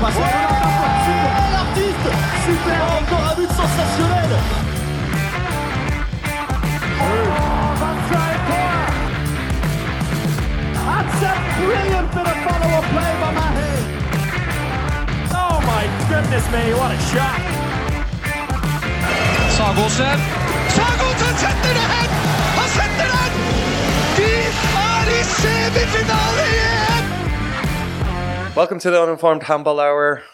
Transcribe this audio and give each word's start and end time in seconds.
passe 0.00 0.14
l'artiste 1.52 2.10
Super 2.46 2.80
Encore 2.98 3.24
un 3.30 3.34
but 3.36 3.50
sensationnel 3.50 4.32
a 11.20 11.34
brilliant 11.58 12.08
follow-up 12.14 12.86
play 12.94 13.12
by. 13.20 13.32
Oh 15.34 15.58
my 15.66 15.84
goodness 16.08 16.46
me, 16.52 16.74
what 16.78 16.92
a 16.92 16.98
shot! 17.10 17.40
Sagosen. 19.56 20.18
Sagosen 20.76 21.34
setter 21.42 21.74
det 21.74 21.86
hen! 21.92 22.10
Han 22.58 22.68
setter 22.78 23.08
den! 23.16 23.32
De 24.16 24.30
er 24.86 25.06
i 25.18 25.22
semifinale! 25.24 26.67
Welcome 28.58 28.80
to 28.80 28.90
the 28.90 29.00
Uninformed 29.00 29.44
Handball 29.44 29.78
Hour. 29.78 30.24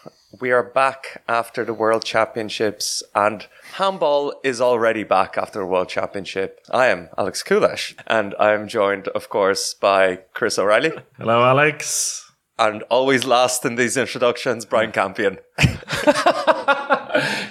We 0.41 0.51
are 0.51 0.62
back 0.62 1.23
after 1.28 1.62
the 1.62 1.74
World 1.74 2.06
Championships, 2.06 3.02
and 3.15 3.46
handball 3.74 4.41
is 4.42 4.62
already 4.62 5.05
back 5.05 5.37
after 5.37 5.59
the 5.59 5.66
World 5.66 5.91
Championship. 5.91 6.59
I 6.70 6.87
am 6.87 7.10
Alex 7.18 7.42
Kulash, 7.42 7.95
and 8.06 8.34
I 8.41 8.55
am 8.55 8.66
joined, 8.66 9.09
of 9.09 9.29
course, 9.29 9.74
by 9.74 10.20
Chris 10.32 10.59
O'Reilly, 10.59 10.92
Hello, 11.18 11.45
Alex. 11.45 12.32
and 12.59 12.82
always 12.84 13.27
last 13.27 13.62
in 13.66 13.74
these 13.74 13.98
introductions, 13.98 14.65
Brian 14.65 14.91
Campion. 14.91 15.37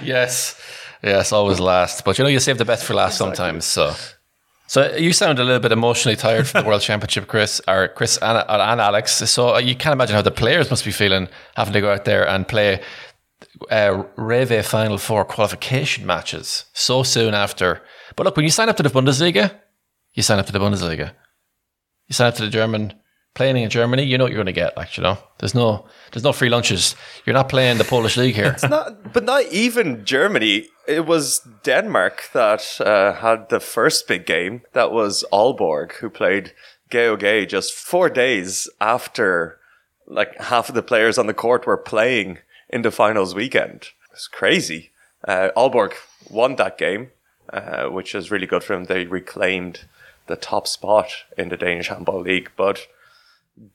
Yes, 0.02 0.60
yes, 1.04 1.32
always 1.32 1.60
last. 1.60 2.04
But 2.04 2.18
you 2.18 2.24
know, 2.24 2.30
you 2.32 2.40
save 2.40 2.58
the 2.58 2.66
best 2.66 2.84
for 2.84 2.96
last 2.96 3.16
sometimes. 3.18 3.64
So, 3.64 3.94
so 4.74 4.96
you 4.96 5.14
sound 5.14 5.38
a 5.38 5.44
little 5.44 5.60
bit 5.60 5.72
emotionally 5.72 6.16
tired 6.16 6.48
from 6.48 6.64
the 6.64 6.68
World 6.68 6.82
Championship, 6.82 7.28
Chris, 7.28 7.62
or 7.68 7.90
Chris 7.90 8.18
and, 8.18 8.44
and 8.50 8.82
Alex. 8.82 9.12
So 9.30 9.60
you 9.60 9.76
can't 9.76 9.94
imagine 9.94 10.16
how 10.16 10.24
the 10.24 10.32
players 10.32 10.72
must 10.72 10.84
be 10.84 10.90
feeling 10.90 11.28
having 11.56 11.74
to 11.74 11.82
go 11.82 11.94
out 11.94 12.06
there 12.06 12.28
and 12.28 12.48
play 12.48 12.82
uh, 13.70 14.02
REWE 14.18 14.64
Final 14.64 14.98
Four 14.98 15.26
qualification 15.26 16.08
matches 16.08 16.66
so 16.74 17.04
soon 17.04 17.36
after. 17.36 17.84
But 18.16 18.26
look, 18.26 18.36
when 18.36 18.46
you 18.46 18.50
sign 18.50 18.68
up 18.68 18.78
to 18.78 18.82
the 18.82 18.90
Bundesliga, 18.90 19.52
you 20.14 20.24
sign 20.24 20.40
up 20.40 20.48
to 20.48 20.52
the 20.52 20.58
Bundesliga. 20.58 21.12
You 22.08 22.14
sign 22.14 22.30
up 22.30 22.36
to 22.38 22.44
the 22.44 22.50
German 22.50 22.96
playing 23.36 23.58
in 23.58 23.70
Germany. 23.70 24.02
You 24.02 24.18
know 24.18 24.24
what 24.24 24.32
you're 24.32 24.44
going 24.44 24.56
to 24.56 24.60
get. 24.60 24.76
Like 24.76 24.98
you 24.98 25.04
know, 25.04 25.20
there's 25.38 25.54
no 25.54 25.86
there's 26.12 26.24
no 26.24 26.34
free 26.34 26.50
lunches. 26.50 26.96
You're 27.28 27.36
not 27.36 27.48
playing 27.48 27.78
the 27.78 27.84
Polish 27.84 28.18
league 28.18 28.34
here. 28.34 28.56
not, 28.64 29.14
but 29.14 29.24
not 29.24 29.46
even 29.52 30.04
Germany. 30.04 30.66
It 30.86 31.06
was 31.06 31.40
Denmark 31.64 32.30
that 32.34 32.82
uh, 32.82 33.14
had 33.14 33.50
the 33.50 33.62
first 33.62 34.08
big 34.08 34.26
game. 34.26 34.64
That 34.74 34.92
was 34.92 35.24
Aalborg, 35.32 35.94
who 35.94 36.10
played 36.10 36.54
GOG 36.90 37.48
just 37.48 37.74
four 37.74 38.10
days 38.10 38.70
after, 38.82 39.60
like 40.06 40.38
half 40.42 40.68
of 40.70 40.76
the 40.76 40.84
players 40.84 41.18
on 41.18 41.28
the 41.28 41.34
court 41.34 41.66
were 41.66 41.78
playing 41.78 42.40
in 42.70 42.82
the 42.82 42.92
finals 42.92 43.34
weekend. 43.34 43.90
It's 44.12 44.28
crazy. 44.28 44.92
Uh, 45.26 45.50
won 46.30 46.56
that 46.58 46.78
game, 46.78 47.12
uh, 47.52 47.86
which 47.86 48.14
is 48.14 48.30
really 48.30 48.48
good 48.48 48.64
for 48.64 48.76
them. 48.76 48.86
They 48.86 49.06
reclaimed 49.06 49.86
the 50.28 50.36
top 50.36 50.68
spot 50.68 51.10
in 51.38 51.50
the 51.50 51.58
Danish 51.58 51.88
Handball 51.88 52.22
League, 52.22 52.52
but 52.58 52.88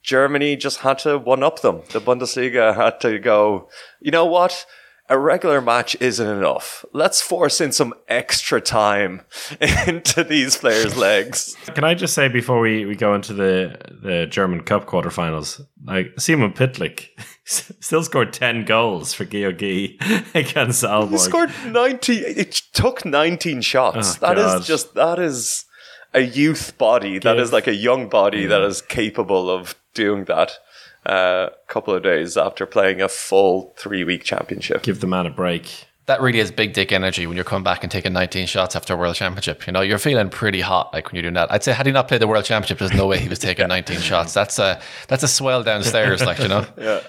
Germany 0.03 0.57
just 0.57 0.81
had 0.81 0.99
to 1.01 1.19
one 1.19 1.43
up 1.43 1.61
them. 1.61 1.83
The 1.91 2.01
Bundesliga 2.01 2.75
had 2.75 3.01
to 3.01 3.19
go, 3.19 3.69
you 4.01 4.11
know 4.11 4.27
what? 4.27 4.67
A 5.11 5.19
regular 5.19 5.61
match 5.63 5.97
isn't 6.01 6.29
enough. 6.29 6.85
Let's 6.93 7.23
force 7.23 7.61
in 7.63 7.73
some 7.73 7.95
extra 8.09 8.61
time 8.61 9.23
into 9.87 10.23
these 10.23 10.59
players' 10.59 10.97
legs. 10.99 11.57
Can 11.75 11.85
I 11.85 11.95
just 11.95 12.13
say 12.15 12.29
before 12.29 12.61
we, 12.61 12.85
we 12.85 12.95
go 12.95 13.15
into 13.15 13.33
the, 13.33 13.79
the 14.03 14.27
German 14.27 14.63
Cup 14.65 14.85
quarterfinals, 14.87 15.63
like 15.85 16.13
Simon 16.21 16.53
Pytlick 16.53 17.09
still 17.45 18.03
scored 18.03 18.35
10 18.35 18.67
goals 18.67 19.15
for 19.15 19.25
GOG 19.25 19.63
against 20.35 20.85
Aalborg. 20.85 21.11
He 21.13 21.19
scored 21.19 21.51
90, 21.67 22.13
it 22.19 22.53
took 22.75 23.05
19 23.07 23.63
shots. 23.63 24.17
Oh, 24.17 24.27
That 24.27 24.39
is 24.39 24.45
God. 24.45 24.63
just, 24.65 24.95
that 24.95 25.19
is 25.19 25.65
a 26.13 26.21
youth 26.21 26.77
body. 26.77 27.19
That 27.19 27.35
Give- 27.35 27.43
is 27.45 27.53
like 27.53 27.67
a 27.67 27.75
young 27.75 28.11
body 28.11 28.45
that 28.47 28.61
is 28.61 28.83
capable 28.83 29.51
of 29.51 29.75
doing 29.95 30.27
that 30.27 30.53
a 31.09 31.51
couple 31.69 31.95
of 31.95 32.03
days 32.03 32.37
after 32.37 32.67
playing 32.67 33.01
a 33.01 33.09
full 33.09 33.75
three 33.79 34.05
week 34.05 34.25
championship. 34.25 34.83
Give 34.83 35.01
the 35.01 35.07
man 35.07 35.27
a 35.27 35.31
break. 35.31 35.87
that 36.07 36.21
really 36.21 36.39
is 36.39 36.51
big 36.51 36.73
dick 36.73 36.91
energy 36.93 37.27
when 37.27 37.37
you're 37.37 37.45
coming 37.45 37.65
back 37.65 37.83
and 37.83 37.91
taking 37.93 38.13
19 38.13 38.47
shots 38.47 38.75
after 38.77 38.95
a 38.95 38.97
world 38.97 39.15
championship. 39.15 39.67
You 39.67 39.73
know, 39.73 39.81
you're 39.83 39.99
feeling 39.99 40.31
pretty 40.31 40.61
hot 40.63 40.93
like 40.95 41.07
when 41.07 41.17
you're 41.17 41.23
doing 41.23 41.35
that. 41.35 41.53
I'd 41.53 41.63
say 41.65 41.73
had 41.73 41.87
he 41.87 41.93
not 41.93 42.09
played 42.09 42.21
the 42.23 42.27
world 42.27 42.45
championship, 42.45 42.79
there's 42.79 42.93
no 42.95 43.07
way 43.07 43.19
he 43.19 43.29
was 43.29 43.39
taking 43.39 43.69
19 43.77 44.01
shots. 44.01 44.33
That's 44.35 44.59
a 44.59 44.81
that's 45.09 45.23
a 45.23 45.29
swell 45.29 45.63
downstairs, 45.63 46.25
like 46.25 46.39
you 46.39 46.49
know. 46.49 46.67
Yeah. 46.77 47.01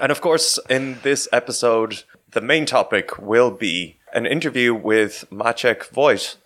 And 0.00 0.12
of 0.12 0.20
course, 0.20 0.58
in 0.70 0.98
this 1.02 1.28
episode, 1.32 2.04
the 2.32 2.40
main 2.40 2.66
topic 2.66 3.18
will 3.18 3.50
be 3.50 3.98
an 4.12 4.26
interview 4.26 4.72
with 4.74 5.24
Maciek 5.32 5.90
Wojt 5.92 6.36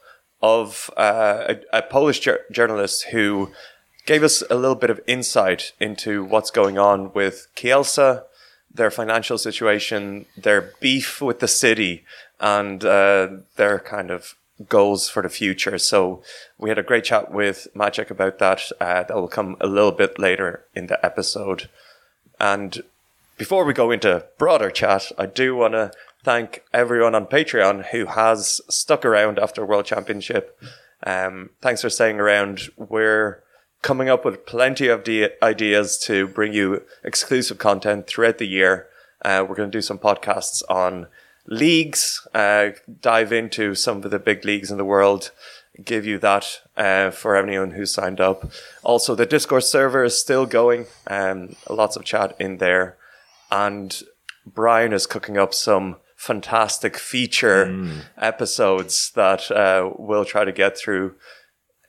of 0.40 0.90
uh, 0.96 1.54
a, 1.72 1.78
a 1.78 1.82
Polish 1.82 2.20
jour- 2.20 2.40
journalist 2.50 3.08
who 3.10 3.50
gave 4.08 4.22
us 4.22 4.42
a 4.48 4.54
little 4.54 4.74
bit 4.74 4.88
of 4.88 5.02
insight 5.06 5.72
into 5.78 6.24
what's 6.24 6.50
going 6.50 6.78
on 6.78 7.12
with 7.12 7.46
Kielce, 7.54 8.24
their 8.74 8.90
financial 8.90 9.36
situation, 9.36 10.24
their 10.34 10.72
beef 10.80 11.20
with 11.20 11.40
the 11.40 11.46
city, 11.46 12.06
and 12.40 12.86
uh, 12.86 13.28
their 13.56 13.78
kind 13.78 14.10
of 14.10 14.34
goals 14.66 15.10
for 15.10 15.20
the 15.22 15.28
future. 15.28 15.76
So 15.76 16.22
we 16.56 16.70
had 16.70 16.78
a 16.78 16.82
great 16.82 17.04
chat 17.04 17.30
with 17.30 17.68
Maciek 17.76 18.10
about 18.10 18.38
that. 18.38 18.72
Uh, 18.80 19.02
that 19.02 19.14
will 19.14 19.28
come 19.28 19.58
a 19.60 19.66
little 19.66 19.92
bit 19.92 20.18
later 20.18 20.64
in 20.74 20.86
the 20.86 21.04
episode. 21.04 21.68
And 22.40 22.80
before 23.36 23.66
we 23.66 23.74
go 23.74 23.90
into 23.90 24.24
broader 24.38 24.70
chat, 24.70 25.12
I 25.18 25.26
do 25.26 25.54
want 25.54 25.74
to 25.74 25.92
thank 26.24 26.64
everyone 26.72 27.14
on 27.14 27.26
Patreon 27.26 27.88
who 27.88 28.06
has 28.06 28.62
stuck 28.70 29.04
around 29.04 29.38
after 29.38 29.66
World 29.66 29.84
Championship. 29.84 30.58
Um, 31.04 31.50
thanks 31.60 31.82
for 31.82 31.90
staying 31.90 32.18
around. 32.20 32.70
We're 32.78 33.42
coming 33.82 34.08
up 34.08 34.24
with 34.24 34.46
plenty 34.46 34.88
of 34.88 35.04
de- 35.04 35.42
ideas 35.42 35.98
to 35.98 36.26
bring 36.26 36.52
you 36.52 36.82
exclusive 37.04 37.58
content 37.58 38.06
throughout 38.06 38.38
the 38.38 38.46
year. 38.46 38.86
Uh, 39.24 39.44
we're 39.48 39.54
going 39.54 39.70
to 39.70 39.78
do 39.78 39.82
some 39.82 39.98
podcasts 39.98 40.62
on 40.68 41.06
leagues, 41.46 42.26
uh, 42.34 42.70
dive 43.00 43.32
into 43.32 43.74
some 43.74 44.02
of 44.02 44.10
the 44.10 44.18
big 44.18 44.44
leagues 44.44 44.70
in 44.70 44.78
the 44.78 44.84
world, 44.84 45.30
give 45.84 46.04
you 46.04 46.18
that 46.18 46.60
uh, 46.76 47.10
for 47.10 47.36
anyone 47.36 47.72
who's 47.72 47.92
signed 47.92 48.20
up. 48.20 48.50
Also, 48.82 49.14
the 49.14 49.26
Discord 49.26 49.64
server 49.64 50.04
is 50.04 50.18
still 50.18 50.46
going, 50.46 50.86
um, 51.06 51.56
lots 51.68 51.96
of 51.96 52.04
chat 52.04 52.36
in 52.38 52.58
there. 52.58 52.96
And 53.50 54.00
Brian 54.46 54.92
is 54.92 55.06
cooking 55.06 55.38
up 55.38 55.54
some 55.54 55.96
fantastic 56.16 56.96
feature 56.96 57.66
episodes 58.18 59.12
that 59.14 59.50
uh, 59.52 59.92
we'll 59.96 60.24
try 60.24 60.44
to 60.44 60.52
get 60.52 60.76
through 60.76 61.14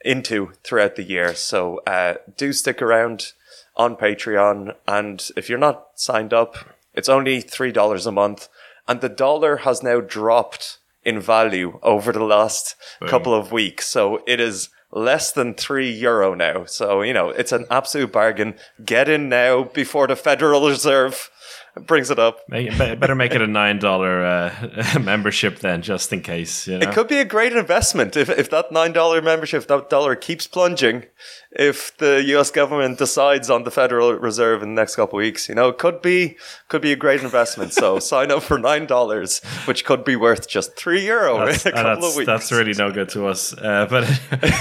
into 0.04 0.52
throughout 0.64 0.96
the 0.96 1.04
year. 1.04 1.36
So 1.36 1.82
uh, 1.86 2.16
do 2.38 2.54
stick 2.54 2.82
around 2.82 3.34
on 3.76 3.96
Patreon. 3.96 4.76
And 4.88 5.28
if 5.36 5.50
you're 5.50 5.58
not 5.58 5.88
signed 5.96 6.34
up, 6.34 6.56
it's 6.94 7.10
only 7.10 7.42
$3 7.42 8.08
a 8.08 8.12
month. 8.12 8.50
And 8.88 9.02
the 9.02 9.10
dollar 9.10 9.58
has 9.58 9.84
now 9.84 10.02
dropped 10.02 10.80
in 11.06 11.20
value 11.20 11.80
over 11.84 12.12
the 12.12 12.24
last 12.24 12.76
couple 13.08 13.34
of 13.34 13.52
weeks. 13.52 13.88
So 13.88 14.22
it 14.28 14.40
is 14.40 14.70
less 14.92 15.32
than 15.32 15.54
three 15.54 15.90
euro 15.92 16.34
now. 16.34 16.66
So, 16.66 17.02
you 17.02 17.14
know, 17.14 17.30
it's 17.30 17.52
an 17.52 17.66
absolute 17.70 18.12
bargain. 18.12 18.56
Get 18.84 19.08
in 19.08 19.30
now 19.30 19.64
before 19.64 20.08
the 20.08 20.16
Federal 20.16 20.68
Reserve 20.68 21.30
brings 21.86 22.10
it 22.12 22.20
up. 22.20 22.40
Make, 22.48 22.72
be- 22.72 22.96
better 22.96 23.16
make 23.16 23.34
it 23.34 23.42
a 23.42 23.48
$9 23.48 24.96
uh, 24.96 25.00
membership 25.00 25.60
then, 25.60 25.82
just 25.82 26.12
in 26.14 26.22
case. 26.22 26.68
You 26.68 26.78
know? 26.78 26.90
It 26.90 26.94
could 26.94 27.08
be 27.08 27.18
a 27.18 27.26
great 27.26 27.54
investment 27.54 28.16
if, 28.18 28.30
if 28.30 28.50
that 28.50 28.72
$9 28.72 29.24
membership, 29.24 29.68
that 29.68 29.90
dollar 29.90 30.16
keeps 30.16 30.48
plunging. 30.48 31.06
If 31.52 31.98
the 31.98 32.24
US 32.38 32.52
government 32.52 33.00
decides 33.00 33.50
on 33.50 33.64
the 33.64 33.72
Federal 33.72 34.14
Reserve 34.14 34.62
in 34.62 34.76
the 34.76 34.82
next 34.82 34.96
couple 34.96 35.18
of 35.18 35.24
weeks, 35.24 35.50
you 35.50 35.56
know, 35.56 35.70
it 35.70 35.78
could 35.78 36.02
be, 36.02 36.38
could 36.68 36.82
be 36.82 36.92
a 36.92 36.96
great 36.96 37.22
investment. 37.22 37.74
So 37.74 38.00
sign 38.12 38.32
up 38.32 38.44
for 38.44 38.60
$9, 38.60 39.68
which 39.68 39.86
could 39.86 40.04
be 40.04 40.16
worth 40.16 40.48
just 40.48 40.76
three 40.76 41.06
euro 41.06 41.46
That's, 41.46 41.66
in 41.66 41.74
a 41.74 41.76
uh, 41.76 41.84
couple 41.84 42.10
of 42.10 42.16
weeks. 42.16 42.28
that's 42.28 42.52
really 42.52 42.74
no 42.74 42.92
good 42.92 43.10
to 43.10 43.28
us. 43.28 43.54
Uh, 43.54 43.88
but 43.90 44.06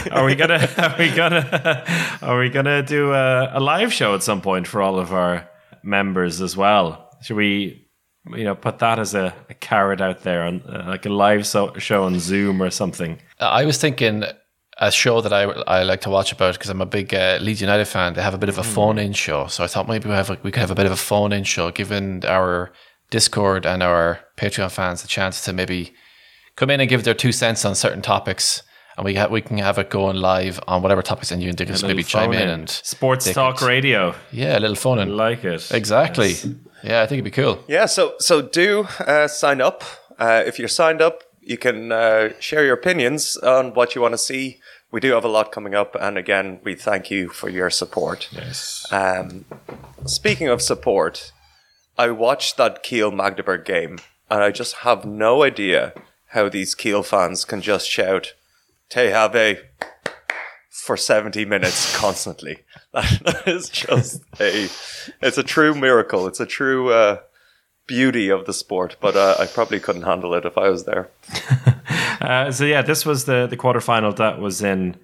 are 0.13 0.25
we 0.25 0.35
gonna 0.35 0.69
are 0.79 0.97
we 0.99 1.11
gonna 1.11 1.85
are 2.23 2.39
we 2.39 2.49
gonna 2.51 2.83
do 2.83 3.13
a, 3.13 3.59
a 3.59 3.61
live 3.61 3.93
show 3.93 4.15
at 4.15 4.23
some 4.23 4.41
point 4.41 4.67
for 4.67 4.81
all 4.83 4.99
of 4.99 5.13
our 5.13 5.49
members 5.83 6.41
as 6.41 6.57
well? 6.57 7.08
Should 7.23 7.37
we, 7.37 7.87
you 8.35 8.45
know, 8.45 8.55
put 8.55 8.79
that 8.79 8.99
as 8.99 9.15
a, 9.15 9.35
a 9.51 9.55
carrot 9.55 10.01
out 10.01 10.23
there 10.23 10.43
on 10.43 10.61
uh, 10.63 10.85
like 10.89 11.07
a 11.07 11.09
live 11.11 11.47
so- 11.47 11.75
show 11.79 12.05
on 12.05 12.19
Zoom 12.21 12.63
or 12.63 12.71
something? 12.71 13.19
I 13.41 13.65
was 13.65 13.79
thinking 13.79 14.25
a 14.81 14.93
show 14.93 15.21
that 15.21 15.33
I, 15.33 15.43
I 15.43 15.83
like 15.83 16.01
to 16.03 16.11
watch 16.11 16.31
about 16.33 16.55
because 16.55 16.71
I'm 16.71 16.81
a 16.81 16.87
big 16.87 17.13
uh, 17.13 17.39
Leeds 17.41 17.61
United 17.61 17.87
fan. 17.87 18.15
They 18.15 18.23
have 18.23 18.35
a 18.35 18.39
bit 18.39 18.49
of 18.49 18.59
a 18.59 18.63
phone 18.63 18.99
in 18.99 19.13
show, 19.13 19.47
so 19.49 19.65
I 19.65 19.67
thought 19.67 19.89
maybe 19.89 20.09
we 20.09 20.15
have 20.15 20.31
a, 20.31 20.39
we 20.43 20.51
could 20.53 20.61
have 20.61 20.71
a 20.71 20.75
bit 20.77 20.87
of 20.87 20.93
a 20.93 20.97
phone 20.97 21.33
in 21.33 21.43
show, 21.45 21.71
giving 21.73 22.25
our 22.25 22.71
Discord 23.11 23.67
and 23.67 23.83
our 23.83 24.21
Patreon 24.37 24.71
fans 24.71 25.03
a 25.05 25.09
chance 25.09 25.45
to 25.45 25.53
maybe 25.53 25.93
come 26.57 26.71
in 26.71 26.81
and 26.81 26.89
give 26.89 27.05
their 27.05 27.15
two 27.15 27.33
cents 27.33 27.65
on 27.65 27.75
certain 27.75 28.03
topics. 28.03 28.63
and 28.97 29.05
we 29.05 29.15
ha- 29.15 29.29
we 29.29 29.41
can 29.41 29.59
have 29.59 29.79
it 29.79 29.91
going 29.91 30.17
live 30.17 30.61
on 30.69 30.83
whatever 30.83 31.03
topics, 31.03 31.31
and 31.33 31.43
you 31.43 31.49
and 31.49 31.57
Dickus 31.59 31.83
A 31.83 31.87
maybe 31.89 32.03
chime 32.05 32.33
phone 32.33 32.41
in 32.43 32.49
and 32.49 32.69
sports 32.71 33.33
talk 33.33 33.57
could- 33.59 33.69
radio. 33.69 34.15
Yeah, 34.33 34.59
a 34.59 34.61
little 34.61 34.77
phone 34.77 34.99
in. 34.99 35.17
Like 35.17 35.45
it 35.45 35.71
exactly. 35.73 36.29
Yes. 36.31 36.47
Yeah, 36.83 37.03
I 37.03 37.07
think 37.07 37.19
it'd 37.19 37.25
be 37.25 37.31
cool. 37.31 37.65
Yeah, 37.69 37.87
so 37.87 38.15
so 38.19 38.43
do 38.43 38.87
uh, 39.01 39.29
sign 39.29 39.61
up. 39.61 39.83
Uh, 40.19 40.43
if 40.47 40.59
you're 40.59 40.69
signed 40.69 41.01
up, 41.01 41.23
you 41.41 41.57
can 41.57 41.93
uh, 41.93 42.31
share 42.41 42.65
your 42.65 42.75
opinions 42.75 43.37
on 43.37 43.75
what 43.75 43.95
you 43.95 44.03
want 44.03 44.13
to 44.13 44.19
see. 44.19 44.61
We 44.91 45.01
do 45.01 45.13
have 45.13 45.25
a 45.25 45.29
lot 45.29 45.53
coming 45.53 45.75
up, 45.75 45.97
and 46.01 46.17
again, 46.17 46.61
we 46.65 46.75
thank 46.75 47.11
you 47.11 47.29
for 47.29 47.49
your 47.49 47.71
support. 47.71 48.29
Yes. 48.33 48.87
Um, 48.91 49.45
speaking 50.07 50.49
of 50.49 50.63
support, 50.63 51.33
I 51.99 52.11
watched 52.11 52.57
that 52.57 52.83
Kiel 52.83 53.11
Magdeburg 53.11 53.65
game, 53.65 53.99
and 54.31 54.43
I 54.43 54.51
just 54.51 54.77
have 54.77 55.05
no 55.05 55.43
idea 55.43 55.93
how 56.29 56.49
these 56.49 56.75
Kiel 56.75 57.03
fans 57.03 57.45
can 57.45 57.61
just 57.61 57.89
shout 57.89 58.35
"THW" 58.91 59.59
for 60.89 60.97
seventy 60.97 61.45
minutes 61.45 61.97
constantly. 61.97 62.57
That 62.93 63.43
is 63.47 63.69
just 63.69 64.23
a 64.41 64.69
it's 65.27 65.39
a 65.39 65.43
true 65.43 65.75
miracle. 65.75 66.27
It's 66.27 66.41
a 66.41 66.47
true 66.47 66.91
uh, 66.91 67.19
beauty 67.87 68.31
of 68.31 68.47
the 68.47 68.55
sport. 68.55 68.97
But 68.99 69.15
uh, 69.15 69.37
I 69.39 69.47
probably 69.47 69.81
couldn't 69.81 70.09
handle 70.13 70.33
it 70.35 70.45
if 70.47 70.57
I 70.57 70.69
was 70.71 70.85
there. 70.85 71.11
Uh, 72.21 72.51
so 72.51 72.65
yeah, 72.65 72.83
this 72.83 73.07
was 73.07 73.27
the 73.27 73.47
the 73.47 73.57
quarterfinal 73.57 74.17
that 74.17 74.41
was 74.41 74.61
in 74.61 74.97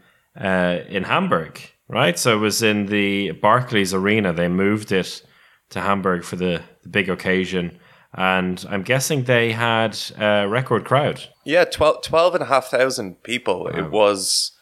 uh, 0.49 0.79
in 0.89 1.05
Hamburg, 1.05 1.61
right? 1.89 2.19
So 2.19 2.37
it 2.37 2.41
was 2.41 2.61
in 2.61 2.87
the 2.87 3.31
Barclays 3.31 3.95
Arena. 3.95 4.33
They 4.33 4.49
moved 4.49 4.91
it 4.91 5.23
to 5.71 5.81
Hamburg 5.81 6.25
for 6.25 6.37
the, 6.37 6.63
the 6.83 6.89
big 6.89 7.09
occasion, 7.09 7.79
and 8.13 8.65
I'm 8.69 8.83
guessing 8.83 9.25
they 9.25 9.53
had 9.53 9.97
a 10.19 10.49
record 10.49 10.85
crowd. 10.85 11.29
Yeah, 11.45 11.65
12, 11.65 12.03
12 12.03 12.35
and 12.35 12.43
a 12.43 12.47
half 12.47 12.67
thousand 12.67 13.23
people. 13.23 13.69
It 13.69 13.91
was, 13.91 14.53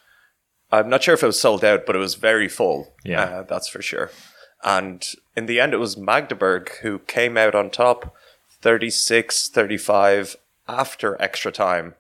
I'm 0.73 0.89
not 0.89 1.03
sure 1.03 1.15
if 1.15 1.23
it 1.23 1.27
was 1.27 1.41
sold 1.41 1.65
out, 1.65 1.85
but 1.87 1.95
it 1.95 2.01
was 2.01 2.15
very 2.15 2.49
full. 2.49 2.95
Yeah. 3.05 3.23
Uh, 3.23 3.43
that's 3.43 3.69
for 3.69 3.83
sure. 3.83 4.11
And 4.65 5.07
in 5.37 5.47
the 5.47 5.61
end, 5.61 5.75
it 5.75 5.79
was 5.79 5.97
Magdeburg 5.97 6.71
who 6.83 7.01
came 7.01 7.37
out 7.37 7.55
on 7.55 7.71
top 7.71 8.15
36 8.63 9.49
35 9.49 10.37
after 10.69 11.21
extra 11.21 11.53
time. 11.53 11.95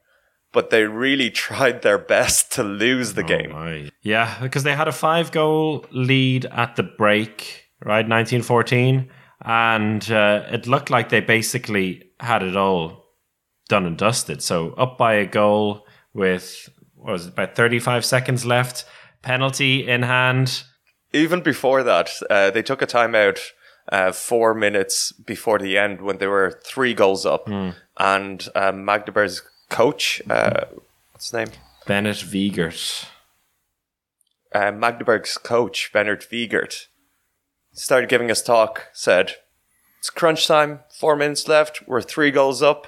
But 0.52 0.70
they 0.70 0.84
really 0.84 1.30
tried 1.44 1.82
their 1.82 1.98
best 1.98 2.52
to 2.52 2.62
lose 2.62 3.14
the 3.14 3.22
game. 3.22 3.52
Right. 3.52 3.90
Yeah, 4.00 4.38
because 4.40 4.62
they 4.62 4.74
had 4.74 4.88
a 4.88 4.92
five 4.92 5.32
goal 5.32 5.84
lead 5.90 6.46
at 6.46 6.76
the 6.76 6.82
break, 6.82 7.68
right? 7.84 8.08
1914. 8.08 9.10
And 9.44 10.10
uh, 10.10 10.44
it 10.50 10.66
looked 10.66 10.88
like 10.88 11.08
they 11.08 11.20
basically 11.20 12.04
had 12.20 12.42
it 12.42 12.56
all 12.56 13.02
done 13.68 13.86
and 13.86 13.98
dusted. 13.98 14.40
So 14.42 14.72
up 14.74 14.96
by 14.96 15.14
a 15.14 15.26
goal 15.26 15.84
with, 16.14 16.68
was 17.02 17.26
it, 17.26 17.32
about 17.32 17.54
35 17.56 18.04
seconds 18.04 18.44
left, 18.44 18.84
penalty 19.22 19.86
in 19.88 20.02
hand. 20.02 20.64
Even 21.12 21.40
before 21.42 21.82
that, 21.82 22.10
uh, 22.30 22.50
they 22.50 22.62
took 22.62 22.80
a 22.82 22.86
timeout 22.86 23.38
uh, 23.90 24.12
four 24.12 24.54
minutes 24.54 25.12
before 25.12 25.58
the 25.58 25.76
end 25.76 26.00
when 26.00 26.18
they 26.18 26.26
were 26.26 26.60
three 26.64 26.94
goals 26.94 27.26
up. 27.26 27.48
And 27.98 28.48
uh, 28.54 28.72
Magdeburg's 28.72 29.42
coach, 29.68 30.22
uh, 30.30 30.64
what's 31.12 31.26
his 31.30 31.32
name? 31.34 31.48
Bennet 31.86 32.16
Wiegert. 32.16 33.06
uh, 34.54 34.70
Magdeburg's 34.72 35.36
coach, 35.38 35.92
Bernard 35.92 36.24
Wiegert, 36.30 36.86
started 37.72 38.08
giving 38.08 38.30
us 38.30 38.42
talk, 38.42 38.88
said, 38.92 39.34
It's 39.98 40.10
crunch 40.10 40.46
time, 40.46 40.80
four 40.90 41.16
minutes 41.16 41.48
left, 41.48 41.86
we're 41.86 42.02
three 42.02 42.30
goals 42.30 42.62
up, 42.62 42.86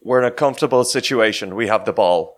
we're 0.00 0.20
in 0.20 0.24
a 0.24 0.30
comfortable 0.30 0.84
situation, 0.84 1.54
we 1.54 1.66
have 1.68 1.84
the 1.84 1.92
ball. 1.92 2.36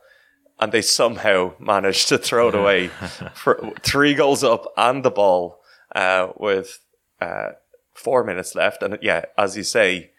And 0.60 0.70
they 0.72 0.82
somehow 0.82 1.54
managed 1.58 2.08
to 2.08 2.18
throw 2.18 2.48
it 2.48 2.54
away 2.54 2.88
for 3.34 3.72
three 3.82 4.14
goals 4.14 4.44
up 4.44 4.72
and 4.76 5.04
the 5.04 5.10
ball 5.10 5.60
uh, 5.94 6.28
with 6.36 6.78
uh, 7.20 7.52
four 7.92 8.24
minutes 8.24 8.54
left. 8.54 8.82
And 8.82 8.98
yeah, 9.02 9.24
as 9.36 9.56
you 9.56 9.62
say, 9.64 10.12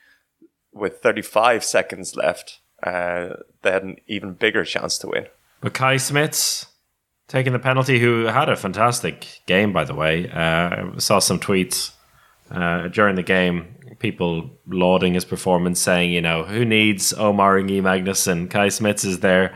with 0.74 1.00
35 1.00 1.64
seconds 1.64 2.16
left, 2.16 2.60
uh, 2.84 3.30
they 3.62 3.72
had 3.72 3.84
an 3.84 3.98
even 4.08 4.34
bigger 4.34 4.66
chance 4.66 4.98
to 5.00 5.08
win. 5.08 5.28
But 5.62 5.74
Kay 5.74 5.96
Smits 5.96 6.68
taking 7.28 7.54
the 7.54 7.60
penalty, 7.60 8.00
who 8.00 8.26
had 8.26 8.50
a 8.50 8.56
fantastic 8.56 9.42
game, 9.46 9.74
by 9.74 9.84
the 9.84 9.96
way. 9.96 10.30
Uh, 10.30 10.98
saw 11.00 11.20
some 11.20 11.40
tweets 11.40 11.92
uh, 12.52 12.88
during 12.90 13.16
the 13.16 13.24
game, 13.24 13.76
people 14.00 14.52
lauding 14.68 15.14
his 15.14 15.26
performance, 15.26 15.80
saying, 15.80 16.12
you 16.12 16.22
know, 16.22 16.44
who 16.44 16.66
needs 16.66 17.14
Ómar 17.14 17.62
Ingi 17.62 17.82
Magnússon? 17.82 18.50
Kay 18.50 18.68
Smits 18.68 19.06
is 19.06 19.22
there. 19.22 19.56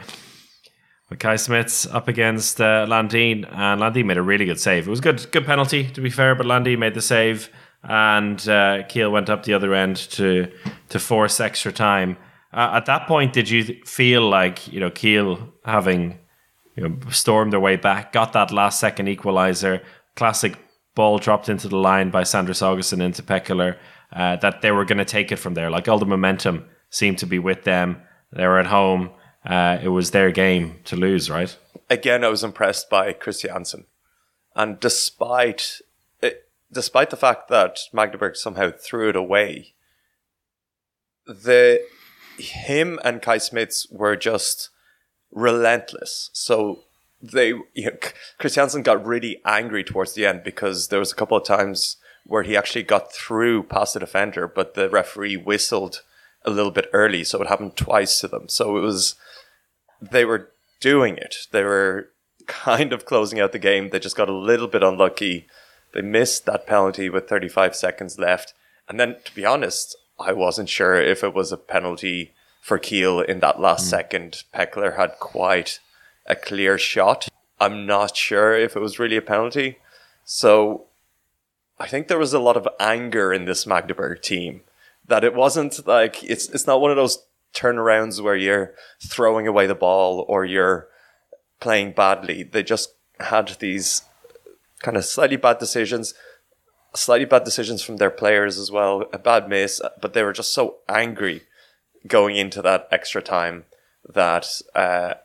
Kay 1.17 1.35
Smits 1.35 1.91
up 1.94 2.07
against 2.07 2.61
uh, 2.61 2.85
Landin, 2.88 3.45
and 3.45 3.81
Landin 3.81 4.06
made 4.06 4.17
a 4.17 4.21
really 4.21 4.45
good 4.45 4.59
save. 4.59 4.88
It 4.88 4.89
was 4.89 5.01
good, 5.01 5.31
good 5.31 5.45
penalty, 5.45 5.85
to 5.91 6.01
be 6.01 6.09
fair, 6.09 6.35
but 6.35 6.45
Landin 6.45 6.79
made 6.79 6.94
the 6.94 7.01
save, 7.01 7.50
and 7.83 8.47
uh, 8.47 8.83
Kiel 8.88 9.11
went 9.11 9.29
up 9.29 9.44
the 9.44 9.53
other 9.53 9.73
end 9.73 9.97
to 10.11 10.51
to 10.89 11.00
force 11.00 11.39
extra 11.39 11.71
time. 11.71 12.17
Uh, 12.53 12.71
at 12.73 12.85
that 12.85 13.07
point, 13.07 13.33
did 13.33 13.50
you 13.50 13.63
feel 13.85 14.27
like 14.29 14.71
you 14.71 14.79
know 14.79 14.91
Kiel 14.91 15.53
having 15.65 16.19
you 16.75 16.88
know, 16.88 16.97
stormed 17.09 17.51
their 17.51 17.59
way 17.59 17.75
back, 17.75 18.13
got 18.13 18.33
that 18.33 18.51
last 18.51 18.79
second 18.79 19.07
equalizer, 19.07 19.81
classic 20.15 20.57
ball 20.95 21.17
dropped 21.17 21.50
into 21.50 21.67
the 21.67 21.77
line 21.77 22.09
by 22.09 22.23
Sander 22.23 22.53
Sagosen 22.53 23.01
into 23.01 23.21
Pekeler, 23.23 23.77
uh, 24.13 24.35
that 24.38 24.62
they 24.62 24.71
were 24.71 24.85
going 24.85 24.97
to 24.97 25.05
take 25.05 25.31
it 25.31 25.38
from 25.38 25.53
there. 25.53 25.69
Like 25.69 25.88
all 25.88 26.00
the 26.00 26.05
momentum 26.05 26.65
seemed 26.89 27.17
to 27.19 27.25
be 27.25 27.39
with 27.39 27.63
them. 27.63 28.01
They 28.31 28.45
were 28.47 28.59
at 28.59 28.67
home. 28.67 29.12
Uh, 29.45 29.80
it 29.81 29.88
was 29.89 30.12
their 30.12 30.31
game 30.31 30.80
to 30.86 30.95
lose, 30.95 31.30
right? 31.30 31.56
again, 31.89 32.24
I 32.24 32.30
was 32.30 32.44
impressed 32.44 32.89
by 32.89 33.12
Kristjansson, 33.13 33.86
and 34.56 34.80
despite 34.80 35.81
it, 36.21 36.50
despite 36.71 37.09
the 37.09 37.18
fact 37.18 37.50
that 37.50 37.80
Magdeburg 37.91 38.36
somehow 38.36 38.71
threw 38.71 39.09
it 39.09 39.15
away, 39.15 39.74
the 41.25 41.81
him 42.38 43.00
and 43.03 43.21
Kay 43.21 43.38
Smits 43.38 43.91
were 43.91 44.15
just 44.15 44.69
relentless. 45.31 46.30
So 46.33 46.83
they, 47.21 47.50
you 47.74 47.91
know, 47.91 48.81
got 48.83 49.06
really 49.06 49.41
angry 49.45 49.83
towards 49.83 50.13
the 50.13 50.25
end 50.25 50.44
because 50.44 50.88
there 50.88 51.00
was 51.00 51.12
a 51.12 51.15
couple 51.15 51.38
of 51.38 51.45
times 51.45 51.97
where 52.25 52.44
he 52.44 52.56
actually 52.56 52.83
got 52.83 53.12
through 53.12 53.63
past 53.63 53.94
the 53.94 54.00
defender, 54.00 54.47
but 54.47 54.74
the 54.74 54.89
referee 54.89 55.36
whistled 55.36 56.01
a 56.45 56.50
little 56.50 56.71
bit 56.71 56.89
early, 56.94 57.24
so 57.24 57.41
it 57.41 57.47
happened 57.47 57.75
twice 57.75 58.19
to 58.19 58.27
them. 58.27 58.47
So 58.47 58.77
it 58.77 58.81
was 58.81 59.15
they 60.01 60.25
were 60.25 60.51
doing 60.79 61.17
it. 61.17 61.36
They 61.51 61.63
were 61.63 62.10
kind 62.48 62.93
of 62.93 63.05
closing 63.05 63.39
out 63.39 63.51
the 63.51 63.60
game. 63.60 63.89
They 63.89 64.00
just 64.00 64.15
got 64.15 64.29
a 64.29 64.36
little 64.36 64.67
bit 64.67 64.84
unlucky. 64.84 65.48
They 65.93 66.01
missed 66.01 66.46
that 66.46 66.67
penalty 66.67 67.10
with 67.10 67.27
35 67.27 67.75
seconds 67.75 68.17
left. 68.19 68.53
And 68.88 69.00
then, 69.00 69.17
to 69.25 69.36
be 69.36 69.46
honest, 69.46 69.96
I 70.19 70.34
wasn't 70.34 70.69
sure 70.69 71.00
if 71.00 71.24
it 71.24 71.34
was 71.34 71.51
a 71.51 71.58
penalty 71.58 72.34
for 72.62 72.77
Kiel 72.77 73.22
in 73.22 73.39
that 73.39 73.60
last 73.60 73.84
hmm. 73.84 73.89
second. 73.89 74.43
Pekeler 74.53 74.98
had 74.98 75.19
quite 75.19 75.79
a 76.25 76.36
clear 76.36 76.77
shot. 76.77 77.27
I'm 77.60 77.86
not 77.86 78.15
sure 78.15 78.55
if 78.55 78.75
it 78.75 78.79
was 78.79 79.00
really 79.00 79.17
a 79.17 79.22
penalty. 79.22 79.77
So 80.24 80.86
I 81.79 81.88
think 81.88 82.08
there 82.08 82.19
was 82.19 82.34
a 82.34 82.39
lot 82.39 82.58
of 82.58 82.67
anger 82.79 83.34
in 83.34 83.46
this 83.46 83.65
Magdeburg 83.65 84.22
team 84.22 84.62
that 85.10 85.24
it 85.24 85.34
wasn't 85.34 85.86
like 85.86 86.24
it's 86.24 86.48
it's 86.50 86.68
not 86.68 86.82
one 86.82 86.92
of 86.92 86.98
those 86.98 87.25
turnarounds 87.54 88.22
where 88.22 88.36
you're 88.36 88.74
throwing 89.04 89.48
away 89.48 89.68
the 89.68 89.75
ball 89.75 90.25
or 90.28 90.46
you're 90.46 90.88
playing 91.60 91.92
badly. 91.92 92.44
They 92.44 92.63
just 92.63 92.94
had 93.20 93.50
these 93.60 94.04
kind 94.82 94.96
of 94.96 95.04
slightly 95.04 95.36
bad 95.36 95.58
decisions, 95.58 96.13
slightly 96.96 97.25
bad 97.25 97.44
decisions 97.44 97.82
from 97.82 97.98
their 97.98 98.12
players 98.12 98.58
as 98.58 98.72
well, 98.72 99.04
a 99.12 99.18
bad 99.18 99.50
miss, 99.50 99.82
but 100.01 100.13
they 100.13 100.24
were 100.24 100.32
just 100.34 100.54
so 100.54 100.78
angry 100.88 101.44
going 102.08 102.38
into 102.38 102.62
that 102.62 102.88
extra 102.92 103.22
time 103.22 103.66
that 104.08 104.62
uh, 104.75 105.16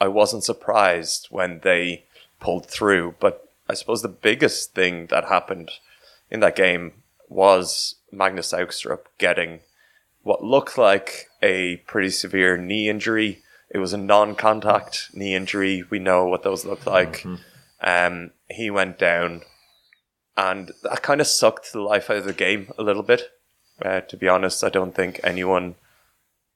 I 0.00 0.08
wasn't 0.08 0.44
surprised 0.44 1.28
when 1.30 1.60
they 1.60 2.04
pulled 2.40 2.66
through. 2.66 3.16
But 3.18 3.48
I 3.68 3.74
suppose 3.74 4.02
the 4.02 4.08
biggest 4.08 4.74
thing 4.74 5.06
that 5.06 5.24
happened 5.24 5.70
in 6.30 6.40
that 6.40 6.56
game 6.56 7.02
was 7.28 7.96
Magnus 8.16 8.52
Saugstrup 8.52 9.00
getting 9.18 9.60
what 10.22 10.42
looked 10.42 10.78
like 10.78 11.26
a 11.42 11.76
pretty 11.86 12.10
severe 12.10 12.56
knee 12.56 12.88
injury. 12.88 13.42
It 13.70 13.78
was 13.78 13.92
a 13.92 13.98
non-contact 13.98 15.10
knee 15.14 15.34
injury. 15.34 15.84
We 15.88 15.98
know 15.98 16.26
what 16.26 16.42
those 16.42 16.64
look 16.64 16.86
like. 16.86 17.24
Um, 17.80 18.30
he 18.48 18.70
went 18.70 18.98
down, 18.98 19.42
and 20.36 20.72
that 20.82 21.02
kind 21.02 21.20
of 21.20 21.26
sucked 21.26 21.72
the 21.72 21.80
life 21.80 22.08
out 22.08 22.18
of 22.18 22.24
the 22.24 22.32
game 22.32 22.72
a 22.78 22.82
little 22.82 23.02
bit. 23.02 23.30
Uh, 23.82 24.00
to 24.00 24.16
be 24.16 24.28
honest, 24.28 24.64
I 24.64 24.68
don't 24.68 24.94
think 24.94 25.20
anyone 25.22 25.74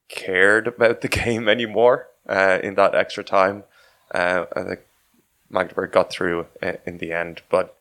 cared 0.08 0.66
about 0.66 1.00
the 1.00 1.08
game 1.24 1.48
anymore 1.48 2.08
uh, 2.28 2.58
in 2.62 2.74
that 2.76 2.94
extra 2.94 3.24
time. 3.24 3.64
Uh, 4.12 4.46
I 4.54 4.62
think 4.62 4.80
Magdeburg 5.50 5.92
got 5.92 6.10
through 6.10 6.46
uh, 6.62 6.74
in 6.86 6.98
the 6.98 7.12
end, 7.12 7.42
but 7.50 7.77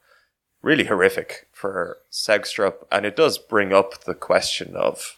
really 0.67 0.83
horrific 0.83 1.47
for 1.53 1.97
Saugstrup, 2.11 2.85
and 2.91 3.05
it 3.05 3.15
does 3.15 3.37
bring 3.37 3.71
up 3.71 4.03
the 4.03 4.13
question 4.13 4.75
of, 4.75 5.17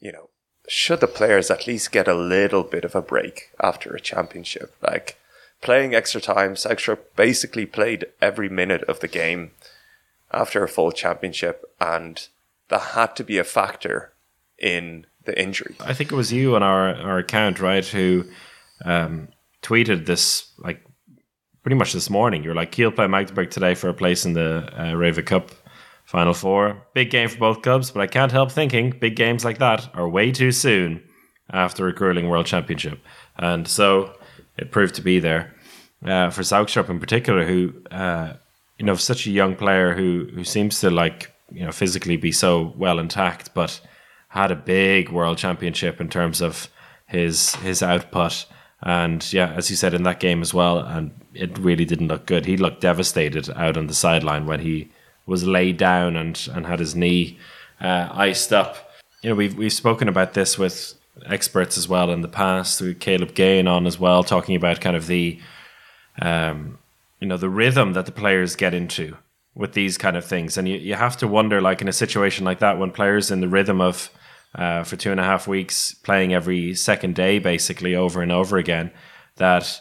you 0.00 0.10
know, 0.10 0.30
should 0.66 1.00
the 1.00 1.06
players 1.06 1.50
at 1.50 1.66
least 1.66 1.92
get 1.92 2.08
a 2.08 2.14
little 2.14 2.62
bit 2.62 2.84
of 2.84 2.94
a 2.94 3.02
break 3.02 3.50
after 3.60 3.94
a 3.94 4.00
championship? 4.00 4.74
Like, 4.80 5.18
playing 5.60 5.94
extra 5.94 6.20
time. 6.20 6.54
Saugstrup 6.54 7.00
basically 7.14 7.66
played 7.66 8.06
every 8.22 8.48
minute 8.48 8.82
of 8.84 9.00
the 9.00 9.08
game 9.08 9.50
after 10.32 10.64
a 10.64 10.68
full 10.68 10.92
championship, 10.92 11.64
and 11.78 12.26
that 12.68 12.94
had 12.98 13.14
to 13.16 13.24
be 13.24 13.36
a 13.36 13.44
factor 13.44 14.14
in 14.58 15.06
the 15.26 15.38
injury. 15.38 15.74
I 15.80 15.92
think 15.92 16.10
it 16.10 16.16
was 16.16 16.32
you 16.32 16.56
on 16.56 16.62
our, 16.62 16.94
our 16.94 17.18
account, 17.18 17.60
right, 17.60 17.84
who 17.84 18.24
um, 18.84 19.28
tweeted 19.62 20.06
this 20.06 20.52
like 20.56 20.82
pretty 21.64 21.76
much 21.76 21.94
this 21.94 22.10
morning. 22.10 22.44
You're 22.44 22.54
like, 22.54 22.72
Kiel 22.72 22.92
play 22.92 23.06
Magdeburg 23.06 23.50
today 23.50 23.74
for 23.74 23.88
a 23.88 23.94
place 23.94 24.26
in 24.26 24.34
the 24.34 24.68
uh, 24.76 25.22
Cup 25.22 25.50
Final 26.04 26.34
Four. 26.34 26.86
Big 26.92 27.10
game 27.10 27.30
for 27.30 27.38
both 27.38 27.62
clubs, 27.62 27.90
but 27.90 28.00
I 28.00 28.06
can't 28.06 28.30
help 28.30 28.52
thinking 28.52 28.90
big 28.90 29.16
games 29.16 29.46
like 29.46 29.58
that 29.58 29.88
are 29.94 30.06
way 30.06 30.30
too 30.30 30.52
soon 30.52 31.02
after 31.50 31.88
a 31.88 31.94
curling 31.94 32.28
world 32.28 32.44
championship. 32.44 33.00
And 33.38 33.66
so 33.66 34.14
it 34.58 34.70
proved 34.70 34.94
to 34.96 35.02
be 35.02 35.18
there. 35.20 35.54
Uh, 36.04 36.28
for 36.28 36.42
Saugstrup 36.42 36.90
in 36.90 37.00
particular, 37.00 37.46
who, 37.46 37.72
uh, 37.90 38.34
you 38.78 38.84
know, 38.84 38.94
such 38.94 39.26
a 39.26 39.30
young 39.30 39.56
player 39.56 39.94
who, 39.94 40.28
who 40.34 40.44
seems 40.44 40.80
to 40.80 40.90
like, 40.90 41.32
you 41.50 41.64
know, 41.64 41.72
physically 41.72 42.18
be 42.18 42.30
so 42.30 42.74
well 42.76 42.98
intact, 42.98 43.54
but 43.54 43.80
had 44.28 44.50
a 44.50 44.56
big 44.56 45.08
world 45.08 45.38
championship 45.38 45.98
in 45.98 46.10
terms 46.10 46.42
of 46.42 46.68
his 47.06 47.54
his 47.56 47.82
output. 47.82 48.44
And 48.84 49.32
yeah, 49.32 49.50
as 49.52 49.70
you 49.70 49.76
said 49.76 49.94
in 49.94 50.02
that 50.02 50.20
game 50.20 50.42
as 50.42 50.52
well, 50.52 50.78
and 50.78 51.10
it 51.32 51.56
really 51.58 51.86
didn't 51.86 52.08
look 52.08 52.26
good. 52.26 52.44
He 52.44 52.58
looked 52.58 52.82
devastated 52.82 53.48
out 53.56 53.78
on 53.78 53.86
the 53.86 53.94
sideline 53.94 54.46
when 54.46 54.60
he 54.60 54.90
was 55.26 55.46
laid 55.46 55.78
down 55.78 56.16
and, 56.16 56.48
and 56.52 56.66
had 56.66 56.80
his 56.80 56.94
knee 56.94 57.38
uh, 57.80 58.10
iced 58.12 58.52
up. 58.52 58.90
You 59.22 59.30
know, 59.30 59.36
we've 59.36 59.56
we've 59.56 59.72
spoken 59.72 60.06
about 60.06 60.34
this 60.34 60.58
with 60.58 60.94
experts 61.24 61.78
as 61.78 61.88
well 61.88 62.10
in 62.10 62.20
the 62.20 62.28
past. 62.28 62.82
With 62.82 63.00
Caleb 63.00 63.34
Gain 63.34 63.66
on 63.66 63.86
as 63.86 63.98
well, 63.98 64.22
talking 64.22 64.54
about 64.54 64.82
kind 64.82 64.96
of 64.96 65.06
the, 65.06 65.40
um, 66.20 66.78
you 67.20 67.26
know, 67.26 67.38
the 67.38 67.48
rhythm 67.48 67.94
that 67.94 68.04
the 68.04 68.12
players 68.12 68.54
get 68.54 68.74
into 68.74 69.16
with 69.54 69.72
these 69.72 69.96
kind 69.96 70.16
of 70.16 70.26
things, 70.26 70.58
and 70.58 70.68
you, 70.68 70.76
you 70.76 70.94
have 70.94 71.16
to 71.16 71.28
wonder, 71.28 71.62
like 71.62 71.80
in 71.80 71.88
a 71.88 71.92
situation 71.92 72.44
like 72.44 72.58
that, 72.58 72.78
when 72.78 72.90
players 72.90 73.30
in 73.30 73.40
the 73.40 73.48
rhythm 73.48 73.80
of 73.80 74.10
uh, 74.54 74.84
for 74.84 74.96
two 74.96 75.10
and 75.10 75.20
a 75.20 75.24
half 75.24 75.48
weeks, 75.48 75.94
playing 75.94 76.32
every 76.32 76.74
second 76.74 77.14
day, 77.14 77.38
basically 77.38 77.94
over 77.94 78.22
and 78.22 78.32
over 78.32 78.56
again, 78.56 78.90
that 79.36 79.80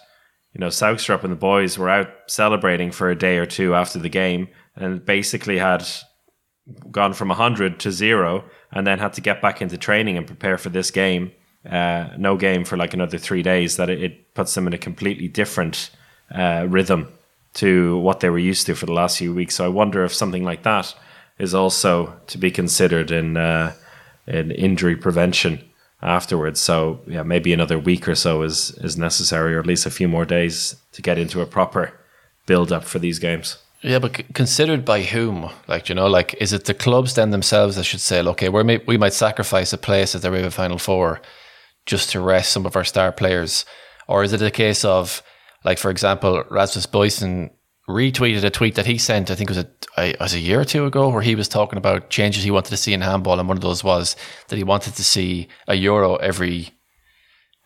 you 0.54 0.60
know 0.60 0.68
Saugstrup 0.68 1.24
and 1.24 1.32
the 1.32 1.38
boys 1.38 1.78
were 1.78 1.90
out 1.90 2.10
celebrating 2.28 2.92
for 2.92 3.10
a 3.10 3.16
day 3.16 3.38
or 3.38 3.46
two 3.46 3.76
after 3.76 4.00
the 4.00 4.10
game, 4.10 4.48
and 4.76 5.06
basically 5.06 5.58
had 5.58 5.86
gone 6.92 7.14
from 7.14 7.28
100 7.28 7.80
to 7.80 7.92
zero 7.92 8.46
and 8.72 8.88
then 8.88 9.00
had 9.00 9.14
to 9.14 9.22
get 9.22 9.42
back 9.42 9.62
into 9.62 9.78
training 9.78 10.18
and 10.18 10.28
prepare 10.28 10.58
for 10.58 10.70
this 10.70 10.92
game. 10.92 11.32
Uh, 11.70 12.10
no 12.18 12.36
game 12.38 12.64
for 12.64 12.78
like 12.78 12.94
another 12.94 13.18
three 13.18 13.42
days, 13.42 13.78
that 13.78 13.90
it, 13.90 14.02
it 14.02 14.34
puts 14.34 14.54
them 14.54 14.68
in 14.68 14.74
a 14.74 14.78
completely 14.78 15.28
different 15.28 15.92
uh, 16.34 16.66
rhythm 16.68 17.08
to 17.54 17.98
what 18.00 18.20
they 18.20 18.30
were 18.30 18.40
used 18.40 18.66
to 18.66 18.76
for 18.76 18.86
the 18.86 18.94
last 18.94 19.18
few 19.18 19.34
weeks. 19.34 19.56
So 19.56 19.66
I 19.66 19.70
wonder 19.70 20.04
if 20.04 20.14
something 20.14 20.44
like 20.44 20.64
that 20.64 20.94
is 21.38 21.54
also 21.54 22.20
to 22.28 22.38
be 22.38 22.52
considered 22.52 23.12
in 23.12 23.38
uh, 23.38 23.74
in 24.28 24.52
injury 24.52 24.96
prevention 24.96 25.64
afterwards. 26.02 26.60
So 26.60 27.02
yeah, 27.08 27.24
maybe 27.24 27.54
another 27.54 27.80
week 27.80 28.08
or 28.08 28.16
so 28.16 28.44
is 28.44 28.72
is 28.84 28.98
necessary, 28.98 29.56
or 29.56 29.60
at 29.60 29.68
least 29.68 29.86
a 29.86 29.92
few 29.92 30.08
more 30.08 30.26
days 30.26 30.76
to 30.92 31.02
get 31.02 31.18
into 31.18 31.42
a 31.42 31.46
proper 31.46 31.94
build 32.46 32.72
up 32.72 32.84
for 32.84 33.00
these 33.00 33.20
games. 33.20 33.58
Yeah, 33.82 34.00
but 34.00 34.34
considered 34.34 34.86
by 34.86 35.02
whom? 35.02 35.50
Like, 35.68 35.90
you 35.90 35.96
know, 35.96 36.08
like, 36.08 36.34
is 36.40 36.54
it 36.54 36.64
the 36.64 36.74
clubs 36.74 37.16
then 37.16 37.32
themselves 37.32 37.76
that 37.76 37.84
should 37.84 38.00
say, 38.00 38.22
okay, 38.22 38.48
we 38.48 38.64
may, 38.64 38.78
we 38.88 38.98
might 38.98 39.14
sacrifice 39.14 39.74
a 39.74 39.78
place 39.78 40.16
at 40.16 40.22
the 40.22 40.32
REWE 40.32 40.50
Final 40.52 40.78
Four 40.78 41.22
just 41.86 42.10
to 42.12 42.22
rest 42.22 42.54
some 42.54 42.66
of 42.66 42.78
our 42.78 42.86
star 42.86 43.12
players? 43.12 43.66
Or 44.08 44.24
is 44.24 44.32
it 44.32 44.42
a 44.42 44.52
case 44.52 44.86
of, 44.86 45.22
like, 45.66 45.80
for 45.80 45.92
example, 45.92 46.46
Rasmus 46.50 46.86
Boysen 46.86 47.50
retweeted 47.88 48.44
a 48.44 48.50
tweet 48.50 48.76
that 48.76 48.86
he 48.86 48.98
sent, 48.98 49.30
I 49.30 49.36
think 49.36 49.50
it 49.50 49.56
was 49.56 49.66
a, 49.66 49.70
a, 49.98 50.16
was 50.20 50.34
a 50.34 50.40
year 50.40 50.62
or 50.62 50.66
two 50.66 50.86
ago, 50.86 51.10
where 51.10 51.22
he 51.22 51.36
was 51.36 51.48
talking 51.48 51.78
about 51.78 52.10
changes 52.10 52.44
he 52.44 52.52
wanted 52.52 52.70
to 52.70 52.78
see 52.78 52.94
in 52.94 53.02
handball. 53.02 53.40
And 53.40 53.48
one 53.48 53.58
of 53.58 53.64
those 53.64 53.84
was 53.84 54.16
that 54.48 54.56
he 54.56 54.64
wanted 54.64 54.96
to 54.96 55.04
see 55.04 55.48
a 55.68 55.76
Euro 55.76 56.16
every 56.16 56.72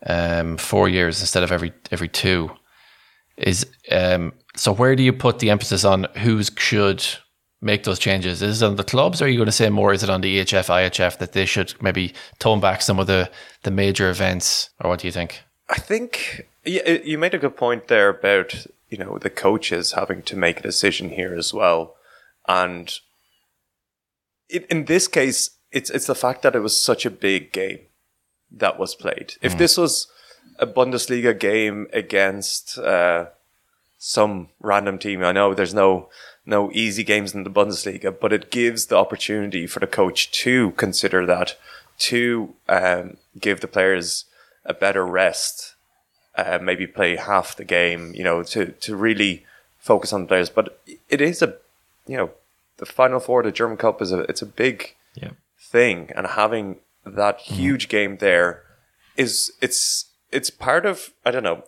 um, 0.06 0.56
four 0.56 0.88
years 0.88 1.20
instead 1.20 1.42
of 1.42 1.52
every 1.52 1.72
every 1.90 2.08
two. 2.08 2.50
Is 3.36 3.66
um, 3.92 4.32
so 4.56 4.72
where 4.72 4.96
do 4.96 5.02
you 5.02 5.12
put 5.12 5.38
the 5.38 5.50
emphasis 5.50 5.84
on 5.84 6.04
who 6.16 6.42
should 6.42 7.04
make 7.60 7.84
those 7.84 7.98
changes? 7.98 8.42
Is 8.42 8.62
it 8.62 8.66
on 8.66 8.76
the 8.76 8.84
clubs, 8.84 9.20
or 9.22 9.26
are 9.26 9.28
you 9.28 9.36
going 9.36 9.46
to 9.46 9.52
say 9.52 9.70
more? 9.70 9.92
Is 9.92 10.02
it 10.02 10.10
on 10.10 10.20
the 10.20 10.38
EHF, 10.38 10.68
IHF 10.68 11.18
that 11.18 11.32
they 11.32 11.44
should 11.44 11.80
maybe 11.80 12.14
tone 12.38 12.60
back 12.60 12.82
some 12.82 12.98
of 12.98 13.06
the 13.06 13.30
the 13.62 13.70
major 13.70 14.10
events, 14.10 14.70
or 14.80 14.90
what 14.90 15.00
do 15.00 15.06
you 15.06 15.12
think? 15.12 15.42
I 15.68 15.78
think 15.78 16.46
you 16.64 17.18
made 17.18 17.34
a 17.34 17.38
good 17.38 17.56
point 17.56 17.88
there 17.88 18.08
about 18.08 18.66
you 18.88 18.98
know 18.98 19.18
the 19.18 19.30
coaches 19.30 19.92
having 19.92 20.22
to 20.22 20.36
make 20.36 20.60
a 20.60 20.62
decision 20.62 21.10
here 21.10 21.34
as 21.34 21.52
well, 21.52 21.96
and 22.46 22.98
it, 24.48 24.66
in 24.66 24.86
this 24.86 25.08
case, 25.08 25.50
it's 25.70 25.90
it's 25.90 26.06
the 26.06 26.14
fact 26.14 26.42
that 26.42 26.54
it 26.54 26.60
was 26.60 26.78
such 26.78 27.04
a 27.04 27.10
big 27.10 27.52
game 27.52 27.80
that 28.50 28.78
was 28.78 28.94
played. 28.94 29.34
If 29.42 29.58
this 29.58 29.76
was 29.76 30.08
a 30.58 30.66
Bundesliga 30.66 31.38
game 31.38 31.86
against 31.92 32.78
uh, 32.78 33.26
some 33.98 34.48
random 34.60 34.98
team, 34.98 35.22
I 35.22 35.32
know 35.32 35.54
there's 35.54 35.74
no 35.74 36.08
no 36.46 36.70
easy 36.72 37.04
games 37.04 37.34
in 37.34 37.44
the 37.44 37.50
Bundesliga, 37.50 38.14
but 38.18 38.32
it 38.32 38.50
gives 38.50 38.86
the 38.86 38.96
opportunity 38.96 39.66
for 39.66 39.80
the 39.80 39.86
coach 39.86 40.30
to 40.32 40.70
consider 40.72 41.26
that, 41.26 41.56
to 41.98 42.54
um, 42.68 43.18
give 43.38 43.60
the 43.60 43.68
players 43.68 44.24
a 44.64 44.72
better 44.72 45.06
rest, 45.06 45.74
uh, 46.38 46.58
maybe 46.62 46.86
play 46.86 47.16
half 47.16 47.56
the 47.56 47.64
game, 47.64 48.02
you 48.14 48.24
know, 48.24 48.42
to 48.44 48.60
to 48.84 48.96
really 48.96 49.44
focus 49.78 50.12
on 50.12 50.22
the 50.22 50.28
players. 50.28 50.50
But 50.50 50.66
it 51.08 51.20
is 51.20 51.42
a, 51.42 51.50
you 52.06 52.16
know, 52.16 52.30
the 52.78 52.86
Final 52.86 53.20
Four, 53.20 53.42
the 53.42 53.52
German 53.52 53.76
Cup 53.76 54.00
is 54.02 54.12
a 54.12 54.20
it's 54.30 54.42
a 54.42 54.46
big 54.64 54.94
Yeah. 55.14 55.32
thing, 55.72 56.10
and 56.16 56.26
having 56.26 56.76
that 57.04 57.40
huge 57.40 57.88
game 57.88 58.16
there 58.18 58.62
is 59.16 59.52
it's 59.60 60.06
it's 60.30 60.50
part 60.50 60.86
of 60.86 61.10
I 61.26 61.30
don't 61.32 61.42
know, 61.48 61.62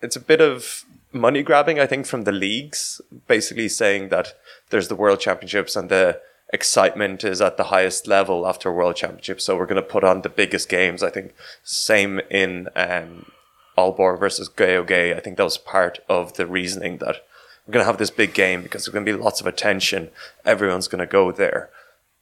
it's 0.00 0.16
a 0.16 0.20
bit 0.32 0.40
of 0.40 0.84
money 1.12 1.42
grabbing 1.42 1.80
I 1.80 1.86
think 1.86 2.06
from 2.06 2.24
the 2.24 2.32
leagues, 2.32 3.00
basically 3.26 3.68
saying 3.68 4.10
that 4.10 4.34
there's 4.70 4.88
the 4.88 4.96
World 5.02 5.20
Championships 5.20 5.76
and 5.76 5.88
the 5.88 6.20
excitement 6.52 7.24
is 7.24 7.40
at 7.40 7.56
the 7.56 7.64
highest 7.74 8.06
level 8.06 8.46
after 8.46 8.70
World 8.72 8.96
Championships, 8.96 9.44
so 9.44 9.56
we're 9.56 9.66
going 9.72 9.82
to 9.82 9.92
put 9.94 10.04
on 10.04 10.22
the 10.22 10.28
biggest 10.28 10.68
games. 10.68 11.02
I 11.02 11.10
think 11.10 11.34
same 11.64 12.20
in 12.30 12.68
um, 12.76 13.26
Aalborg 13.76 14.18
versus 14.18 14.48
GOG. 14.48 14.92
I 14.92 15.20
think 15.20 15.36
that 15.36 15.44
was 15.44 15.58
part 15.58 15.98
of 16.08 16.34
the 16.34 16.46
reasoning 16.46 16.98
that 16.98 17.24
we're 17.66 17.72
going 17.72 17.82
to 17.82 17.86
have 17.86 17.98
this 17.98 18.10
big 18.10 18.32
game 18.32 18.62
because 18.62 18.84
there's 18.84 18.92
going 18.92 19.04
to 19.04 19.12
be 19.12 19.18
lots 19.18 19.40
of 19.40 19.46
attention. 19.46 20.10
Everyone's 20.44 20.88
going 20.88 21.00
to 21.00 21.06
go 21.06 21.32
there, 21.32 21.70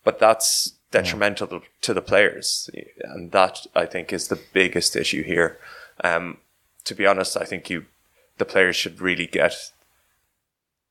but 0.03 0.19
that's 0.19 0.73
detrimental 0.91 1.47
to- 1.49 1.63
to 1.83 1.93
the 1.93 2.01
players, 2.01 2.71
and 3.03 3.33
that 3.33 3.67
I 3.75 3.85
think 3.85 4.13
is 4.13 4.29
the 4.29 4.41
biggest 4.53 4.97
issue 4.97 5.23
here. 5.23 5.59
Um, 6.03 6.39
to 6.85 6.95
be 6.95 7.07
honest, 7.07 7.37
I 7.37 7.45
think 7.45 7.69
you 7.69 7.87
the 8.39 8.45
players 8.45 8.77
should 8.77 9.01
really 9.01 9.27
get 9.27 9.55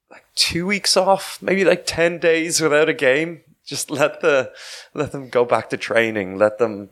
like 0.10 0.26
two 0.36 0.66
weeks 0.66 0.96
off, 0.96 1.42
maybe 1.42 1.66
like 1.66 1.86
ten 1.86 2.20
days 2.20 2.62
without 2.62 2.90
a 2.90 2.94
game. 2.94 3.42
Just 3.66 3.90
let 3.90 4.22
the 4.22 4.52
let 4.94 5.12
them 5.12 5.30
go 5.30 5.46
back 5.46 5.70
to 5.70 5.78
training. 5.78 6.38
Let 6.38 6.58
them 6.60 6.90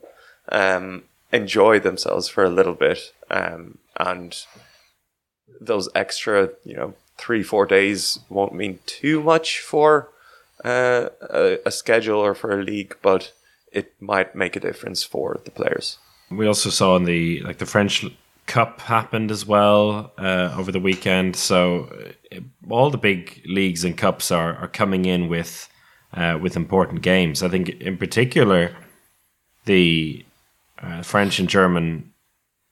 um, 0.50 1.04
enjoy 1.32 1.80
themselves 1.80 2.28
for 2.28 2.44
a 2.44 2.50
little 2.50 2.74
bit, 2.74 3.12
um, 3.30 3.78
and 3.98 4.36
those 5.60 5.88
extra, 5.94 6.50
you 6.64 6.76
know, 6.76 6.94
three 7.18 7.42
four 7.42 7.66
days 7.66 8.18
won't 8.28 8.54
mean 8.54 8.78
too 8.86 9.22
much 9.22 9.60
for 9.60 10.10
uh, 10.64 11.08
a, 11.30 11.58
a 11.66 11.70
schedule 11.70 12.18
or 12.18 12.34
for 12.34 12.58
a 12.58 12.62
league, 12.62 12.96
but 13.02 13.32
it 13.72 13.94
might 14.00 14.34
make 14.34 14.56
a 14.56 14.60
difference 14.60 15.02
for 15.02 15.40
the 15.44 15.50
players. 15.50 15.98
We 16.30 16.46
also 16.46 16.70
saw 16.70 16.96
in 16.96 17.04
the 17.04 17.40
like 17.40 17.58
the 17.58 17.66
French 17.66 18.04
Cup 18.46 18.80
happened 18.80 19.30
as 19.30 19.46
well 19.46 20.12
uh, 20.18 20.54
over 20.56 20.72
the 20.72 20.80
weekend. 20.80 21.36
So 21.36 21.88
uh, 22.32 22.40
all 22.70 22.90
the 22.90 22.98
big 22.98 23.42
leagues 23.46 23.84
and 23.84 23.96
cups 23.96 24.30
are 24.30 24.54
are 24.56 24.68
coming 24.68 25.04
in 25.04 25.28
with 25.28 25.68
uh, 26.14 26.38
with 26.40 26.56
important 26.56 27.02
games. 27.02 27.42
I 27.42 27.48
think 27.48 27.68
in 27.68 27.96
particular 27.96 28.76
the 29.64 30.24
uh, 30.82 31.02
French 31.02 31.38
and 31.38 31.48
German 31.48 32.12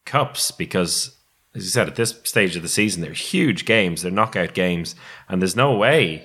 cups 0.05 0.51
because. 0.51 1.17
As 1.53 1.65
you 1.65 1.71
said, 1.71 1.89
at 1.89 1.97
this 1.97 2.15
stage 2.23 2.55
of 2.55 2.63
the 2.63 2.69
season, 2.69 3.03
they're 3.03 3.13
huge 3.13 3.65
games. 3.65 4.03
They're 4.03 4.13
knockout 4.13 4.55
games, 4.55 4.95
and 5.29 5.43
there's 5.43 5.57
no 5.57 5.75
way 5.75 6.25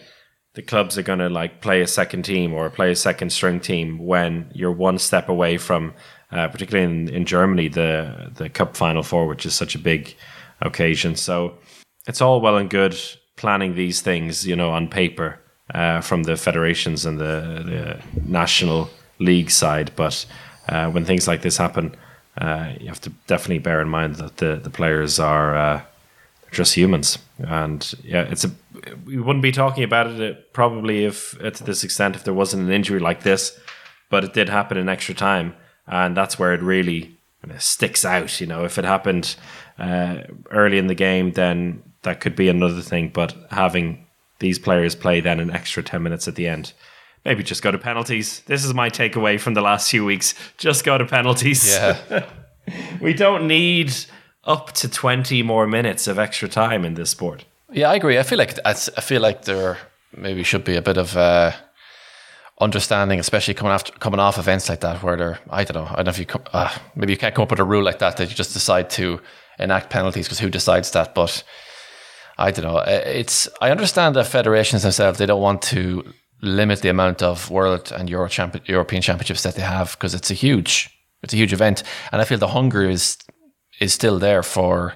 the 0.56 0.62
clubs 0.62 0.98
are 0.98 1.04
going 1.04 1.20
to 1.20 1.30
like 1.30 1.62
play 1.62 1.82
a 1.82 1.88
second 1.88 2.24
team 2.24 2.54
or 2.54 2.70
play 2.70 2.92
a 2.92 2.96
second 2.96 3.32
string 3.32 3.60
team 3.60 4.00
when 4.00 4.50
you're 4.54 4.72
one 4.72 4.98
step 4.98 5.28
away 5.28 5.58
from, 5.58 5.94
uh, 6.32 6.48
particularly 6.48 6.86
in, 6.86 7.10
in 7.10 7.26
Germany, 7.26 7.68
the 7.68 8.32
the 8.36 8.50
cup 8.50 8.76
final 8.76 9.04
four, 9.04 9.28
which 9.28 9.46
is 9.46 9.54
such 9.54 9.76
a 9.76 9.80
big 9.80 10.16
occasion. 10.62 11.16
So 11.16 11.58
it's 12.08 12.22
all 12.22 12.40
well 12.40 12.58
and 12.58 12.70
good 12.70 12.98
planning 13.36 13.76
these 13.76 14.02
things, 14.02 14.48
you 14.48 14.56
know, 14.56 14.72
on 14.72 14.88
paper 14.88 15.40
uh, 15.74 16.02
from 16.02 16.24
the 16.24 16.38
federations 16.38 17.06
and 17.06 17.20
the, 17.20 18.00
the 18.14 18.22
national 18.30 18.90
league 19.20 19.52
side, 19.52 19.92
but 19.96 20.26
uh, 20.68 20.90
when 20.90 21.06
things 21.06 21.28
like 21.28 21.42
this 21.42 21.58
happen, 21.58 21.96
uh, 22.38 22.74
you 22.80 22.88
have 22.88 23.02
to 23.02 23.12
definitely 23.28 23.60
bear 23.60 23.82
in 23.82 23.90
mind 23.90 24.16
that 24.16 24.38
the 24.38 24.56
the 24.58 24.70
players 24.70 25.20
are 25.20 25.56
uh, 25.56 25.82
just 26.52 26.76
humans. 26.76 27.18
And 27.40 27.94
yeah, 28.04 28.24
it's 28.24 28.46
a 28.46 28.52
we 29.06 29.18
wouldn't 29.18 29.44
be 29.44 29.52
talking 29.52 29.84
about 29.84 30.08
it 30.08 30.38
uh, 30.38 30.40
probably 30.54 31.06
if 31.06 31.40
uh, 31.42 31.52
to 31.52 31.64
this 31.64 31.84
extent 31.84 32.16
if 32.16 32.24
there 32.24 32.34
wasn't 32.34 32.64
an 32.64 32.72
injury 32.72 33.00
like 33.00 33.24
this, 33.24 33.58
but 34.10 34.24
it 34.24 34.34
did 34.34 34.50
happen 34.50 34.78
in 34.78 34.90
extra 34.90 35.16
time, 35.16 35.54
and 35.88 36.16
that's 36.16 36.40
where 36.40 36.54
it 36.54 36.62
really 36.62 37.18
sticks 37.58 38.04
out. 38.06 38.42
You 38.42 38.48
know, 38.48 38.66
if 38.66 38.78
it 38.78 38.86
happened 38.86 39.36
uh, 39.78 40.22
early 40.52 40.78
in 40.78 40.88
the 40.88 40.96
game, 40.96 41.32
then 41.32 41.84
that 42.02 42.20
could 42.20 42.36
be 42.36 42.50
another 42.50 42.82
thing. 42.82 43.10
But 43.14 43.36
having 43.52 44.06
these 44.40 44.60
players 44.60 44.96
play 44.96 45.22
then 45.22 45.40
an 45.40 45.52
extra 45.52 45.84
ten 45.84 46.04
minutes 46.04 46.28
at 46.28 46.36
the 46.36 46.48
end. 46.48 46.74
Maybe 47.26 47.44
just 47.44 47.64
go 47.64 47.72
to 47.72 47.78
penalties. 47.78 48.42
This 48.42 48.64
is 48.64 48.74
my 48.74 48.90
takeaway 48.90 49.40
from 49.40 49.56
the 49.56 49.62
last 49.62 49.90
few 49.90 50.06
weeks. 50.06 50.36
Just 50.58 50.86
go 50.86 50.98
to 50.98 51.06
penalties. 51.06 51.68
Yeah. 51.68 52.30
we 53.02 53.14
don't 53.14 53.48
need 53.48 53.94
up 54.44 54.72
to 54.74 54.88
20 54.88 55.42
more 55.42 55.66
minutes 55.66 56.08
of 56.08 56.20
extra 56.20 56.48
time 56.48 56.86
in 56.86 56.94
this 56.94 57.10
sport. 57.10 57.46
Yeah, 57.72 57.90
I 57.90 57.96
agree. 57.96 58.20
I 58.20 58.24
feel 58.24 58.38
like 58.38 58.58
I 58.64 58.74
feel 58.74 59.22
like 59.22 59.46
there 59.46 59.78
maybe 60.16 60.44
should 60.44 60.64
be 60.64 60.76
a 60.76 60.82
bit 60.82 60.98
of 60.98 61.18
uh, 61.18 61.52
understanding, 62.62 63.20
especially 63.20 63.54
coming 63.54 63.74
after 63.74 63.92
coming 63.94 64.20
off 64.20 64.38
events 64.38 64.70
like 64.70 64.82
that, 64.82 65.02
where 65.04 65.18
there 65.18 65.40
I 65.50 65.64
don't 65.64 65.84
know. 65.84 65.90
I 65.90 65.96
don't 65.98 66.06
know 66.06 66.12
if 66.12 66.20
you 66.20 66.26
come, 66.26 66.44
uh, 66.54 66.74
maybe 66.96 67.12
you 67.12 67.18
can't 67.18 67.34
come 67.34 67.44
up 67.44 67.50
with 67.50 67.60
a 67.60 67.64
rule 67.64 67.84
like 67.84 68.00
that 68.00 68.18
that 68.18 68.30
you 68.30 68.36
just 68.36 68.54
decide 68.54 68.90
to 68.92 69.20
enact 69.58 69.90
penalties 69.90 70.28
because 70.28 70.40
who 70.40 70.50
decides 70.50 70.92
that? 70.92 71.16
But 71.16 71.44
I 72.38 72.52
don't 72.52 72.66
know. 72.66 72.78
It's 72.86 73.50
I 73.62 73.72
understand 73.72 74.16
that 74.16 74.28
federations 74.28 74.84
themselves 74.84 75.18
they 75.18 75.26
don't 75.26 75.42
want 75.42 75.62
to 75.64 76.04
limit 76.46 76.82
the 76.82 76.90
amount 76.90 77.22
of 77.22 77.50
world 77.50 77.92
and 77.92 78.10
Euro 78.10 78.30
European 78.66 79.02
championships 79.02 79.44
that 79.44 79.56
they 79.56 79.62
have 79.62 79.92
because 79.92 80.14
it's 80.14 80.32
a 80.32 80.34
huge 80.36 80.90
it's 81.26 81.34
a 81.34 81.38
huge 81.38 81.54
event, 81.54 81.84
and 82.12 82.22
I 82.22 82.26
feel 82.26 82.38
the 82.38 82.48
hunger 82.48 82.88
is 82.88 83.18
is 83.80 83.94
still 83.94 84.20
there 84.20 84.44
for 84.44 84.94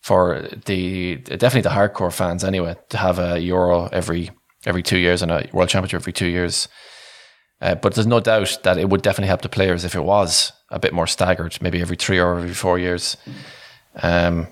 for 0.00 0.48
the 0.66 1.16
definitely 1.16 1.60
the 1.60 1.70
hardcore 1.70 2.12
fans 2.12 2.42
anyway 2.42 2.76
to 2.88 2.96
have 2.96 3.18
a 3.18 3.38
Euro 3.40 3.88
every 3.92 4.30
every 4.66 4.82
two 4.82 4.98
years 4.98 5.22
and 5.22 5.30
a 5.30 5.48
World 5.52 5.68
Championship 5.68 6.00
every 6.02 6.12
two 6.12 6.26
years. 6.26 6.68
Uh, 7.60 7.74
but 7.74 7.94
there's 7.94 8.06
no 8.06 8.20
doubt 8.20 8.58
that 8.62 8.78
it 8.78 8.88
would 8.88 9.02
definitely 9.02 9.28
help 9.28 9.42
the 9.42 9.48
players 9.48 9.84
if 9.84 9.94
it 9.94 10.00
was 10.00 10.52
a 10.70 10.78
bit 10.78 10.94
more 10.94 11.06
staggered, 11.06 11.58
maybe 11.60 11.80
every 11.80 11.96
three 11.96 12.18
or 12.18 12.38
every 12.38 12.54
four 12.54 12.78
years. 12.78 13.16
Um, 14.02 14.48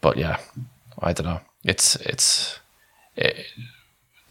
but 0.00 0.16
yeah, 0.16 0.38
I 0.98 1.12
don't 1.12 1.26
know. 1.26 1.40
It's 1.64 1.96
it's 1.96 2.58
it, 3.16 3.46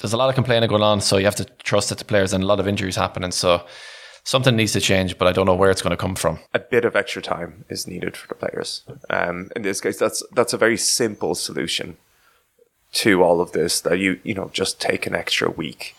there's 0.03 0.11
a 0.11 0.17
lot 0.17 0.27
of 0.27 0.35
complaining 0.35 0.67
going 0.67 0.83
on, 0.83 0.99
so 0.99 1.15
you 1.15 1.23
have 1.23 1.35
to 1.37 1.45
trust 1.63 1.87
that 1.87 1.97
the 1.97 2.03
players 2.03 2.33
and 2.33 2.43
a 2.43 2.47
lot 2.47 2.59
of 2.59 2.67
injuries 2.67 2.97
happening. 2.97 3.31
So 3.31 3.65
something 4.25 4.53
needs 4.53 4.73
to 4.73 4.81
change, 4.81 5.17
but 5.17 5.29
I 5.29 5.31
don't 5.31 5.45
know 5.45 5.55
where 5.55 5.71
it's 5.71 5.81
going 5.81 5.91
to 5.91 5.97
come 5.97 6.15
from. 6.15 6.39
A 6.53 6.59
bit 6.59 6.83
of 6.83 6.93
extra 6.93 7.21
time 7.21 7.63
is 7.69 7.87
needed 7.87 8.17
for 8.17 8.27
the 8.27 8.35
players. 8.35 8.83
Um, 9.09 9.49
in 9.55 9.61
this 9.61 9.79
case, 9.79 9.97
that's 9.97 10.21
that's 10.33 10.51
a 10.51 10.57
very 10.57 10.75
simple 10.75 11.35
solution 11.35 11.95
to 12.95 13.23
all 13.23 13.39
of 13.39 13.53
this. 13.53 13.79
That 13.79 13.97
you 13.97 14.19
you 14.23 14.33
know 14.33 14.49
just 14.51 14.81
take 14.81 15.07
an 15.07 15.15
extra 15.15 15.49
week 15.49 15.95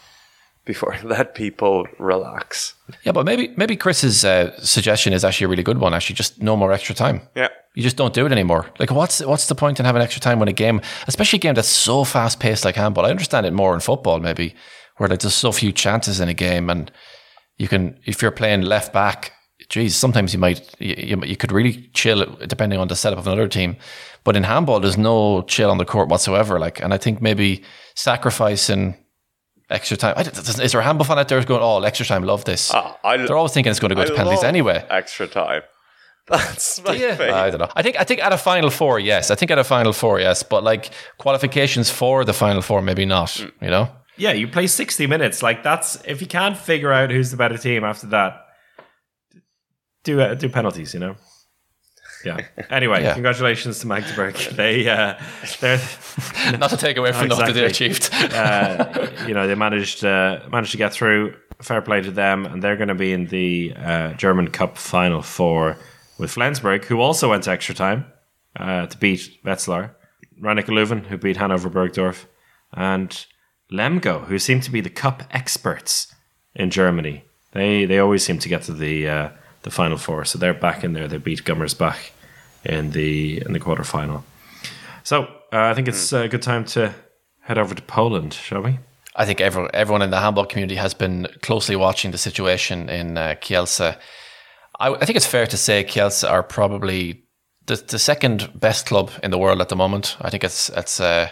before 0.65 0.97
let 1.05 1.35
people 1.35 1.87
relax. 1.99 2.75
Yeah, 3.03 3.13
but 3.13 3.25
maybe 3.25 3.53
maybe 3.57 3.77
Chris's 3.77 4.25
uh, 4.25 4.59
suggestion 4.61 5.13
is 5.13 5.25
actually 5.25 5.47
a 5.47 5.49
really 5.49 5.63
good 5.63 5.79
one. 5.79 5.95
Actually, 5.95 6.17
just 6.17 6.43
no 6.43 6.57
more 6.57 6.73
extra 6.73 6.95
time. 6.95 7.23
Yeah. 7.35 7.49
You 7.75 7.83
just 7.83 7.97
don't 7.97 8.15
do 8.15 8.25
it 8.25 8.31
anymore. 8.31 8.67
Like, 8.79 8.91
what's 8.91 9.21
what's 9.21 9.49
the 9.49 9.55
point 9.55 9.81
in 9.81 9.87
having 9.87 10.03
extra 10.03 10.21
time 10.21 10.39
when 10.39 10.49
a 10.49 10.53
game, 10.53 10.81
especially 11.09 11.39
a 11.39 11.41
game 11.41 11.55
that's 11.55 11.69
so 11.69 12.05
fast 12.05 12.39
paced 12.41 12.65
like 12.65 12.77
handball? 12.77 13.07
I 13.07 13.11
understand 13.11 13.47
it 13.47 13.53
more 13.53 13.75
in 13.75 13.81
football, 13.81 14.21
maybe, 14.21 14.55
where 14.97 15.09
there's 15.09 15.23
just 15.23 15.39
so 15.39 15.51
few 15.51 15.73
chances 15.73 16.21
in 16.21 16.29
a 16.29 16.35
game, 16.35 16.71
and 16.71 16.91
you 17.59 17.69
can 17.69 17.99
if 18.05 18.23
you're 18.23 18.31
playing 18.31 18.63
left 18.63 18.93
back 18.93 19.33
geez 19.69 19.97
sometimes 19.97 20.33
you 20.33 20.39
might 20.39 20.75
you, 20.79 21.21
you 21.25 21.37
could 21.37 21.53
really 21.53 21.89
chill 21.95 22.25
depending 22.47 22.79
on 22.79 22.89
the 22.89 22.97
setup 22.97 23.19
of 23.19 23.27
another 23.27 23.49
team 23.49 23.77
but 24.25 24.37
in 24.37 24.43
handball 24.43 24.81
there's 24.81 24.99
no 24.99 25.43
chill 25.43 25.71
on 25.71 25.79
the 25.79 25.85
court 25.85 26.09
whatsoever 26.09 26.59
like 26.59 26.81
and 26.81 26.93
i 26.93 26.99
think 26.99 27.23
maybe 27.23 27.63
sacrificing 27.95 28.95
extra 29.71 29.97
time 29.97 30.15
is 30.19 30.73
there 30.73 30.81
a 30.81 30.85
handball 30.85 31.07
fan 31.07 31.19
out 31.19 31.29
there 31.29 31.43
going 31.45 31.63
oh 31.63 31.83
extra 31.83 32.05
time 32.07 32.23
love 32.23 32.45
this 32.45 32.71
ah, 32.73 32.99
I, 33.03 33.17
they're 33.17 33.37
always 33.37 33.53
thinking 33.53 33.71
it's 33.71 33.81
going 33.81 33.91
to 33.91 33.95
go 33.95 34.03
I 34.03 34.07
to 34.07 34.15
penalties 34.15 34.45
anyway 34.45 34.85
extra 34.91 35.27
time 35.27 35.63
that's 36.29 36.83
my 36.83 36.95
yeah, 36.95 37.17
favorite. 37.17 37.35
I 37.35 37.51
don't 37.51 37.61
know. 37.61 37.69
I 37.77 37.83
think 37.83 38.01
I 38.01 38.05
think 38.05 38.23
at 38.23 38.33
a 38.33 38.39
final 38.39 38.71
four, 38.71 38.99
yes. 38.99 39.31
I 39.31 39.35
think 39.35 39.51
at 39.51 39.59
a 39.59 39.65
final 39.65 39.93
four, 39.93 40.21
yes. 40.21 40.43
But 40.43 40.65
like 40.65 40.91
qualifications 41.19 41.91
for 41.91 42.25
the 42.25 42.33
final 42.33 42.63
four, 42.63 42.81
maybe 42.81 43.05
not. 43.05 43.29
Mm. 43.29 43.53
You 43.61 43.69
know. 43.69 43.89
Yeah, 44.17 44.33
you 44.33 44.49
play 44.49 44.67
60 44.67 45.07
minutes. 45.07 45.43
Like 45.43 45.63
that's 45.63 46.03
if 46.07 46.23
you 46.23 46.27
can't 46.27 46.57
figure 46.57 46.93
out 46.93 47.11
who's 47.11 47.31
the 47.31 47.37
better 47.37 47.59
team 47.59 47.85
after 47.85 48.07
that, 48.07 48.41
do 50.05 50.21
uh, 50.21 50.35
do 50.35 50.49
penalties, 50.49 50.95
you 50.95 51.01
know. 51.01 51.17
Yeah. 52.25 52.41
Anyway, 52.71 53.03
yeah. 53.03 53.13
congratulations 53.15 53.81
to 53.81 53.87
Magdeburg. 53.87 54.35
They 54.57 54.89
uh, 54.89 55.15
they're 55.61 55.81
not 56.59 56.71
to 56.71 56.77
take 56.77 56.97
away 56.97 57.13
from 57.13 57.27
exactly. 57.27 57.47
what 57.47 57.55
they 57.55 57.65
achieved. 57.65 58.11
uh, 58.13 59.09
you 59.27 59.35
know, 59.35 59.47
they 59.47 59.55
managed 59.55 60.05
uh, 60.05 60.41
managed 60.51 60.73
to 60.73 60.79
get 60.79 60.93
through. 60.93 61.35
Fair 61.61 61.83
play 61.83 62.01
to 62.01 62.11
them, 62.11 62.47
and 62.47 62.63
they're 62.63 62.77
going 62.77 62.89
to 62.89 62.95
be 62.95 63.13
in 63.13 63.27
the 63.27 63.75
uh, 63.77 64.13
German 64.15 64.51
Cup 64.51 64.77
final 64.77 65.23
four 65.23 65.77
with 66.19 66.33
Flensburg, 66.33 66.85
who 66.85 67.01
also 67.01 67.31
went 67.31 67.45
to 67.45 67.51
extra 67.51 67.75
time 67.75 68.07
uh, 68.57 68.87
to 68.87 68.99
beat 68.99 69.43
Wetzlar. 69.45 69.95
Rhein-Neckar 70.41 70.75
Löwen, 70.75 71.07
who 71.07 71.17
beat 71.17 71.37
Hannover 71.37 71.71
Burgdorf, 71.71 72.27
and 72.73 73.27
Lemgo, 73.71 74.25
who 74.27 74.39
seem 74.39 74.61
to 74.61 74.71
be 74.71 74.81
the 74.81 74.91
cup 74.91 75.23
experts 75.31 76.13
in 76.55 76.71
Germany. 76.71 77.25
They 77.53 77.85
they 77.85 77.99
always 77.99 78.25
seem 78.25 78.39
to 78.39 78.49
get 78.49 78.63
to 78.63 78.73
the 78.73 79.09
uh, 79.09 79.29
the 79.65 79.71
final 79.71 79.99
four, 79.99 80.25
so 80.25 80.39
they're 80.39 80.55
back 80.55 80.85
in 80.85 80.93
there. 80.93 81.09
They 81.09 81.19
beat 81.19 81.45
Gummersbach 81.45 82.11
in 82.65 82.93
the 82.93 83.43
in 83.45 83.53
the 83.53 83.61
quarterfinal. 83.61 84.23
So 85.03 85.25
uh, 85.53 85.71
I 85.71 85.75
think 85.75 85.89
it's 85.89 86.13
a 86.13 86.29
good 86.29 86.43
time 86.43 86.65
to 86.67 86.95
head 87.41 87.59
over 87.59 87.75
to 87.75 87.83
Poland, 87.83 88.33
shall 88.33 88.63
we? 88.63 88.79
I 89.17 89.25
think 89.25 89.41
everyone 89.41 89.71
everyone 89.75 90.03
in 90.03 90.11
the 90.11 90.21
handball 90.21 90.47
community 90.47 90.77
has 90.77 90.95
been 90.95 91.27
closely 91.43 91.77
watching 91.77 92.13
the 92.13 92.19
situation 92.19 92.89
in 92.89 93.19
uh, 93.19 93.35
Kielce. 93.41 93.97
I, 94.81 94.89
I, 94.89 95.05
think 95.05 95.17
it's 95.17 95.27
fair 95.27 95.47
to 95.47 95.57
say 95.57 95.85
Kielce 95.85 96.29
are 96.29 96.43
probably 96.43 97.25
the, 97.67 97.77
the 97.77 97.99
second 97.99 98.51
best 98.55 98.87
club 98.87 99.11
in 99.23 99.31
the 99.31 99.39
world 99.39 99.61
at 99.61 99.69
the 99.69 99.77
moment. 99.77 100.17
I 100.21 100.31
think 100.31 100.45
it's 100.45 100.69
it's 100.71 101.01
uh, 101.01 101.29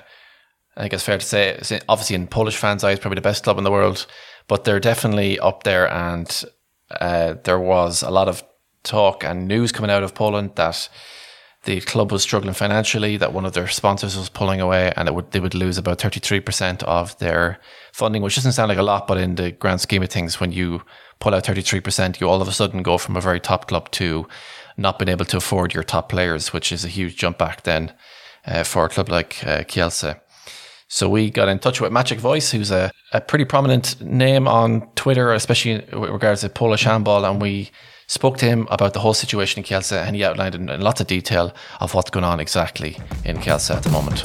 I 0.77 0.81
think 0.81 0.95
it's 0.95 1.05
fair 1.05 1.19
to 1.19 1.25
say, 1.25 1.81
obviously 1.89 2.17
in 2.17 2.27
Polish 2.27 2.57
fans' 2.57 2.83
eyes, 2.85 2.99
probably 2.99 3.17
the 3.17 3.29
best 3.29 3.45
club 3.45 3.59
in 3.59 3.65
the 3.65 3.71
world, 3.71 4.07
but 4.49 4.65
they're 4.65 4.81
definitely 4.81 5.39
up 5.39 5.65
there. 5.65 5.93
And 5.93 6.45
uh, 7.01 7.35
there 7.45 7.61
was 7.61 8.03
a 8.03 8.11
lot 8.11 8.29
of 8.29 8.43
talk 8.83 9.25
and 9.25 9.47
news 9.47 9.73
coming 9.73 9.91
out 9.91 10.03
of 10.03 10.15
Poland 10.15 10.53
that 10.57 10.89
the 11.65 11.81
club 11.81 12.11
was 12.11 12.23
struggling 12.23 12.55
financially, 12.55 13.17
that 13.17 13.33
one 13.33 13.45
of 13.45 13.53
their 13.53 13.69
sponsors 13.69 14.17
was 14.17 14.29
pulling 14.29 14.61
away, 14.61 14.93
and 14.97 15.09
would 15.15 15.31
they 15.31 15.41
would 15.41 15.55
lose 15.55 15.79
about 15.79 16.01
thirty 16.01 16.19
three 16.19 16.41
percent 16.41 16.83
of 16.83 17.17
their 17.19 17.61
funding, 17.93 18.23
which 18.23 18.35
doesn't 18.35 18.53
sound 18.53 18.69
like 18.69 18.79
a 18.79 18.83
lot, 18.83 19.07
but 19.07 19.19
in 19.19 19.37
the 19.37 19.53
grand 19.53 19.81
scheme 19.81 20.03
of 20.03 20.09
things, 20.09 20.41
when 20.41 20.51
you 20.51 20.83
pull 21.21 21.35
out 21.35 21.47
thirty 21.47 21.63
three 21.63 21.81
percent, 21.81 22.21
you 22.21 22.29
all 22.29 22.43
of 22.43 22.49
a 22.49 22.53
sudden 22.53 22.83
go 22.83 22.99
from 22.99 23.17
a 23.17 23.21
very 23.21 23.39
top 23.39 23.69
club 23.69 23.91
to 23.93 24.27
not 24.77 24.99
being 24.99 25.09
able 25.09 25.25
to 25.25 25.37
afford 25.37 25.73
your 25.73 25.85
top 25.85 26.09
players, 26.09 26.53
which 26.53 26.73
is 26.73 26.85
a 26.85 26.89
huge 26.89 27.17
jump 27.17 27.39
back 27.39 27.63
then 27.63 27.93
uh, 28.45 28.65
for 28.65 28.85
a 28.85 28.89
club 28.89 29.09
like 29.09 29.47
uh, 29.47 29.63
Kielce. 29.63 30.21
So 30.95 31.09
we 31.09 31.31
got 31.31 31.49
in 31.49 31.59
touch 31.59 31.81
with 31.81 31.91
Magic 31.91 32.19
Voice, 32.19 32.51
who's 32.51 32.71
a, 32.71 32.93
a 33.15 33.21
pretty 33.23 33.47
prominent 33.47 33.99
name 34.03 34.47
on 34.47 34.87
Twitter, 34.95 35.33
especially 35.33 35.77
with 35.91 36.11
regards 36.11 36.43
to 36.43 36.51
Polish 36.51 36.85
handball, 36.85 37.25
and 37.25 37.41
we 37.41 37.71
spoke 38.09 38.37
to 38.37 38.45
him 38.45 38.69
about 38.71 38.93
the 38.93 39.01
whole 39.01 39.15
situation 39.15 39.61
in 39.61 39.65
Kielce, 39.65 39.93
and 39.93 40.15
he 40.15 40.23
outlined 40.23 40.55
in, 40.55 40.69
in 40.69 40.83
lots 40.83 41.01
of 41.01 41.07
detail 41.07 41.55
of 41.81 41.95
what's 41.95 42.11
going 42.11 42.25
on 42.25 42.41
exactly 42.41 42.99
in 43.25 43.39
Kielce 43.39 43.75
at 43.75 43.83
the 43.83 43.89
moment. 43.89 44.23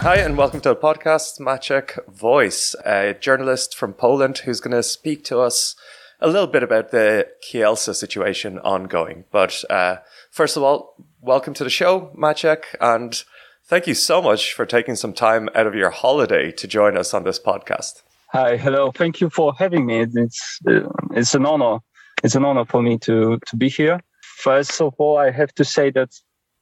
Hi, 0.00 0.16
and 0.16 0.36
welcome 0.36 0.60
to 0.62 0.70
the 0.70 0.74
podcast. 0.74 1.38
Maciek 1.38 2.04
Voice, 2.12 2.74
a 2.84 3.14
journalist 3.14 3.76
from 3.76 3.92
Poland 3.92 4.38
who's 4.38 4.58
going 4.58 4.74
to 4.74 4.82
speak 4.82 5.22
to 5.26 5.38
us 5.38 5.76
a 6.20 6.26
little 6.26 6.48
bit 6.48 6.64
about 6.64 6.90
the 6.90 7.28
Kielce 7.48 7.94
situation 7.94 8.58
ongoing. 8.58 9.22
But 9.30 9.62
uh, 9.70 9.98
first 10.32 10.56
of 10.56 10.64
all, 10.64 10.96
welcome 11.20 11.54
to 11.54 11.62
the 11.62 11.70
show, 11.70 12.10
Maciek, 12.18 12.64
and 12.80 13.22
Thank 13.68 13.88
you 13.88 13.94
so 13.94 14.22
much 14.22 14.52
for 14.52 14.64
taking 14.64 14.94
some 14.94 15.12
time 15.12 15.48
out 15.56 15.66
of 15.66 15.74
your 15.74 15.90
holiday 15.90 16.52
to 16.52 16.68
join 16.68 16.96
us 16.96 17.12
on 17.12 17.24
this 17.24 17.40
podcast. 17.40 18.02
Hi, 18.28 18.56
hello. 18.56 18.92
Thank 18.92 19.20
you 19.20 19.28
for 19.28 19.54
having 19.54 19.86
me. 19.86 20.06
It's 20.14 20.60
uh, 20.68 20.88
it's 21.10 21.34
an 21.34 21.46
honor. 21.46 21.78
It's 22.22 22.36
an 22.36 22.44
honor 22.44 22.64
for 22.64 22.80
me 22.80 22.96
to 22.98 23.40
to 23.44 23.56
be 23.56 23.68
here. 23.68 24.00
First 24.22 24.80
of 24.80 24.94
all, 24.98 25.18
I 25.18 25.32
have 25.32 25.52
to 25.54 25.64
say 25.64 25.90
that 25.90 26.10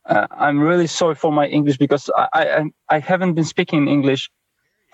uh, 0.06 0.26
I'm 0.30 0.60
really 0.60 0.86
sorry 0.86 1.14
for 1.14 1.30
my 1.30 1.46
English 1.46 1.76
because 1.76 2.08
I 2.16 2.28
I, 2.32 2.96
I 2.96 2.98
haven't 3.00 3.34
been 3.34 3.44
speaking 3.44 3.86
English 3.86 4.30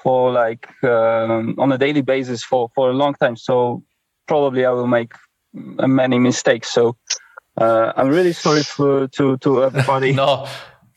for 0.03 0.33
like 0.33 0.67
um, 0.83 1.55
on 1.59 1.71
a 1.71 1.79
daily 1.79 2.03
basis 2.03 2.43
for 2.43 2.71
for 2.75 2.91
a 2.91 2.93
long 2.93 3.15
time. 3.15 3.37
So 3.37 3.85
probably 4.27 4.65
I 4.65 4.71
will 4.71 4.89
make 4.89 5.13
many 5.53 6.19
mistakes. 6.19 6.73
So 6.73 6.97
uh, 7.57 7.93
I'm 7.97 8.09
really 8.09 8.33
sorry 8.33 8.65
for 8.65 9.07
to 9.07 9.37
to 9.37 9.65
everybody. 9.69 10.13
no, 10.13 10.49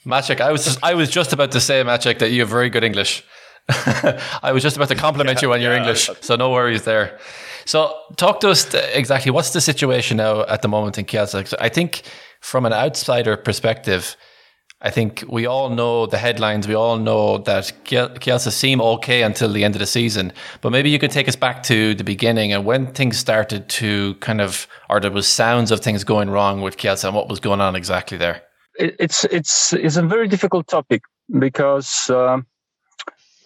Maciek, 0.06 0.42
I 0.42 0.52
was 0.52 0.66
just, 0.66 0.84
I 0.84 0.94
was 0.94 1.10
just 1.10 1.34
about 1.34 1.52
to 1.52 1.62
say, 1.62 1.82
Maciek, 1.84 2.20
that 2.20 2.32
you 2.32 2.42
have 2.42 2.50
very 2.50 2.70
good 2.70 2.84
English. 2.84 3.24
I 3.70 4.52
was 4.52 4.62
just 4.62 4.76
about 4.76 4.90
to 4.90 4.96
compliment 4.96 5.42
yeah, 5.42 5.48
you 5.48 5.54
on 5.54 5.62
your 5.62 5.72
yeah. 5.72 5.80
English, 5.80 6.10
so 6.22 6.36
no 6.36 6.52
worries 6.52 6.84
there. 6.84 7.18
So, 7.66 7.98
talk 8.18 8.42
to 8.42 8.50
us 8.50 8.74
exactly 8.74 9.32
what's 9.32 9.52
the 9.52 9.62
situation 9.62 10.18
now 10.18 10.42
at 10.46 10.62
the 10.62 10.68
moment 10.68 10.98
in 10.98 11.06
Kielce. 11.06 11.54
I 11.60 11.70
think 11.70 12.02
from 12.42 12.66
an 12.66 12.74
outsider 12.74 13.38
perspective, 13.38 14.18
I 14.82 14.90
think 14.90 15.24
we 15.30 15.46
all 15.46 15.70
know 15.70 16.06
the 16.08 16.18
headlines. 16.18 16.68
We 16.68 16.74
all 16.74 16.98
know 16.98 17.38
that 17.38 17.72
Kielce 17.86 18.52
seem 18.52 18.82
okay 18.82 19.24
until 19.24 19.54
the 19.54 19.64
end 19.64 19.76
of 19.76 19.80
the 19.80 19.86
season. 19.86 20.34
But 20.60 20.72
maybe 20.72 20.90
you 20.90 21.00
could 21.00 21.12
take 21.12 21.30
us 21.30 21.38
back 21.38 21.64
to 21.64 21.96
the 21.96 22.04
beginning 22.04 22.52
and 22.52 22.66
when 22.66 22.88
things 22.88 23.18
started 23.18 23.70
to 23.70 24.16
kind 24.16 24.42
of, 24.42 24.68
or 24.90 25.00
there 25.00 25.10
was 25.10 25.26
sounds 25.26 25.72
of 25.72 25.80
things 25.80 26.04
going 26.04 26.30
wrong 26.30 26.60
with 26.60 26.76
Kielce 26.76 27.06
and 27.06 27.16
what 27.16 27.30
was 27.30 27.40
going 27.40 27.62
on 27.62 27.78
exactly 27.78 28.18
there. 28.18 28.42
It's 28.76 29.26
it's 29.26 29.74
it's 29.74 29.98
a 29.98 30.02
very 30.02 30.28
difficult 30.28 30.68
topic 30.68 31.04
because 31.40 32.10
uh, 32.10 32.40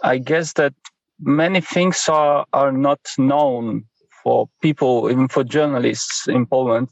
I 0.04 0.18
guess 0.20 0.54
that 0.54 0.74
many 1.20 1.62
things 1.62 2.08
are 2.10 2.46
are 2.54 2.72
not 2.72 3.00
known 3.18 3.86
for 4.24 4.50
people, 4.62 5.10
even 5.12 5.28
for 5.28 5.44
journalists 5.44 6.28
in 6.28 6.46
Poland. 6.46 6.90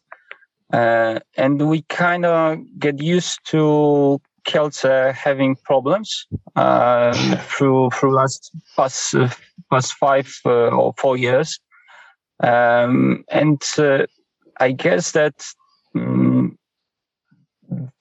Uh, 0.73 1.19
and 1.37 1.69
we 1.69 1.83
kind 1.83 2.25
of 2.25 2.57
get 2.79 3.01
used 3.01 3.39
to 3.45 4.19
Kielce 4.45 5.13
having 5.13 5.55
problems 5.55 6.27
uh, 6.55 7.13
through 7.47 7.89
through 7.91 8.15
last 8.15 8.51
past 8.75 9.15
uh, 9.15 9.29
past 9.71 9.93
five 9.93 10.33
uh, 10.45 10.69
or 10.69 10.93
four 10.97 11.17
years, 11.17 11.59
um, 12.43 13.23
and 13.29 13.61
uh, 13.77 14.05
I 14.59 14.71
guess 14.71 15.11
that 15.11 15.45
um, 15.95 16.57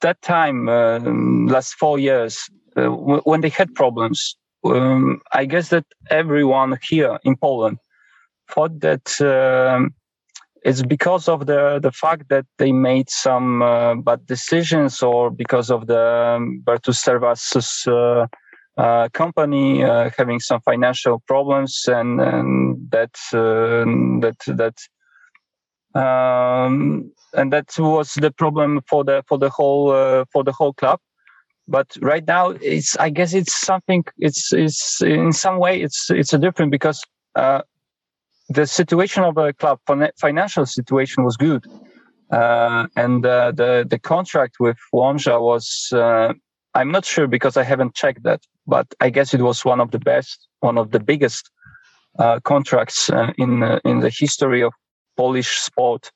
that 0.01 0.21
time 0.21 0.69
um, 0.69 1.47
last 1.47 1.73
four 1.75 1.99
years 1.99 2.49
uh, 2.75 2.83
w- 2.83 3.21
when 3.23 3.41
they 3.41 3.49
had 3.49 3.73
problems, 3.75 4.35
um, 4.63 5.21
I 5.33 5.45
guess 5.45 5.69
that 5.69 5.85
everyone 6.09 6.77
here 6.81 7.19
in 7.23 7.35
Poland 7.35 7.77
thought 8.49 8.79
that 8.81 9.21
um, 9.21 9.93
it's 10.63 10.81
because 10.81 11.27
of 11.27 11.45
the 11.45 11.79
the 11.79 11.91
fact 11.91 12.29
that 12.29 12.45
they 12.57 12.71
made 12.71 13.09
some 13.09 13.61
uh, 13.61 13.95
bad 13.95 14.25
decisions 14.25 15.01
or 15.03 15.29
because 15.29 15.69
of 15.69 15.87
the 15.87 16.35
um, 16.37 16.61
Bertus 16.65 17.07
uh, 17.87 18.27
uh, 18.77 19.09
company 19.13 19.83
uh, 19.83 20.09
having 20.17 20.39
some 20.39 20.59
financial 20.61 21.19
problems 21.27 21.85
and, 21.87 22.19
and 22.19 22.91
that 22.91 23.15
uh, 23.33 23.85
that 24.21 24.37
that 24.47 24.75
um, 25.95 27.11
and 27.33 27.51
that 27.51 27.73
was 27.79 28.13
the 28.13 28.31
problem 28.31 28.81
for 28.87 29.03
the 29.03 29.23
for 29.27 29.37
the 29.37 29.49
whole 29.49 29.91
uh, 29.91 30.25
for 30.31 30.43
the 30.43 30.51
whole 30.51 30.73
club. 30.73 30.99
But 31.67 31.97
right 31.99 32.25
now 32.27 32.49
it's 32.61 32.95
i 32.97 33.09
guess 33.09 33.33
it's 33.33 33.55
something 33.55 34.03
it's 34.19 34.53
it's 34.53 35.01
in 35.01 35.33
some 35.33 35.57
way 35.57 35.81
it's 35.81 36.11
it's 36.11 36.31
a 36.31 36.37
different 36.37 36.71
because 36.71 37.01
the 38.49 38.65
situation 38.65 39.23
of 39.23 39.35
the 39.35 39.53
club 39.53 39.79
financial 40.19 40.65
situation 40.65 41.23
was 41.23 41.37
good. 41.37 41.65
Uh, 42.31 42.87
and 42.95 43.25
uh, 43.25 43.51
the 43.51 43.85
the 43.87 43.99
contract 43.99 44.55
with 44.59 44.77
Łomża 44.93 45.39
was 45.39 45.89
uh, 45.93 46.33
I'm 46.73 46.91
not 46.91 47.05
sure 47.05 47.27
because 47.27 47.55
I 47.55 47.63
haven't 47.63 47.93
checked 47.95 48.23
that 48.23 48.41
but 48.67 48.87
I 48.99 49.09
guess 49.09 49.33
it 49.33 49.41
was 49.41 49.63
one 49.63 49.79
of 49.79 49.91
the 49.91 49.99
best 49.99 50.47
one 50.59 50.77
of 50.77 50.91
the 50.91 50.99
biggest 50.99 51.51
uh, 52.17 52.39
contracts 52.39 53.09
uh, 53.09 53.31
in 53.37 53.61
uh, 53.63 53.79
in 53.85 53.99
the 53.99 54.09
history 54.09 54.63
of 54.63 54.73
Polish 55.17 55.59
sport 55.59 56.11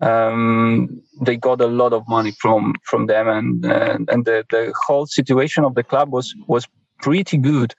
um, 0.00 1.02
they 1.20 1.36
got 1.36 1.60
a 1.60 1.66
lot 1.66 1.92
of 1.92 2.02
money 2.08 2.32
from 2.40 2.74
from 2.84 3.06
them 3.06 3.28
and 3.28 3.64
and 3.64 4.24
the, 4.24 4.44
the 4.50 4.72
whole 4.86 5.06
situation 5.06 5.64
of 5.64 5.74
the 5.74 5.82
club 5.82 6.12
was 6.12 6.34
was 6.46 6.66
pretty 7.00 7.36
good 7.36 7.74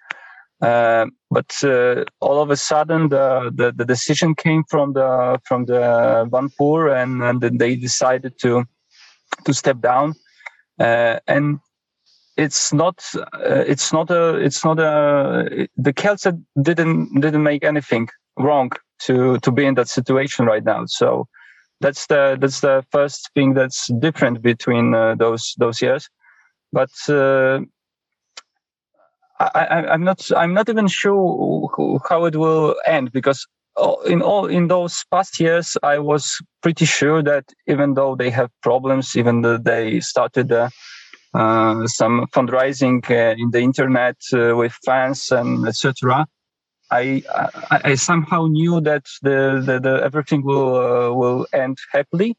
uh, 0.61 1.05
but 1.31 1.53
uh, 1.63 2.03
all 2.19 2.41
of 2.41 2.49
a 2.49 2.57
sudden, 2.57 3.09
the, 3.09 3.51
the, 3.55 3.71
the 3.71 3.85
decision 3.85 4.35
came 4.35 4.63
from 4.69 4.93
the 4.93 5.39
from 5.45 5.65
the 5.65 6.27
Van 6.29 6.49
Pur, 6.57 6.89
and 6.89 7.23
and 7.23 7.41
they 7.41 7.75
decided 7.75 8.37
to 8.39 8.65
to 9.45 9.53
step 9.53 9.79
down. 9.79 10.15
Uh, 10.77 11.19
and 11.27 11.59
it's 12.35 12.73
not 12.73 13.03
uh, 13.15 13.63
it's 13.67 13.93
not 13.93 14.09
a 14.11 14.35
it's 14.35 14.65
not 14.65 14.79
a 14.79 15.67
the 15.77 15.93
Kielce 15.93 16.43
didn't 16.61 17.21
didn't 17.21 17.43
make 17.43 17.63
anything 17.63 18.09
wrong 18.37 18.71
to 19.01 19.37
to 19.39 19.51
be 19.51 19.65
in 19.65 19.75
that 19.75 19.87
situation 19.87 20.45
right 20.45 20.63
now. 20.63 20.85
So 20.85 21.27
that's 21.81 22.07
the 22.07 22.37
that's 22.39 22.59
the 22.61 22.83
first 22.91 23.29
thing 23.33 23.53
that's 23.53 23.87
different 23.99 24.41
between 24.41 24.93
uh, 24.93 25.15
those 25.15 25.55
those 25.57 25.81
years. 25.81 26.09
But 26.71 26.91
uh, 27.07 27.61
I, 29.39 29.93
am 29.93 30.03
not 30.03 30.29
I'm 30.35 30.53
not 30.53 30.69
even 30.69 30.87
sure 30.87 31.99
how 32.09 32.25
it 32.25 32.35
will 32.35 32.75
end 32.85 33.11
because 33.11 33.47
in 34.05 34.21
all 34.21 34.45
in 34.45 34.67
those 34.67 35.05
past 35.11 35.39
years 35.39 35.77
I 35.83 35.99
was 35.99 36.37
pretty 36.61 36.85
sure 36.85 37.23
that 37.23 37.45
even 37.67 37.93
though 37.93 38.15
they 38.15 38.29
have 38.29 38.49
problems, 38.61 39.15
even 39.15 39.41
though 39.41 39.57
they 39.57 40.01
started 40.01 40.51
uh, 40.51 40.69
uh, 41.33 41.87
some 41.87 42.25
fundraising 42.33 43.09
uh, 43.09 43.35
in 43.37 43.51
the 43.51 43.59
internet 43.59 44.17
uh, 44.33 44.55
with 44.55 44.73
fans 44.85 45.31
and 45.31 45.67
etc. 45.67 46.25
I, 46.91 47.23
I, 47.69 47.81
I 47.91 47.95
somehow 47.95 48.47
knew 48.47 48.81
that 48.81 49.05
the, 49.21 49.61
the, 49.65 49.79
the 49.79 50.01
everything 50.03 50.43
will 50.43 50.75
uh, 50.75 51.13
will 51.13 51.47
end 51.53 51.77
happily, 51.91 52.35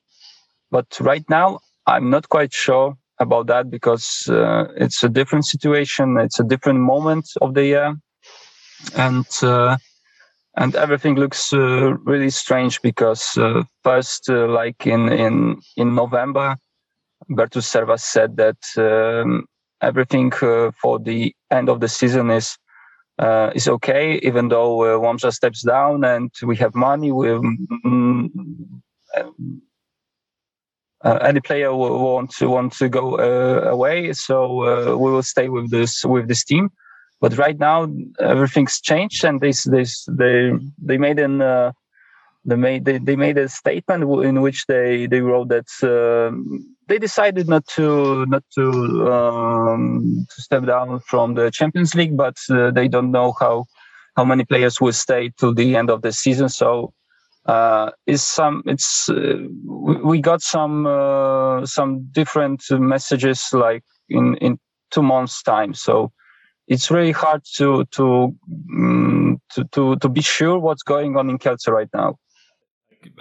but 0.71 0.87
right 1.01 1.25
now 1.29 1.61
I'm 1.87 2.11
not 2.11 2.29
quite 2.29 2.53
sure 2.53 2.97
about 3.21 3.47
that 3.47 3.71
because 3.71 4.27
uh, 4.29 4.65
it's 4.77 5.05
a 5.05 5.09
different 5.09 5.45
situation. 5.45 6.17
It's 6.19 6.41
a 6.41 6.45
different 6.45 6.81
moment 6.81 7.29
of 7.41 7.55
the 7.55 7.65
year, 7.65 7.95
and 8.97 9.27
uh, 9.43 9.77
and 10.57 10.75
everything 10.75 11.15
looks 11.15 11.53
uh, 11.53 11.95
really 12.05 12.31
strange 12.31 12.83
because 12.83 13.37
uh, 13.39 13.63
first, 13.85 14.29
uh, 14.29 14.49
like 14.49 14.87
in 14.87 15.09
in 15.13 15.61
in 15.77 15.95
November, 15.95 16.57
Bertus 17.29 17.71
Servaas 17.71 18.01
said 18.01 18.37
that 18.37 18.59
um, 18.77 19.47
everything 19.81 20.31
for 20.33 20.99
the 20.99 21.35
end 21.51 21.69
of 21.69 21.81
the 21.81 21.89
season 21.89 22.31
is. 22.31 22.57
Is 23.55 23.69
okay, 23.69 24.19
even 24.23 24.49
though 24.49 24.83
uh, 24.83 24.99
Łomża 24.99 25.33
steps 25.33 25.63
down 25.63 26.05
and 26.05 26.31
we 26.43 26.57
have 26.57 26.75
money. 26.75 27.13
We, 27.13 27.29
mm, 27.29 28.31
uh, 31.03 31.15
any 31.23 31.41
player 31.41 31.75
will 31.75 31.99
want 31.99 32.31
to 32.31 32.49
want 32.49 32.73
to 32.75 32.89
go 32.89 33.19
uh, 33.19 33.71
away, 33.71 34.13
so 34.13 34.65
uh, 34.65 34.97
we 34.97 35.11
will 35.11 35.23
stay 35.23 35.49
with 35.49 35.71
this 35.71 36.05
with 36.05 36.29
this 36.29 36.45
team. 36.45 36.71
But 37.21 37.37
right 37.37 37.59
now 37.59 37.89
everything's 38.19 38.81
changed, 38.81 39.25
and 39.25 39.41
this 39.41 39.65
this 39.65 40.05
they 40.11 40.53
they 40.79 40.99
made 40.99 41.19
an 41.19 41.41
uh, 41.41 41.73
they 42.45 42.57
made 42.57 42.85
they, 42.85 42.99
they 42.99 43.17
made 43.17 43.39
a 43.39 43.49
statement 43.49 44.03
in 44.25 44.41
which 44.41 44.67
they 44.67 45.07
they 45.07 45.21
wrote 45.21 45.49
that 45.49 45.69
um, 45.83 46.75
they 46.89 46.99
decided 46.99 47.49
not 47.49 47.67
to 47.69 48.25
not 48.27 48.45
to 48.55 49.13
um, 49.13 50.27
to 50.35 50.43
step 50.43 50.65
down 50.67 51.01
from 51.01 51.35
the 51.35 51.51
Champions 51.51 51.95
League, 51.95 52.17
but 52.17 52.37
uh, 52.51 52.71
they 52.71 52.89
don't 52.89 53.11
know 53.11 53.35
how 53.39 53.67
how 54.17 54.25
many 54.25 54.45
players 54.45 54.81
will 54.81 54.93
stay 54.93 55.31
till 55.39 55.55
the 55.55 55.77
end 55.77 55.91
of 55.91 56.03
the 56.03 56.13
season. 56.13 56.49
So 56.49 56.93
uh, 57.47 57.91
is 58.07 58.23
some 58.23 58.63
it's 58.67 59.09
uh, 59.09 59.37
we 59.65 60.21
got 60.21 60.43
some 60.43 60.87
uh, 60.87 61.65
some 61.67 62.09
different 62.13 62.63
messages 62.71 63.49
like 63.53 63.85
in 64.09 64.37
in 64.37 64.59
two 64.91 65.03
months 65.03 65.43
time 65.43 65.73
so 65.73 66.13
it's 66.69 66.91
really 66.91 67.13
hard 67.13 67.43
to 67.57 67.85
to 67.87 68.37
um, 68.73 69.41
to, 69.53 69.65
to 69.73 69.97
to 69.97 70.09
be 70.09 70.21
sure 70.21 70.59
what's 70.59 70.83
going 70.83 71.17
on 71.17 71.31
in 71.31 71.39
Kielce 71.39 71.69
right 71.69 71.89
now 71.95 72.17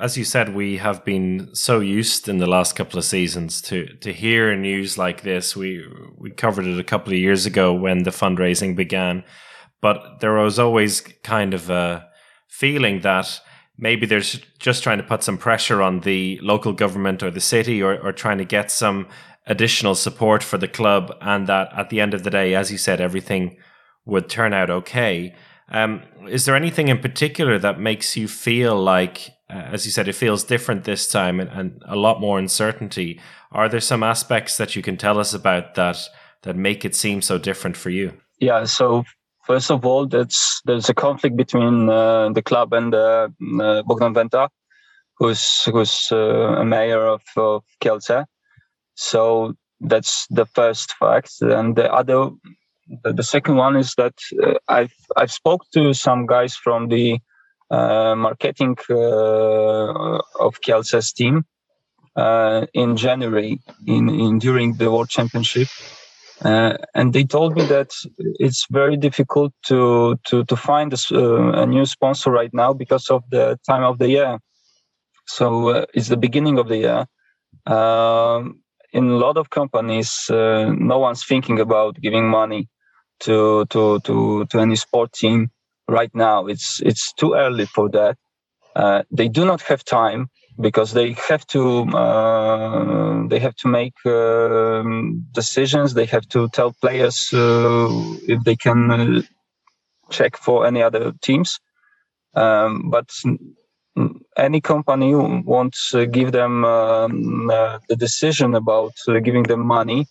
as 0.02 0.18
you 0.18 0.24
said 0.24 0.56
we 0.56 0.78
have 0.78 1.06
been 1.06 1.50
so 1.54 1.80
used 1.80 2.28
in 2.28 2.38
the 2.38 2.50
last 2.50 2.76
couple 2.76 3.00
of 3.00 3.06
seasons 3.06 3.62
to 3.62 3.86
to 3.98 4.12
hear 4.13 4.56
news 4.56 4.98
like 4.98 5.22
this. 5.22 5.56
We 5.56 5.86
we 6.18 6.32
covered 6.32 6.65
it 6.65 6.80
a 6.80 6.84
couple 6.84 7.13
of 7.13 7.20
years 7.20 7.46
ago 7.46 7.74
when 7.74 8.04
the 8.04 8.12
fundraising 8.12 8.76
began 8.76 9.24
but 9.82 10.20
there 10.20 10.34
was 10.34 10.60
always 10.60 11.02
kind 11.24 11.54
of 11.54 11.70
a 11.70 12.08
feeling 12.48 13.02
that 13.02 13.39
maybe 13.78 14.06
they're 14.06 14.20
just 14.20 14.84
trying 14.84 14.98
to 14.98 15.04
put 15.04 15.24
some 15.24 15.38
pressure 15.38 15.82
on 15.82 16.02
the 16.02 16.39
local 16.42 16.74
government 16.74 17.24
or 17.24 17.32
the 17.32 17.39
city 17.39 17.82
or, 17.82 17.98
or 18.00 18.12
trying 18.12 18.38
to 18.38 18.46
get 18.46 18.72
some 18.72 19.08
additional 19.48 19.96
support 19.96 20.44
for 20.44 20.58
the 20.58 20.68
club 20.68 21.15
and 21.22 21.48
that 21.48 21.72
at 21.76 21.89
the 21.89 22.02
end 22.02 22.13
of 22.13 22.24
the 22.24 22.30
day 22.30 22.54
as 22.54 22.72
you 22.72 22.78
said 22.78 23.00
everything 23.00 23.58
would 24.06 24.30
turn 24.30 24.54
out 24.54 24.70
okay. 24.70 25.34
Um, 25.72 26.02
is 26.28 26.46
there 26.46 26.56
anything 26.56 26.88
in 26.88 27.00
particular 27.00 27.60
that 27.60 27.80
makes 27.80 28.18
you 28.18 28.28
feel 28.28 28.76
like 28.76 29.30
as 29.50 29.86
you 29.86 29.92
said 29.92 30.08
it 30.08 30.14
feels 30.14 30.44
different 30.44 30.84
this 30.84 31.10
time 31.10 31.40
and, 31.40 31.50
and 31.52 31.84
a 31.86 31.96
lot 31.96 32.22
more 32.22 32.40
uncertainty. 32.40 33.20
Are 33.52 33.70
there 33.70 33.80
some 33.80 34.04
aspects 34.04 34.58
that 34.58 34.76
you 34.76 34.82
can 34.82 34.98
tell 34.98 35.20
us 35.20 35.34
about 35.34 35.76
that 35.76 35.98
that 36.44 36.56
make 36.56 36.86
it 36.86 36.96
seem 36.96 37.22
so 37.22 37.38
different 37.38 37.76
for 37.76 37.90
you? 37.90 38.14
Yeah 38.40 38.66
so 38.66 39.04
First 39.50 39.72
of 39.72 39.84
all, 39.84 40.06
there's 40.06 40.90
a 40.90 40.94
conflict 40.94 41.36
between 41.36 41.90
uh, 41.90 42.30
the 42.30 42.42
club 42.44 42.72
and 42.72 42.94
uh, 42.94 43.30
uh, 43.60 43.82
Bogdan 43.82 44.14
Wenta, 44.14 44.48
who's 45.18 45.64
who's 45.64 46.10
uh, 46.12 46.62
a 46.62 46.64
mayor 46.64 47.04
of, 47.08 47.24
of 47.36 47.64
Kielce. 47.82 48.26
So 48.94 49.56
that's 49.80 50.28
the 50.30 50.46
first 50.46 50.94
fact, 50.94 51.42
and 51.42 51.76
the 51.76 51.92
other, 51.92 52.30
the, 53.04 53.24
second 53.24 53.56
one 53.56 53.76
is 53.76 53.96
that 53.96 54.14
uh, 54.44 54.60
I've 54.68 54.94
I've 55.18 55.32
spoke 55.32 55.66
to 55.74 55.96
some 55.96 56.28
guys 56.28 56.54
from 56.56 56.90
the 56.90 57.14
uh, 57.14 57.18
marketing 57.71 58.77
of 58.89 60.62
Kielce's 60.62 61.13
team, 61.13 61.45
uh, 62.15 62.65
in 62.73 62.97
January 62.97 63.60
in, 63.88 64.10
in 64.10 64.39
during 64.39 64.73
the 64.75 64.91
World 64.91 65.10
Championship. 65.10 65.67
Uh, 66.41 66.77
and 66.95 67.13
they 67.13 67.23
told 67.23 67.55
me 67.55 67.65
that 67.65 67.91
it's 68.17 68.65
very 68.71 68.95
difficult 68.95 69.53
to 69.67 70.17
to 70.25 70.45
to 70.45 70.55
find 70.55 70.93
a, 70.93 70.97
uh, 71.12 71.63
a, 71.63 71.65
new 71.65 71.86
sponsor 71.86 72.32
right 72.32 72.53
now 72.53 72.71
because 72.73 73.10
of 73.10 73.23
the 73.29 73.60
time 73.67 73.84
of 73.84 73.99
the 73.99 74.10
year. 74.10 74.39
So 75.27 75.69
uh, 75.69 75.86
it's 75.93 76.08
the 76.08 76.17
beginning 76.17 76.58
of 76.58 76.69
the 76.69 76.77
year. 76.77 77.05
Um, 77.65 78.62
in 78.93 79.10
a 79.10 79.17
lot 79.17 79.36
of 79.38 79.49
companies, 79.49 80.29
uh, 80.29 80.73
no 80.77 80.97
one's 80.99 81.25
thinking 81.25 81.60
about 81.60 81.99
giving 82.01 82.29
money 82.29 82.69
to 83.19 83.65
to 83.65 83.99
to 83.99 84.45
to 84.45 84.60
any 84.60 84.77
sport 84.77 85.12
team 85.12 85.51
right 85.89 86.13
now. 86.13 86.47
It's 86.47 86.82
it's 86.82 87.13
too 87.13 87.34
early 87.34 87.65
for 87.65 87.89
that. 87.89 88.17
Uh, 88.75 89.04
they 89.12 89.28
do 89.28 89.45
not 89.45 89.62
have 89.63 89.84
time 89.84 90.30
because 90.60 90.93
they 90.93 91.15
have 91.28 91.45
to 91.47 91.82
uh, 91.89 93.28
they 93.28 93.39
have 93.39 93.56
to 93.56 93.67
make 93.67 93.93
uh, 94.06 94.84
decisions. 95.32 95.93
They 95.93 96.06
have 96.06 96.28
to 96.30 96.47
tell 96.49 96.73
players 96.82 97.34
uh, 97.34 97.88
if 98.28 98.43
they 98.43 98.56
can 98.56 98.91
uh, 98.91 99.21
check 100.10 100.38
for 100.38 100.65
any 100.65 100.82
other 100.82 101.13
teams. 101.21 101.60
Um, 102.36 102.89
but 102.89 103.10
any 104.38 104.62
company 104.62 105.12
to 105.12 106.06
give 106.06 106.32
them 106.32 106.63
um, 106.63 107.49
uh, 107.49 107.80
the 107.89 107.95
decision 107.95 108.56
about 108.56 108.93
giving 109.23 109.43
them 109.43 109.65
money 109.65 110.06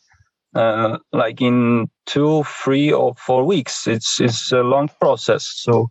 like 0.55 1.41
in 1.41 1.89
two, 2.07 2.45
three, 2.45 2.93
or 2.93 3.15
four 3.17 3.45
weeks. 3.45 3.87
It's 3.87 4.21
it's 4.21 4.53
a 4.53 4.63
long 4.63 4.89
process. 5.01 5.51
So 5.55 5.91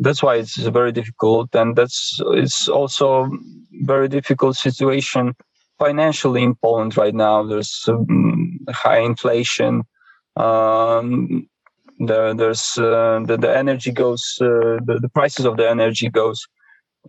that's 0.00 0.22
why 0.22 0.36
it's 0.36 0.56
very 0.56 0.90
difficult 0.90 1.54
and 1.54 1.76
that's 1.76 2.18
it's 2.32 2.68
also 2.68 3.30
very 3.82 4.08
difficult 4.08 4.56
situation 4.56 5.34
financially 5.78 6.42
in 6.42 6.54
poland 6.56 6.96
right 6.96 7.14
now 7.14 7.42
there's 7.42 7.84
um, 7.88 8.58
high 8.70 8.98
inflation 8.98 9.82
um, 10.36 11.46
there, 11.98 12.32
there's 12.32 12.78
uh, 12.78 13.20
the, 13.26 13.36
the 13.38 13.54
energy 13.54 13.92
goes 13.92 14.38
uh, 14.40 14.80
the, 14.86 14.98
the 15.02 15.10
prices 15.10 15.44
of 15.44 15.58
the 15.58 15.68
energy 15.68 16.08
goes 16.08 16.46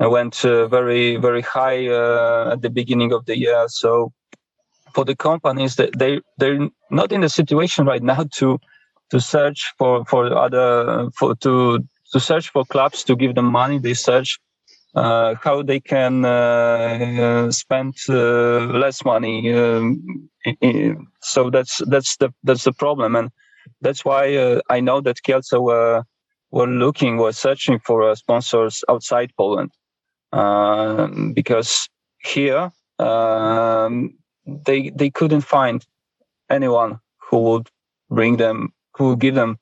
uh, 0.03 0.09
went 0.09 0.43
uh, 0.43 0.67
very 0.67 1.15
very 1.15 1.41
high 1.41 1.87
uh, 1.87 2.49
at 2.51 2.61
the 2.61 2.69
beginning 2.69 3.13
of 3.13 3.25
the 3.25 3.37
year 3.37 3.65
so 3.69 4.11
for 4.93 5.05
the 5.05 5.15
companies 5.15 5.75
that 5.75 5.97
they 5.97 6.21
they're 6.37 6.69
not 6.89 7.11
in 7.11 7.21
the 7.21 7.29
situation 7.29 7.85
right 7.85 8.03
now 8.03 8.25
to 8.37 8.59
to 9.09 9.19
search 9.19 9.73
for 9.77 10.05
for 10.05 10.35
other 10.37 11.09
for 11.17 11.35
to 11.35 11.79
to 12.13 12.19
search 12.19 12.49
for 12.49 12.65
clubs 12.65 13.03
to 13.03 13.15
give 13.15 13.35
them 13.35 13.45
money. 13.45 13.79
They 13.79 13.93
search 13.93 14.39
uh, 14.95 15.35
how 15.41 15.63
they 15.63 15.79
can 15.79 16.25
uh, 16.25 17.51
spend 17.51 17.95
uh, 18.09 18.59
less 18.67 19.05
money. 19.05 19.53
Um, 19.53 20.29
so 21.21 21.49
that's 21.49 21.81
that's 21.87 22.17
the 22.17 22.33
that's 22.43 22.63
the 22.63 22.73
problem, 22.73 23.15
and 23.15 23.29
that's 23.81 24.03
why 24.03 24.35
uh, 24.35 24.61
I 24.69 24.79
know 24.79 25.01
that 25.01 25.23
Kielce 25.23 25.59
were 25.59 26.03
were 26.51 26.67
looking, 26.67 27.17
were 27.17 27.31
searching 27.31 27.79
for 27.79 28.09
uh, 28.09 28.15
sponsors 28.15 28.83
outside 28.89 29.31
Poland, 29.37 29.71
um, 30.33 31.33
because 31.33 31.87
here 32.23 32.71
um, 32.99 34.13
they 34.45 34.89
they 34.89 35.09
couldn't 35.09 35.41
find 35.41 35.85
anyone 36.49 36.99
who 37.17 37.39
would 37.39 37.69
bring 38.09 38.37
them, 38.37 38.73
who 38.95 39.09
would 39.09 39.19
give 39.19 39.35
them 39.35 39.57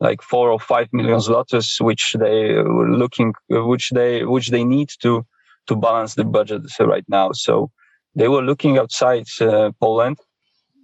like 0.00 0.22
four 0.22 0.50
or 0.50 0.60
five 0.60 0.88
million 0.92 1.18
zlotys, 1.18 1.80
which 1.80 2.14
they 2.18 2.54
were 2.54 2.90
looking, 2.90 3.34
which 3.48 3.90
they 3.90 4.24
which 4.24 4.48
they 4.50 4.64
need 4.64 4.90
to 5.02 5.26
to 5.66 5.76
balance 5.76 6.14
the 6.14 6.24
budget 6.24 6.62
right 6.80 7.04
now. 7.08 7.32
So 7.32 7.70
they 8.14 8.28
were 8.28 8.42
looking 8.42 8.78
outside 8.78 9.26
uh, 9.40 9.72
Poland. 9.80 10.18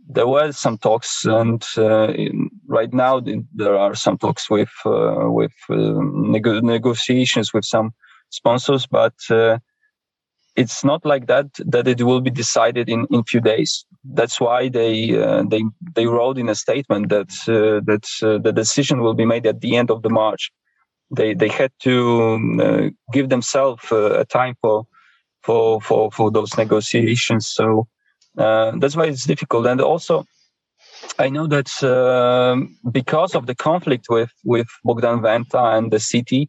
There 0.06 0.26
were 0.26 0.52
some 0.52 0.76
talks, 0.78 1.24
and 1.24 1.64
uh, 1.78 2.08
in, 2.08 2.50
right 2.66 2.92
now 2.92 3.22
there 3.54 3.78
are 3.78 3.94
some 3.94 4.18
talks 4.18 4.50
with 4.50 4.72
uh, 4.84 5.30
with 5.30 5.54
uh, 5.70 5.76
nego- 5.76 6.60
negotiations 6.60 7.54
with 7.54 7.64
some 7.64 7.92
sponsors, 8.28 8.86
but 8.86 9.14
uh, 9.30 9.58
it's 10.56 10.84
not 10.84 11.04
like 11.04 11.26
that 11.26 11.46
that 11.66 11.88
it 11.88 12.02
will 12.02 12.20
be 12.20 12.30
decided 12.30 12.88
in 12.88 13.06
in 13.10 13.24
few 13.24 13.40
days. 13.40 13.84
That's 14.04 14.40
why 14.40 14.68
they 14.68 15.16
uh, 15.16 15.42
they 15.48 15.62
they 15.94 16.06
wrote 16.06 16.38
in 16.38 16.48
a 16.48 16.54
statement 16.54 17.08
that 17.08 17.30
uh, 17.48 17.80
that 17.90 18.06
uh, 18.22 18.38
the 18.38 18.52
decision 18.52 19.00
will 19.00 19.14
be 19.14 19.26
made 19.26 19.46
at 19.46 19.60
the 19.60 19.76
end 19.76 19.90
of 19.90 20.02
the 20.02 20.10
march. 20.10 20.50
They 21.10 21.34
they 21.34 21.48
had 21.48 21.72
to 21.80 21.94
uh, 22.62 22.90
give 23.12 23.28
themselves 23.28 23.82
uh, 23.90 24.20
a 24.20 24.24
time 24.24 24.54
for 24.60 24.86
for 25.42 25.80
for 25.80 26.10
for 26.10 26.30
those 26.30 26.56
negotiations. 26.56 27.48
So 27.48 27.88
uh, 28.38 28.72
that's 28.78 28.96
why 28.96 29.06
it's 29.06 29.26
difficult. 29.26 29.66
And 29.66 29.80
also 29.80 30.24
I 31.18 31.28
know 31.28 31.46
that 31.46 31.70
um, 31.82 32.76
because 32.90 33.34
of 33.34 33.46
the 33.46 33.54
conflict 33.54 34.06
with 34.08 34.30
with 34.44 34.68
Bogdan 34.84 35.20
Wenta 35.20 35.76
and 35.76 35.90
the 35.90 36.00
city, 36.00 36.48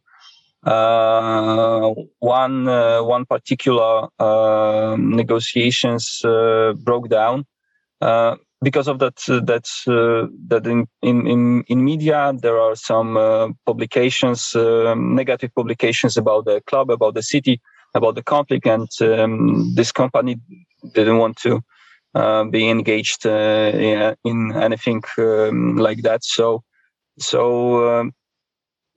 uh, 0.65 1.93
one 2.19 2.67
uh, 2.67 3.01
one 3.03 3.25
particular 3.25 4.07
uh, 4.19 4.95
negotiations 4.97 6.21
broke 6.83 7.09
down 7.09 7.45
because 8.63 8.87
of 8.87 8.99
that 8.99 9.17
that 9.27 9.65
that 10.47 10.65
in, 10.65 10.87
in 11.01 11.63
in 11.67 11.83
media 11.83 12.33
there 12.41 12.59
are 12.59 12.75
some 12.75 13.55
publications 13.65 14.53
negative 14.55 15.53
publications 15.55 16.17
about 16.17 16.45
the 16.45 16.61
club 16.67 16.89
about 16.89 17.13
the 17.13 17.23
city 17.23 17.61
about 17.93 18.15
the 18.15 18.23
conflict 18.23 18.67
and 18.67 18.89
um, 19.01 19.73
this 19.75 19.91
company 19.91 20.35
didn't 20.93 21.17
want 21.17 21.37
to 21.37 21.61
uh, 22.15 22.45
be 22.45 22.69
engaged 22.69 23.25
uh, 23.25 23.71
in, 23.73 24.15
in, 24.23 24.53
anything 24.55 25.03
um, 25.17 25.75
like 25.75 26.01
that. 26.03 26.23
So 26.23 26.63
so 27.19 27.99
um, 27.99 28.13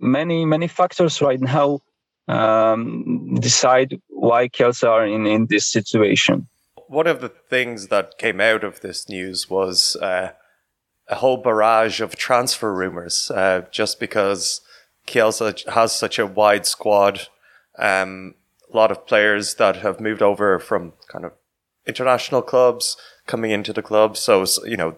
many 0.01 0.45
many 0.45 0.69
factors 0.69 1.21
right 1.21 1.41
now 1.41 1.81
um, 2.29 3.37
decide 3.41 4.01
why 4.09 4.49
Kielce 4.49 4.87
are 4.87 5.07
in, 5.07 5.27
in 5.27 5.47
this 5.47 5.67
situation. 5.67 6.47
One 6.87 7.07
of 7.07 7.21
the 7.21 7.29
things 7.29 7.89
that 7.89 8.19
came 8.19 8.41
out 8.41 8.65
of 8.65 8.81
this 8.81 9.09
news 9.09 9.51
was 9.51 9.97
uh, 9.97 10.33
a 11.09 11.15
whole 11.17 11.39
barrage 11.39 12.01
of 12.01 12.17
transfer 12.17 12.73
rumors, 12.73 13.31
uh, 13.31 13.63
just 13.71 13.99
because 13.99 14.61
Kielce 15.07 15.69
has 15.69 15.93
such 15.93 16.19
a 16.19 16.27
wide 16.27 16.67
squad, 16.67 17.29
um, 17.79 18.35
a 18.73 18.77
lot 18.77 18.91
of 18.91 19.07
players 19.07 19.55
that 19.55 19.77
have 19.77 20.01
moved 20.01 20.23
over 20.23 20.59
from 20.59 20.93
kind 21.09 21.25
of 21.25 21.33
international 21.87 22.43
clubs 22.43 22.97
coming 23.27 23.51
into 23.51 23.73
the 23.73 23.83
club. 23.83 24.17
So, 24.17 24.45
you 24.65 24.77
know, 24.77 24.97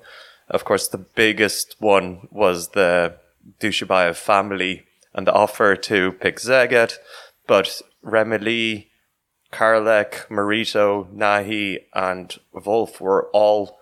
of 0.49 0.65
course, 0.65 0.89
the 0.89 0.99
biggest 0.99 1.77
one 1.79 2.27
was 2.31 2.71
the 2.71 3.15
Dujshebaev 3.61 4.17
family 4.17 4.85
and 5.15 5.27
the 5.27 5.33
offer 5.33 5.77
to 5.77 6.13
pick 6.13 6.37
Szeged, 6.37 6.95
but 7.47 7.83
Remili, 8.05 8.87
Karlek, 9.53 10.29
Moryto, 10.29 11.13
Nahi, 11.13 11.79
and 11.95 12.39
Wolff 12.53 13.01
were 13.01 13.29
all 13.33 13.79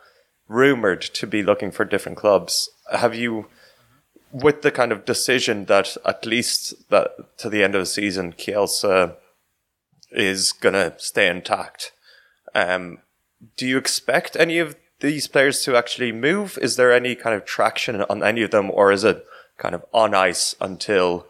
rumored 0.48 1.02
to 1.02 1.26
be 1.26 1.42
looking 1.42 1.70
for 1.70 1.84
different 1.84 2.16
clubs. 2.16 2.70
Have 2.90 3.14
you, 3.14 3.46
with 4.32 4.62
the 4.62 4.70
kind 4.70 4.92
of 4.92 5.04
decision 5.04 5.66
that 5.66 5.96
at 6.04 6.24
least 6.24 6.88
that 6.90 7.10
to 7.38 7.50
the 7.50 7.62
end 7.62 7.74
of 7.74 7.82
the 7.82 7.86
season, 7.86 8.32
Kielce 8.32 9.14
is 10.10 10.52
gonna 10.52 10.94
stay 10.96 11.28
intact, 11.28 11.92
um, 12.54 12.98
do 13.56 13.66
you 13.66 13.76
expect 13.76 14.36
any 14.36 14.58
of 14.58 14.76
these 15.00 15.28
players 15.28 15.62
to 15.62 15.76
actually 15.76 16.12
move? 16.12 16.58
Is 16.60 16.76
there 16.76 16.92
any 16.92 17.14
kind 17.14 17.36
of 17.36 17.44
traction 17.44 18.02
on 18.02 18.22
any 18.22 18.42
of 18.42 18.50
them, 18.50 18.70
or 18.70 18.90
is 18.90 19.04
it 19.04 19.24
kind 19.58 19.74
of 19.74 19.84
on 19.92 20.14
ice 20.14 20.54
until 20.60 21.26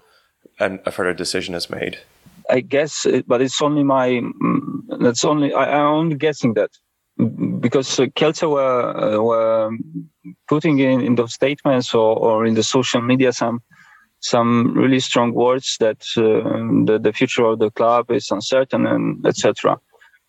an, 0.61 0.81
a 0.87 0.93
further 0.93 1.15
decision 1.15 1.55
is 1.55 1.69
made. 1.69 1.99
I 2.51 2.61
guess, 2.61 3.07
but 3.27 3.43
it's 3.43 3.61
only 3.61 3.85
my. 3.85 4.09
Mm, 4.09 5.03
that's 5.03 5.25
only 5.25 5.53
I, 5.53 5.81
am 5.81 5.87
only 5.87 6.17
guessing 6.17 6.55
that 6.55 6.71
because 7.61 7.99
uh, 7.99 8.07
Kielce 8.07 8.49
were 8.49 8.97
uh, 8.97 9.21
were 9.21 9.71
putting 10.49 10.79
in, 10.79 11.01
in 11.01 11.17
those 11.17 11.35
statements 11.35 11.95
or, 11.95 12.17
or 12.17 12.47
in 12.47 12.55
the 12.55 12.63
social 12.63 13.03
media 13.03 13.33
some 13.33 13.61
some 14.21 14.75
really 14.75 15.01
strong 15.01 15.33
words 15.33 15.77
that 15.79 16.03
uh, 16.17 16.23
the, 16.87 16.99
the 17.01 17.13
future 17.13 17.45
of 17.45 17.59
the 17.59 17.71
club 17.71 18.11
is 18.11 18.31
uncertain 18.31 18.87
and 18.87 19.25
etc. 19.27 19.79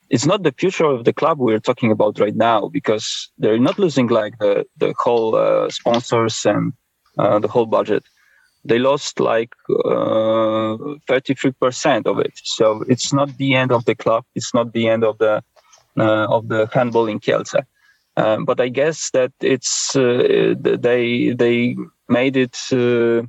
It's 0.09 0.25
not 0.25 0.43
the 0.43 0.53
future 0.57 0.85
of 0.85 1.05
the 1.05 1.13
club 1.13 1.39
we're 1.39 1.59
talking 1.59 1.91
about 1.91 2.19
right 2.19 2.35
now 2.35 2.67
because 2.67 3.31
they're 3.37 3.59
not 3.59 3.79
losing 3.79 4.07
like 4.07 4.37
the 4.39 4.65
the 4.77 4.93
whole 4.97 5.35
uh, 5.35 5.69
sponsors 5.69 6.45
and 6.45 6.73
uh, 6.73 6.75
the 7.41 7.47
whole 7.47 7.65
budget 7.65 8.03
they 8.65 8.79
lost 8.79 9.19
like 9.19 9.53
uh, 9.69 10.77
33% 11.07 12.05
of 12.05 12.19
it. 12.19 12.33
So 12.43 12.83
it's 12.87 13.13
not 13.13 13.37
the 13.37 13.55
end 13.55 13.71
of 13.71 13.85
the 13.85 13.95
club. 13.95 14.25
It's 14.35 14.53
not 14.53 14.73
the 14.73 14.87
end 14.89 15.03
of 15.03 15.17
the 15.17 15.43
uh, 15.97 16.27
of 16.29 16.47
the 16.47 16.69
handball 16.73 17.07
in 17.07 17.19
Kielce. 17.19 17.61
Um, 18.15 18.45
but 18.45 18.59
I 18.59 18.69
guess 18.69 19.11
that 19.11 19.31
it's 19.41 19.95
uh, 19.95 20.53
they 20.59 21.31
they 21.31 21.75
made 22.07 22.35
it. 22.37 22.57
Uh, 22.71 23.23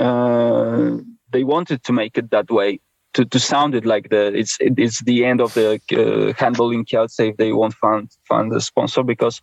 uh, 0.00 0.98
they 1.32 1.44
wanted 1.44 1.84
to 1.84 1.92
make 1.92 2.18
it 2.18 2.30
that 2.30 2.50
way 2.50 2.80
to, 3.14 3.24
to 3.24 3.38
sound 3.38 3.74
it 3.74 3.84
like 3.84 4.08
the 4.10 4.32
it's 4.34 4.58
it's 4.60 5.00
the 5.04 5.24
end 5.24 5.40
of 5.40 5.54
the 5.54 5.80
uh, 5.92 6.32
handball 6.36 6.72
in 6.72 6.84
Kielce 6.84 7.20
if 7.20 7.36
they 7.36 7.52
won't 7.52 7.74
find 7.74 8.10
find 8.28 8.52
a 8.52 8.60
sponsor 8.60 9.02
because 9.02 9.40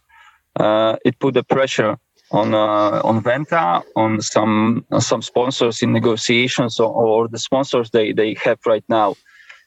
uh, 0.60 0.97
it 1.06 1.19
put 1.19 1.34
the 1.34 1.43
pressure 1.43 1.97
on 2.34 2.54
uh, 2.54 3.02
on 3.04 3.24
Wenta 3.24 3.84
on 3.96 4.19
some 4.22 4.86
some 5.00 5.22
sponsors 5.22 5.82
in 5.82 5.93
negotiations 5.93 6.80
or, 6.80 6.91
or, 6.91 7.28
the 7.28 7.38
sponsors 7.38 7.91
they 7.91 8.12
they 8.12 8.36
have 8.43 8.60
right 8.65 8.84
now. 8.89 9.15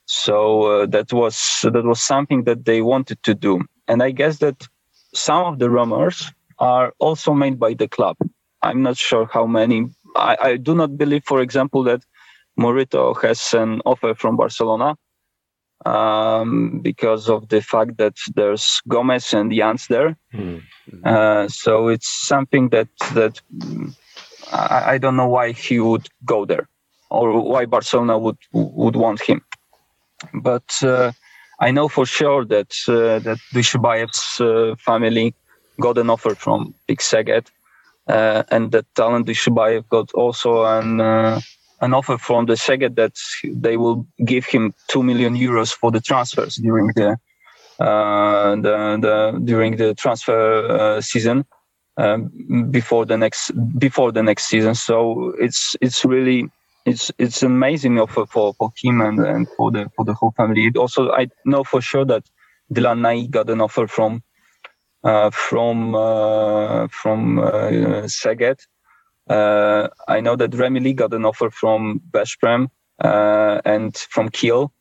So 0.06 0.62
uh, 0.62 0.86
that 0.86 1.12
was 1.12 1.60
that 1.62 1.84
was 1.84 2.00
something 2.00 2.44
that 2.44 2.64
they 2.64 2.82
wanted 2.82 3.22
to 3.22 3.34
do, 3.34 3.60
and 3.88 4.02
I 4.02 4.10
guess 4.10 4.38
that 4.38 4.66
some 5.14 5.44
of 5.46 5.58
the 5.58 5.70
rumors 5.70 6.32
are 6.58 6.92
also 6.98 7.32
made 7.32 7.58
by 7.58 7.74
the 7.74 7.88
club. 7.88 8.16
I'm 8.62 8.82
not 8.82 8.96
sure 8.96 9.26
how 9.32 9.46
many. 9.46 9.86
I, 10.16 10.36
I 10.40 10.56
do 10.56 10.74
not 10.74 10.96
believe, 10.96 11.24
for 11.24 11.40
example, 11.40 11.82
that 11.84 12.02
Moryto 12.58 13.14
has 13.22 13.54
an 13.54 13.80
offer 13.84 14.14
from 14.14 14.36
Barcelona 14.36 14.96
um, 15.84 16.80
because 16.80 17.28
of 17.28 17.48
the 17.48 17.60
fact 17.60 17.98
that 17.98 18.16
there's 18.34 18.80
Gomez 18.88 19.34
and 19.34 19.52
Janc 19.52 19.86
there. 19.88 20.16
Mm-hmm. 20.32 21.00
Uh, 21.04 21.48
so 21.48 21.88
it's 21.88 22.08
something 22.26 22.70
that 22.70 22.88
that 23.14 23.40
I, 24.52 24.94
I, 24.94 24.98
don't 24.98 25.16
know 25.16 25.28
why 25.28 25.52
he 25.52 25.80
would 25.80 26.08
go 26.24 26.44
there 26.44 26.68
or 27.10 27.40
why 27.40 27.66
Barcelona 27.66 28.18
would 28.18 28.38
would 28.52 28.96
want 28.96 29.20
him. 29.20 29.42
But 30.32 30.82
uh, 30.82 31.12
I 31.60 31.70
know 31.70 31.88
for 31.88 32.06
sure 32.06 32.44
that 32.46 32.72
uh, 32.88 33.18
that 33.20 33.38
Dujshebaev's 33.52 34.40
uh, 34.40 34.76
family 34.76 35.34
got 35.80 35.98
an 35.98 36.10
offer 36.10 36.34
from 36.34 36.74
Pick 36.88 37.00
Szeged, 37.00 37.48
uh, 38.08 38.44
and 38.50 38.72
that 38.72 38.86
Talant 38.94 39.26
Dujshebaev 39.26 39.88
got 39.88 40.12
also 40.14 40.64
an 40.64 41.00
uh, 41.00 41.40
an 41.80 41.94
offer 41.94 42.18
from 42.18 42.46
the 42.46 42.54
Szeged 42.54 42.96
that 42.96 43.16
they 43.44 43.76
will 43.76 44.06
give 44.24 44.46
him 44.46 44.72
two 44.88 45.02
million 45.02 45.34
euros 45.34 45.72
for 45.72 45.90
the 45.90 46.00
transfers 46.00 46.56
during 46.56 46.88
the 46.96 47.16
uh, 47.78 48.56
the, 48.56 48.98
the 49.00 49.40
during 49.44 49.76
the 49.76 49.94
transfer 49.94 50.66
uh, 50.70 51.00
season 51.00 51.44
um, 51.98 52.30
before 52.70 53.04
the 53.04 53.16
next 53.16 53.52
before 53.78 54.12
the 54.12 54.22
next 54.22 54.46
season. 54.46 54.74
So 54.74 55.34
it's 55.38 55.76
it's 55.80 56.04
really 56.04 56.48
it's 56.86 57.10
it's 57.18 57.42
amazing 57.42 57.98
offer 57.98 58.26
for, 58.26 58.54
for 58.54 58.72
him 58.82 59.00
and, 59.00 59.18
and 59.20 59.48
for 59.56 59.70
the 59.70 59.90
for 59.96 60.04
the 60.04 60.14
whole 60.14 60.32
family. 60.36 60.66
It 60.66 60.76
also 60.76 61.10
I 61.12 61.28
know 61.44 61.64
for 61.64 61.80
sure 61.80 62.04
that 62.06 62.24
Dylan 62.72 63.00
Nahi 63.00 63.30
got 63.30 63.50
an 63.50 63.60
offer 63.60 63.86
from 63.86 64.22
uh, 65.04 65.30
from 65.30 65.94
uh, 65.94 66.88
from 66.88 67.38
uh, 67.38 68.06
Szeged 68.06 68.60
uh, 69.28 69.88
I 70.08 70.20
know 70.20 70.36
that 70.36 70.54
Remy 70.54 70.94
got 70.94 71.12
an 71.14 71.24
offer 71.24 71.50
from 71.50 72.00
Veszprem 72.10 72.68
uh, 73.02 73.60
and 73.64 73.96
from 73.96 74.28
Kiel. 74.28 74.72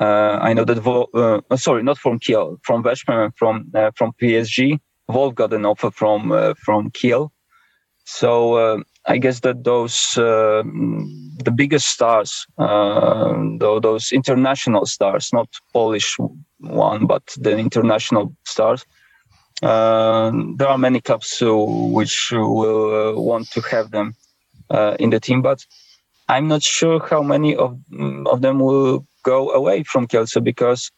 Uh, 0.00 0.38
I 0.42 0.52
know 0.52 0.64
that 0.64 0.78
Vo- 0.78 1.08
uh, 1.14 1.56
sorry, 1.56 1.82
not 1.82 1.98
from 1.98 2.18
Kiel, 2.18 2.58
from 2.62 2.84
and 3.08 3.34
from 3.36 3.70
uh, 3.74 3.90
from 3.96 4.12
PSG. 4.20 4.78
Wolff 5.08 5.34
got 5.34 5.52
an 5.52 5.64
offer 5.64 5.90
from 5.90 6.32
uh, 6.32 6.54
from 6.54 6.90
Kiel. 6.90 7.32
So 8.04 8.82
I 9.06 9.18
guess 9.18 9.40
that 9.40 9.64
those 9.64 10.12
the 10.14 11.52
biggest 11.54 11.88
stars, 11.88 12.46
those 12.58 14.12
international 14.12 14.86
stars, 14.86 15.30
not 15.32 15.48
Polish 15.72 16.16
one, 16.58 17.06
but 17.06 17.22
the 17.36 17.56
international 17.58 18.32
stars, 18.44 18.82
uh, 18.82 18.95
there 19.62 20.68
are 20.68 20.78
many 20.78 21.00
clubs 21.00 21.38
which 21.42 22.30
will 22.32 23.16
uh, 23.16 23.20
want 23.20 23.50
to 23.52 23.60
have 23.62 23.90
them 23.90 24.14
uh, 24.70 24.96
in 24.98 25.10
the 25.10 25.20
team, 25.20 25.42
but 25.42 25.64
I'm 26.28 26.48
not 26.48 26.62
sure 26.62 27.00
how 27.06 27.22
many 27.22 27.56
of 27.56 27.78
mm, 27.92 28.26
of 28.26 28.40
them 28.42 28.58
will 28.58 29.06
go 29.22 29.50
away 29.50 29.82
from 29.84 30.06
Kielce 30.06 30.42
because 30.42 30.90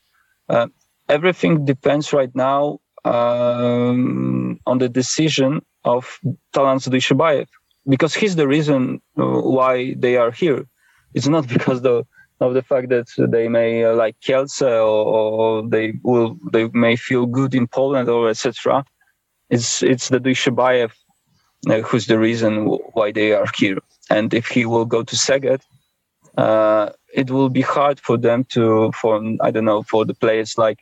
everything 1.08 1.64
depends 1.64 2.12
right 2.12 2.34
now 2.34 2.78
um, 3.04 4.58
on 4.66 4.78
the 4.78 4.88
decision 4.88 5.60
of 5.84 6.18
Talant 6.52 6.88
Dujshebaev 6.88 7.46
because 7.88 8.14
he's 8.14 8.36
the 8.36 8.46
reason 8.48 9.00
why 9.14 9.94
they 9.98 10.16
are 10.16 10.30
here. 10.30 10.66
It's 11.14 11.28
not 11.28 11.48
because 11.54 11.82
the 11.82 12.04
of 12.40 12.54
the 12.54 12.62
fact 12.62 12.88
that 12.90 13.08
they 13.18 13.48
may 13.48 13.84
uh, 13.84 13.94
like 13.94 14.16
Kielce 14.20 14.62
or, 14.62 14.78
or, 14.80 15.68
they 15.68 15.94
will 16.02 16.38
they 16.52 16.68
may 16.68 16.96
feel 16.96 17.26
good 17.26 17.54
in 17.54 17.66
Poland 17.66 18.08
or 18.08 18.28
etc. 18.28 18.84
It's 19.50 19.82
it's 19.82 20.08
the 20.08 20.20
Dujshebaev 20.20 20.92
uh, 21.68 21.80
who's 21.80 22.06
the 22.06 22.18
reason 22.18 22.66
why 22.92 23.12
they 23.12 23.32
are 23.32 23.46
here. 23.56 23.78
And 24.10 24.32
if 24.32 24.46
he 24.46 24.64
will 24.66 24.84
go 24.84 25.02
to 25.02 25.16
Szeged, 25.16 25.60
uh, 26.36 26.90
it 27.12 27.30
will 27.30 27.48
be 27.50 27.62
hard 27.62 27.98
for 28.00 28.16
them 28.16 28.44
to 28.50 28.92
for 28.92 29.20
I 29.40 29.50
don't 29.50 29.64
know 29.64 29.82
for 29.82 30.04
the 30.04 30.14
players 30.14 30.56
like 30.56 30.78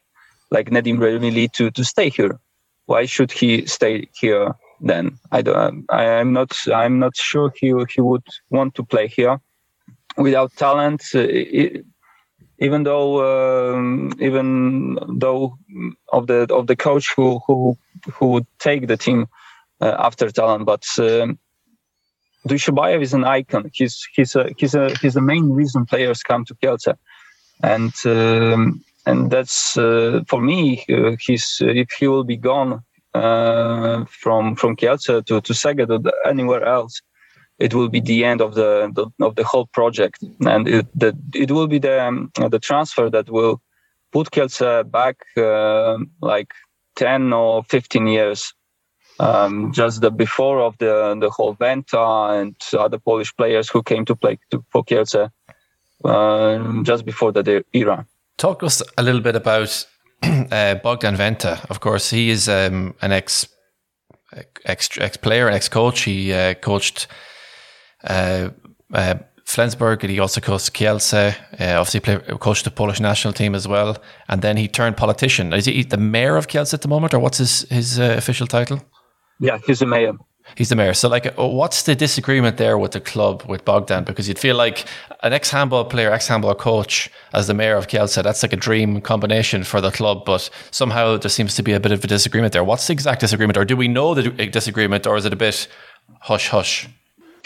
like 0.50 0.70
Nedim 0.70 0.98
Remili 0.98 1.50
to 1.52 1.70
to 1.70 1.84
stay 1.84 2.10
here. 2.10 2.38
Why 2.84 3.06
should 3.06 3.32
he 3.32 3.66
stay 3.66 4.08
here 4.14 4.54
then? 4.80 5.18
I 5.32 5.42
don't. 5.42 5.86
I 5.88 6.04
am 6.04 6.32
not. 6.32 6.54
I'm 6.72 6.98
not 6.98 7.16
sure 7.16 7.52
he 7.56 7.72
he 7.94 8.00
would 8.00 8.26
want 8.50 8.74
to 8.74 8.84
play 8.84 9.08
here 9.08 9.40
without 10.16 10.52
Talant, 10.54 11.14
uh, 11.14 11.26
it, 11.28 11.84
even 12.58 12.84
though 12.84 13.74
um, 13.74 14.12
even 14.20 14.98
though 15.18 15.58
of 16.12 16.26
the 16.26 16.46
of 16.52 16.66
the 16.66 16.76
coach 16.76 17.12
who 17.14 17.40
who 17.46 17.76
who 18.12 18.26
would 18.28 18.46
take 18.58 18.86
the 18.86 18.96
team 18.96 19.26
uh, 19.80 19.94
after 19.98 20.26
Talant, 20.28 20.64
but 20.64 20.84
um, 20.98 21.38
is 22.48 23.14
an 23.14 23.24
icon. 23.24 23.70
He's 23.72 24.06
he's 24.14 24.34
a 24.36 24.50
he's 24.56 24.74
a 24.74 24.94
he's 25.00 25.14
the 25.14 25.20
main 25.20 25.50
reason 25.50 25.84
players 25.84 26.22
come 26.22 26.44
to 26.46 26.54
Kielce, 26.54 26.96
and 27.62 27.92
um, 28.06 28.84
and 29.04 29.30
that's 29.30 29.76
uh, 29.76 30.22
for 30.28 30.40
me. 30.40 30.84
Uh, 30.88 31.16
he's 31.20 31.58
if 31.60 31.90
he 31.98 32.08
will 32.08 32.24
be 32.24 32.36
gone 32.36 32.82
uh, 33.14 34.04
from 34.06 34.56
from 34.56 34.76
Kielce 34.76 35.24
to 35.26 35.40
to 35.40 35.52
Szeged 35.52 35.90
or 35.90 36.12
anywhere 36.28 36.64
else, 36.64 37.02
it 37.58 37.74
will 37.74 37.88
be 37.88 38.00
the 38.00 38.24
end 38.24 38.40
of 38.40 38.54
the, 38.54 38.90
the 38.94 39.24
of 39.24 39.36
the 39.36 39.44
whole 39.44 39.66
project, 39.66 40.22
and 40.40 40.68
it 40.68 40.86
the, 40.94 41.16
it 41.34 41.50
will 41.50 41.66
be 41.66 41.78
the 41.78 42.04
um, 42.04 42.30
the 42.50 42.58
transfer 42.58 43.08
that 43.10 43.30
will 43.30 43.60
put 44.12 44.30
Kielce 44.30 44.90
back 44.90 45.16
uh, 45.36 45.98
like 46.20 46.52
ten 46.96 47.32
or 47.32 47.64
fifteen 47.64 48.06
years, 48.06 48.54
um, 49.20 49.72
just 49.72 50.00
the 50.00 50.10
before 50.10 50.60
of 50.60 50.76
the 50.78 51.16
the 51.18 51.30
whole 51.30 51.54
Wenta 51.56 52.40
and 52.40 52.56
other 52.78 52.98
Polish 52.98 53.34
players 53.36 53.68
who 53.68 53.82
came 53.82 54.04
to 54.04 54.14
play 54.14 54.38
to, 54.50 54.62
for 54.70 54.84
Kielce 54.84 55.30
uh, 56.04 56.82
just 56.82 57.04
before 57.04 57.32
the 57.32 57.64
era. 57.72 58.06
Talk 58.36 58.62
us 58.62 58.82
a 58.98 59.02
little 59.02 59.22
bit 59.22 59.34
about 59.34 59.86
uh, 60.22 60.74
Bogdan 60.74 61.16
Wenta. 61.16 61.64
Of 61.70 61.80
course, 61.80 62.10
he 62.10 62.28
is 62.28 62.48
um, 62.48 62.94
an 63.00 63.12
ex 63.12 63.48
ex 64.66 64.90
ex 64.98 65.16
player, 65.16 65.48
ex 65.48 65.70
coach. 65.70 66.02
He 66.02 66.34
uh, 66.34 66.52
coached 66.54 67.06
Flensburg, 69.46 70.02
and 70.02 70.10
he 70.10 70.18
also 70.18 70.40
coached 70.40 70.72
Kielce. 70.72 71.14
Uh, 71.14 71.80
obviously, 71.80 72.00
play, 72.00 72.18
coached 72.40 72.64
the 72.64 72.70
Polish 72.70 73.00
national 73.00 73.32
team 73.32 73.54
as 73.54 73.66
well. 73.68 73.96
And 74.28 74.42
then 74.42 74.56
he 74.56 74.66
turned 74.66 74.96
politician. 74.96 75.52
Is 75.52 75.66
he 75.66 75.84
the 75.84 75.96
mayor 75.96 76.36
of 76.36 76.48
Kielce 76.48 76.74
at 76.74 76.82
the 76.82 76.88
moment, 76.88 77.14
or 77.14 77.20
what's 77.20 77.38
his 77.38 77.62
his 77.70 77.98
uh, 77.98 78.14
official 78.18 78.46
title? 78.46 78.82
Yeah, 79.38 79.58
he's 79.64 79.78
the 79.78 79.86
mayor. 79.86 80.14
He's 80.56 80.68
the 80.68 80.76
mayor. 80.76 80.94
So, 80.94 81.08
like, 81.08 81.26
uh, 81.26 81.48
what's 81.48 81.82
the 81.82 81.94
disagreement 81.94 82.56
there 82.56 82.76
with 82.78 82.92
the 82.92 83.00
club 83.00 83.44
with 83.48 83.64
Bogdan? 83.64 84.04
Because 84.04 84.28
you'd 84.28 84.38
feel 84.38 84.56
like 84.56 84.84
an 85.22 85.32
ex 85.32 85.50
handball 85.50 85.84
player, 85.84 86.12
ex 86.12 86.26
handball 86.28 86.54
coach, 86.54 87.10
as 87.32 87.46
the 87.46 87.54
mayor 87.54 87.76
of 87.76 87.86
Kielce, 87.86 88.20
that's 88.22 88.42
like 88.42 88.52
a 88.52 88.56
dream 88.56 89.00
combination 89.00 89.64
for 89.64 89.80
the 89.80 89.90
club. 89.90 90.24
But 90.24 90.50
somehow 90.72 91.18
there 91.18 91.30
seems 91.30 91.54
to 91.54 91.62
be 91.62 91.72
a 91.72 91.80
bit 91.80 91.92
of 91.92 92.02
a 92.02 92.06
disagreement 92.06 92.52
there. 92.52 92.64
What's 92.64 92.86
the 92.88 92.92
exact 92.92 93.20
disagreement, 93.20 93.56
or 93.56 93.64
do 93.64 93.76
we 93.76 93.86
know 93.88 94.14
the 94.14 94.30
disagreement, 94.48 95.06
or 95.06 95.16
is 95.16 95.24
it 95.24 95.32
a 95.32 95.36
bit 95.36 95.68
hush 96.20 96.48
hush? 96.48 96.88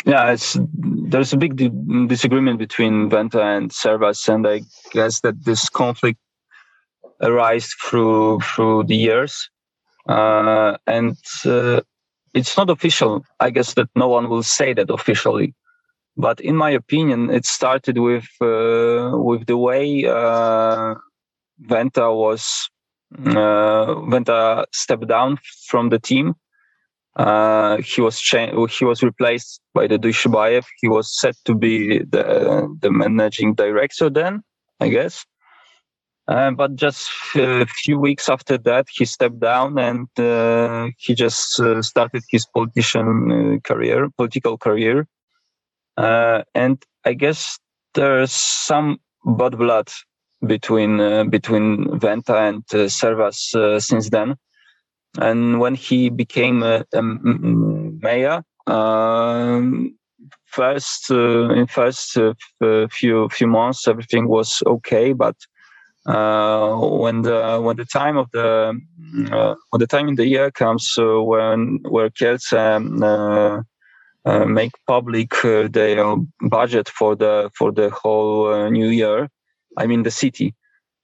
Yeah, 0.05 0.35
there's 0.75 1.33
a 1.33 1.37
big 1.37 1.57
di- 1.57 2.07
disagreement 2.07 2.59
between 2.59 3.11
Wenta 3.11 3.43
and 3.43 3.71
Servaas, 3.71 4.29
and 4.29 4.47
I 4.47 4.63
guess 4.93 5.21
that 5.21 5.45
this 5.45 5.69
conflict 5.69 6.19
arises 7.21 7.75
through 7.75 8.41
through 8.41 8.85
the 8.85 8.97
years, 8.97 9.51
uh, 10.09 10.79
and 10.87 11.17
uh, 11.45 11.83
it's 12.33 12.57
not 12.57 12.71
official. 12.71 13.25
I 13.41 13.51
guess 13.51 13.75
that 13.75 13.89
no 13.95 14.09
one 14.09 14.31
will 14.31 14.43
say 14.43 14.73
that 14.73 14.91
officially, 14.91 15.55
but 16.17 16.41
in 16.41 16.57
my 16.57 16.71
opinion, 16.71 17.29
it 17.31 17.45
started 17.45 17.99
with 17.99 18.29
uh, 18.41 19.11
with 19.13 19.47
the 19.47 19.59
way 19.59 20.07
uh, 20.07 20.95
Wenta 21.67 22.17
was 22.17 22.71
uh, 23.19 23.95
Wenta 24.09 24.65
stepped 24.73 25.09
down 25.09 25.39
from 25.67 25.91
the 25.91 25.99
team 25.99 26.35
uh, 27.17 27.79
he 27.79 28.01
was 28.01 28.21
cha- 28.21 28.67
he 28.67 28.85
was 28.85 29.03
replaced 29.03 29.61
by 29.75 29.87
the 29.87 29.99
Dujshebaev. 29.99 30.65
He 30.81 30.89
was 30.89 31.19
set 31.19 31.37
to 31.45 31.55
be 31.55 31.99
the 31.99 32.69
the 32.81 32.91
managing 32.91 33.55
director 33.55 34.09
then, 34.09 34.43
I 34.81 34.89
guess. 34.89 35.25
Uh, 36.29 36.53
but 36.53 36.77
just 36.77 37.11
a 37.35 37.67
few 37.67 37.99
weeks 37.99 38.29
after 38.29 38.57
that, 38.57 38.87
he 38.89 39.05
stepped 39.05 39.41
down 39.41 39.77
and 39.79 40.07
uh, 40.17 40.89
he 40.97 41.13
just 41.13 41.59
uh, 41.59 41.83
started 41.83 42.23
his 42.31 42.47
politician 42.55 43.33
uh, 43.33 43.69
career, 43.69 44.09
political 44.17 44.57
career. 44.57 45.09
Uh, 45.97 46.43
and 46.55 46.81
I 47.05 47.15
guess 47.15 47.59
there's 47.95 48.31
some 48.31 48.99
bad 49.25 49.59
blood 49.59 49.89
between 50.47 51.29
between 51.29 51.87
Wenta 51.99 52.49
and 52.49 52.65
Servaas 52.67 53.83
since 53.83 54.09
then. 54.11 54.37
And 55.19 55.61
when 55.61 55.75
he 55.75 56.09
became 56.09 56.63
a, 56.63 56.85
a 56.95 57.03
mayor, 57.03 58.43
um, 58.67 59.97
first 60.47 61.11
uh, 61.11 61.51
in 61.51 61.67
first 61.67 62.17
uh, 62.17 62.35
few 62.91 63.29
few 63.29 63.47
months 63.47 63.89
everything 63.89 64.29
was 64.29 64.63
okay, 64.67 65.13
but 65.13 65.37
uh, 66.07 66.77
when 66.77 67.23
the 67.23 67.61
when 67.63 67.77
the 67.77 67.85
time 67.85 68.17
of 68.17 68.31
the 68.33 68.79
when 69.71 69.81
the 69.81 69.87
time 69.87 70.09
in 70.09 70.15
the 70.15 70.27
year 70.27 70.51
comes 70.51 70.95
when 70.97 71.81
where 71.89 72.11
Kielce 72.11 72.53
um, 72.53 73.63
uh, 74.27 74.45
make 74.45 74.73
public 74.87 75.45
uh, 75.45 75.67
their 75.71 76.15
budget 76.43 76.89
for 76.89 77.17
the 77.17 77.51
for 77.57 77.73
the 77.73 77.91
whole 77.91 78.53
uh, 78.53 78.69
new 78.69 78.89
year. 78.89 79.29
I 79.77 79.87
mean 79.87 80.03
the 80.03 80.11
city. 80.11 80.55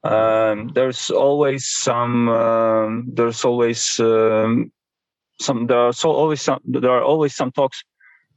Um, 0.07 0.69
there's 0.75 1.11
always 1.11 1.69
some. 1.69 2.29
Um, 2.29 3.09
there's 3.13 3.45
always 3.45 3.99
um, 3.99 4.71
some. 5.41 5.67
There 5.67 5.79
are 5.79 5.93
so 5.93 6.11
always 6.11 6.43
some. 6.43 6.61
There 6.65 6.91
are 6.91 7.03
always 7.03 7.35
some 7.35 7.51
talks 7.51 7.83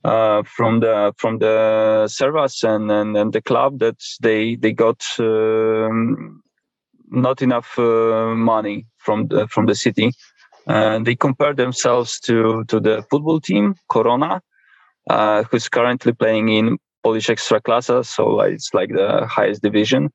uh, 0.03 0.43
from 0.43 0.79
the 0.79 1.13
from 1.17 1.37
the 1.39 2.07
Servaas 2.07 2.63
and, 2.63 2.89
and, 2.91 3.15
and 3.15 3.33
the 3.33 3.41
club 3.41 3.79
that 3.79 3.97
they 4.21 4.55
they 4.55 4.71
got 4.71 5.03
um, 5.19 6.41
not 7.09 7.41
enough 7.41 7.77
uh, 7.77 8.33
money 8.35 8.85
from 8.97 9.27
the 9.27 9.47
from 9.47 9.67
the 9.67 9.75
city. 9.75 10.11
And 10.67 11.05
they 11.05 11.15
compare 11.15 11.53
themselves 11.53 12.19
to 12.21 12.63
to 12.65 12.79
the 12.79 13.03
football 13.11 13.39
team 13.41 13.75
Korona, 13.89 14.41
uh, 15.09 15.43
who's 15.43 15.69
currently 15.69 16.13
playing 16.13 16.49
in 16.49 16.77
Polish 17.03 17.27
Ekstraklasa, 17.27 18.05
so 18.05 18.41
it's 18.41 18.73
like 18.73 18.89
the 18.89 19.25
highest 19.25 19.61
division. 19.61 20.09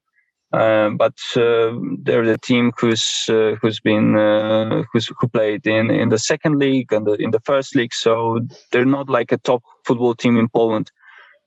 Uh, 0.54 0.90
but 0.90 1.18
uh, 1.36 1.72
they're 2.02 2.24
the 2.24 2.38
team 2.38 2.70
who's 2.78 3.24
uh, 3.28 3.56
who's 3.60 3.80
been 3.80 4.16
uh, 4.16 4.84
who's 4.92 5.10
who 5.18 5.26
played 5.26 5.66
in 5.66 5.90
in 5.90 6.10
the 6.10 6.18
second 6.18 6.60
league 6.60 6.92
and 6.92 7.06
the, 7.06 7.14
in 7.14 7.32
the 7.32 7.40
first 7.40 7.74
league, 7.74 7.92
so 7.92 8.38
they're 8.70 8.84
not 8.84 9.08
like 9.08 9.32
a 9.32 9.38
top 9.38 9.62
football 9.84 10.14
team 10.14 10.38
in 10.38 10.48
Poland. 10.48 10.92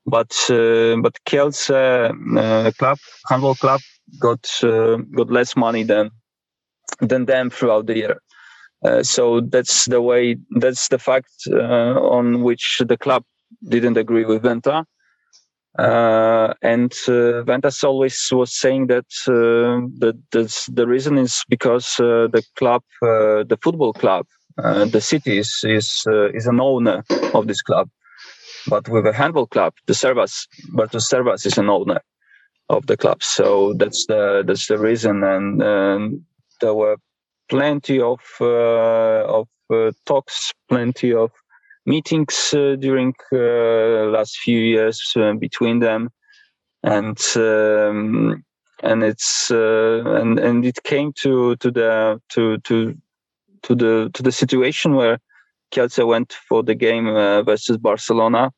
But 0.05 0.33
uh, 0.49 0.97
but 1.01 1.15
Kielce 1.25 1.67
club, 2.77 2.97
handball 3.29 3.55
club, 3.55 3.79
got 4.19 4.45
got 5.15 5.31
less 5.31 5.55
money 5.55 5.83
than 5.83 6.11
than 6.99 7.25
them 7.25 7.49
throughout 7.49 7.85
the 7.85 7.97
year. 7.97 8.17
so 9.03 9.39
that's 9.39 9.85
the 9.85 10.01
way. 10.01 10.35
That's 10.59 10.89
the 10.89 10.99
fact 10.99 11.31
on 11.47 12.41
which 12.41 12.81
the 12.85 12.97
club 12.97 13.23
didn't 13.69 13.95
agree 13.97 14.25
with 14.25 14.43
Wenta. 14.43 14.83
Uh, 15.77 16.53
and 16.63 16.93
uh, 17.09 17.43
Wenta's 17.45 17.83
always 17.83 18.29
was 18.31 18.57
saying 18.57 18.87
that 18.87 19.05
uh, 19.27 19.87
the 20.71 20.87
reason 20.87 21.17
is 21.17 21.43
because 21.49 21.99
uh, 21.99 22.27
the 22.31 22.43
club, 22.57 22.83
uh, 23.03 23.43
the 23.43 23.57
football 23.61 23.93
club, 23.93 24.25
uh, 24.63 24.85
the 24.85 25.01
city 25.01 25.37
is 25.37 25.61
is, 25.65 26.03
is 26.33 26.47
an 26.47 26.61
owner 26.61 27.03
of 27.33 27.47
this 27.47 27.61
club, 27.61 27.89
but 28.67 28.89
with 28.89 29.05
a 29.07 29.13
handball 29.13 29.47
club, 29.47 29.73
the 29.87 29.93
Servaas, 29.93 30.47
the 30.73 30.99
Servaas 30.99 31.45
is 31.45 31.57
an 31.57 31.69
owner 31.69 32.01
of 32.69 32.87
the 32.87 32.97
club. 32.97 33.23
So 33.23 33.73
that's 33.73 34.05
the 34.07 34.43
that's 34.47 34.67
the 34.67 34.79
reason, 34.79 35.23
and, 35.23 35.61
and 35.61 36.21
there 36.61 36.73
were 36.75 36.97
plenty 37.49 38.01
of 38.01 38.19
of 38.41 39.47
talks, 40.05 40.53
plenty 40.69 41.13
of 41.13 41.31
meetings 41.87 42.53
uh, 42.53 42.75
during 42.77 43.15
uh, 43.31 44.11
last 44.11 44.37
few 44.37 44.59
years 44.59 45.01
uh, 45.15 45.33
between 45.33 45.79
them, 45.79 46.09
and 46.83 47.17
um, 47.35 48.43
and 48.83 49.03
it's 49.03 49.49
and 49.49 50.37
and 50.37 50.65
it 50.65 50.83
came 50.83 51.13
to 51.23 51.55
to 51.55 51.71
the 51.71 52.21
to 52.29 52.57
to 52.59 52.95
to 53.63 53.75
the 53.75 54.11
to 54.13 54.21
the 54.21 54.31
situation 54.31 54.93
where 54.93 55.17
Kielce 55.71 56.05
went 56.05 56.33
for 56.47 56.61
the 56.61 56.75
game 56.75 57.05
versus 57.45 57.77
Barcelona 57.77 58.51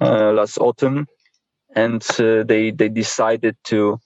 last 0.00 0.56
autumn, 0.58 1.06
and 1.76 2.00
they 2.46 2.70
they 2.70 2.88
decided 2.88 3.56
to 3.64 3.98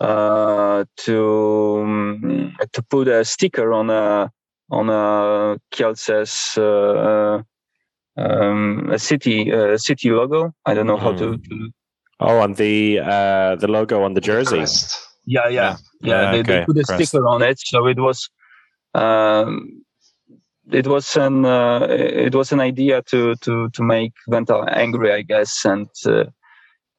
uh, 0.00 0.84
to 0.96 1.80
um, 1.82 2.56
to 2.72 2.82
put 2.84 3.08
a 3.08 3.24
sticker 3.24 3.72
on 3.72 3.90
a 3.90 4.30
on 4.70 4.88
a 4.88 5.58
Kielce's 5.72 6.56
uh, 6.56 7.42
um, 8.68 8.90
a 8.90 8.98
city 8.98 9.52
uh, 9.52 9.76
city 9.76 10.10
logo. 10.10 10.52
I 10.66 10.74
don't 10.74 10.86
know 10.86 10.96
how 10.96 11.12
to, 11.12 11.32
hmm. 11.32 11.42
to. 11.42 11.70
Oh, 12.20 12.38
on 12.38 12.54
the 12.54 13.00
uh, 13.00 13.56
the 13.56 13.68
logo 13.68 14.02
on 14.02 14.14
the 14.14 14.20
jersey. 14.20 14.64
Yeah, 15.26 15.48
yeah, 15.48 15.50
yeah. 15.50 15.76
yeah 16.00 16.32
they, 16.32 16.40
okay. 16.40 16.58
they, 16.60 16.64
put 16.64 16.78
a 16.78 16.84
Crest. 16.84 17.08
sticker 17.08 17.26
on 17.26 17.42
it, 17.42 17.58
so 17.60 17.86
it 17.86 17.98
was. 17.98 18.28
Um, 18.94 19.84
it 20.70 20.86
was 20.86 21.16
an 21.16 21.44
uh, 21.44 21.86
it 21.88 22.34
was 22.34 22.52
an 22.52 22.60
idea 22.60 23.02
to 23.02 23.36
to 23.36 23.70
to 23.70 23.82
make 23.82 24.12
Wenta 24.28 24.70
angry, 24.70 25.12
I 25.12 25.22
guess, 25.22 25.64
and 25.64 25.88
uh, 26.06 26.24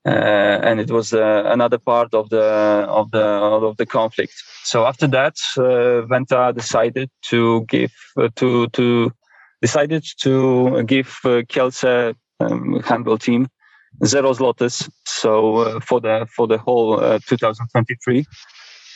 uh, 0.05 0.59
and 0.63 0.80
it 0.80 0.89
was 0.89 1.13
uh, 1.13 1.43
another 1.47 1.78
part 1.78 2.13
of 2.13 2.30
the 2.30 2.43
of 2.88 3.11
the 3.11 3.24
of 3.24 3.78
the 3.78 3.86
conflict. 3.86 4.34
So 4.63 4.86
after 4.86 5.07
that, 5.07 5.36
uh, 5.57 6.07
Wenta 6.07 6.53
decided 6.55 7.09
to 7.30 7.65
give 7.65 7.91
uh, 8.17 8.30
to 8.38 8.67
to 8.70 9.11
decided 9.62 10.05
to 10.22 10.84
give 10.84 11.20
uh, 11.26 11.41
Kielce 11.43 12.16
um, 12.39 12.80
handball 12.82 13.18
team 13.18 13.47
zero 14.05 14.34
zlotys. 14.34 14.89
So 15.05 15.57
uh, 15.57 15.80
for 15.80 15.99
the 15.99 16.28
for 16.36 16.47
the 16.47 16.57
whole 16.57 16.99
uh, 16.99 17.20
2023 17.28 18.26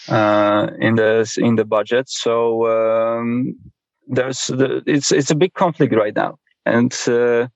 uh, 0.10 0.68
in 0.80 0.96
the 0.96 1.38
in 1.38 1.56
the 1.56 1.66
budget. 1.66 2.10
So 2.10 2.68
um, 2.68 3.56
there's 4.08 4.48
the, 4.48 4.84
it's 4.86 5.12
it's 5.12 5.32
a 5.32 5.36
big 5.36 5.54
conflict 5.54 5.94
right 5.96 6.16
now, 6.16 6.38
and 6.66 6.94
uh, 7.08 7.48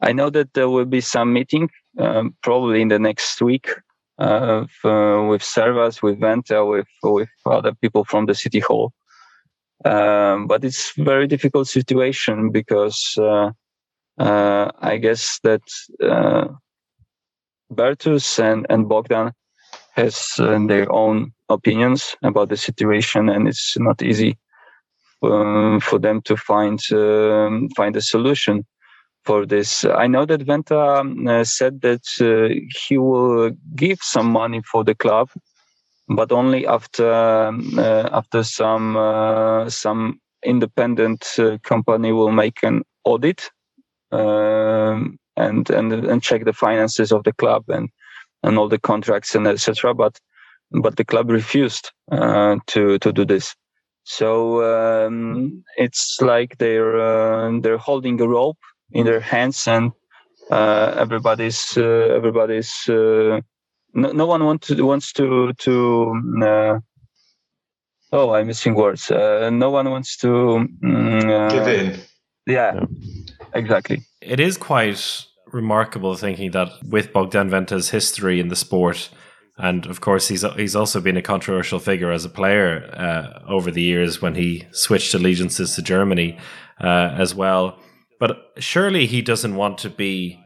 I 0.00 0.12
know 0.12 0.30
that 0.30 0.54
there 0.54 0.68
will 0.68 0.86
be 0.86 1.00
some 1.00 1.32
meeting 1.32 1.68
um, 1.98 2.34
probably 2.42 2.82
in 2.82 2.88
the 2.88 2.98
next 2.98 3.40
week 3.40 3.68
uh, 4.18 4.64
with 4.82 5.42
Servaas, 5.42 6.02
with 6.02 6.20
Wenta, 6.20 6.68
with 6.68 6.88
with 7.02 7.28
other 7.46 7.74
people 7.74 8.04
from 8.04 8.26
the 8.26 8.34
city 8.34 8.60
hall 8.60 8.92
um, 9.84 10.46
but 10.46 10.64
it's 10.64 10.92
very 10.96 11.26
difficult 11.26 11.68
situation 11.68 12.50
because 12.50 13.14
uh, 13.18 13.50
uh, 14.18 14.70
I 14.80 14.96
guess 14.96 15.38
that 15.42 15.62
uh, 16.02 16.48
Bertus 17.72 18.38
and, 18.38 18.66
and 18.70 18.88
Bogdan 18.88 19.32
has 19.92 20.28
uh, 20.38 20.58
their 20.66 20.90
own 20.92 21.32
opinions 21.48 22.16
about 22.22 22.48
the 22.48 22.56
situation, 22.56 23.28
and 23.28 23.46
it's 23.46 23.76
not 23.78 24.02
easy 24.02 24.36
um, 25.22 25.80
for 25.80 25.98
them 25.98 26.20
to 26.22 26.36
find 26.36 26.80
um, 26.92 27.68
find 27.76 27.96
a 27.96 28.02
solution 28.02 28.64
for 29.24 29.46
this. 29.46 29.84
I 29.84 30.06
know 30.06 30.26
that 30.26 30.46
Wenta 30.46 31.28
uh, 31.28 31.44
said 31.44 31.80
that 31.82 32.04
uh, 32.20 32.54
he 32.86 32.98
will 32.98 33.50
give 33.74 33.98
some 34.02 34.30
money 34.30 34.62
for 34.70 34.84
the 34.84 34.94
club 34.94 35.30
but 36.08 36.32
only 36.32 36.66
after 36.66 37.10
uh, 37.10 38.08
after 38.12 38.42
some 38.42 38.96
uh, 38.96 39.68
some 39.68 40.20
independent 40.44 41.26
uh, 41.38 41.58
company 41.62 42.12
will 42.12 42.32
make 42.32 42.62
an 42.62 42.82
audit 43.04 43.50
um, 44.12 45.18
and 45.36 45.70
and 45.70 45.92
and 45.92 46.22
check 46.22 46.44
the 46.44 46.52
finances 46.52 47.12
of 47.12 47.24
the 47.24 47.32
club 47.32 47.64
and 47.68 47.88
and 48.42 48.58
all 48.58 48.68
the 48.68 48.78
contracts 48.78 49.34
and 49.34 49.46
etc. 49.46 49.94
But 49.94 50.18
but 50.70 50.96
the 50.96 51.04
club 51.04 51.30
refused 51.30 51.90
uh, 52.12 52.56
to 52.68 52.98
to 52.98 53.12
do 53.12 53.24
this. 53.24 53.54
So 54.04 54.62
um, 54.62 55.64
it's 55.78 56.18
like 56.20 56.58
they're 56.58 57.00
uh, 57.00 57.58
they're 57.60 57.78
holding 57.78 58.20
a 58.20 58.28
rope 58.28 58.58
in 58.92 59.06
their 59.06 59.20
hands 59.20 59.66
and 59.66 59.92
uh, 60.50 60.94
everybody's 60.98 61.78
everybody's 61.78 62.70
no, 63.94 64.12
no 64.12 64.26
one 64.26 64.44
wants 64.44 64.68
to 64.68 64.82
wants 64.82 65.12
to 65.12 65.52
to 65.54 66.14
uh, 66.42 66.78
oh 68.12 68.34
i'm 68.34 68.46
missing 68.46 68.74
words. 68.74 69.10
Uh, 69.10 69.50
no 69.50 69.70
one 69.70 69.90
wants 69.90 70.16
to 70.18 70.26
mm, 70.26 71.30
uh, 71.30 71.48
give 71.50 71.68
in. 71.68 72.00
Yeah, 72.46 72.74
yeah, 72.74 72.84
exactly. 73.54 74.02
It 74.20 74.40
is 74.40 74.56
quite 74.56 75.26
remarkable 75.52 76.16
thinking 76.16 76.50
that 76.50 76.68
with 76.84 77.12
Bogdan 77.12 77.50
Wenta's 77.50 77.90
history 77.90 78.40
in 78.40 78.48
the 78.48 78.56
sport 78.56 79.10
and 79.56 79.86
of 79.86 80.00
course 80.00 80.28
he's 80.28 80.44
he's 80.56 80.74
also 80.74 81.00
been 81.00 81.16
a 81.16 81.22
controversial 81.22 81.78
figure 81.78 82.10
as 82.10 82.24
a 82.24 82.28
player 82.28 82.90
uh, 82.92 83.40
over 83.48 83.70
the 83.70 83.82
years 83.82 84.20
when 84.20 84.34
he 84.34 84.66
switched 84.72 85.14
allegiances 85.14 85.74
to 85.74 85.82
germany 85.82 86.36
uh, 86.80 87.14
as 87.16 87.34
well. 87.34 87.78
But 88.18 88.52
surely 88.58 89.06
he 89.06 89.22
doesn't 89.22 89.54
want 89.54 89.78
to 89.78 89.90
be 89.90 90.40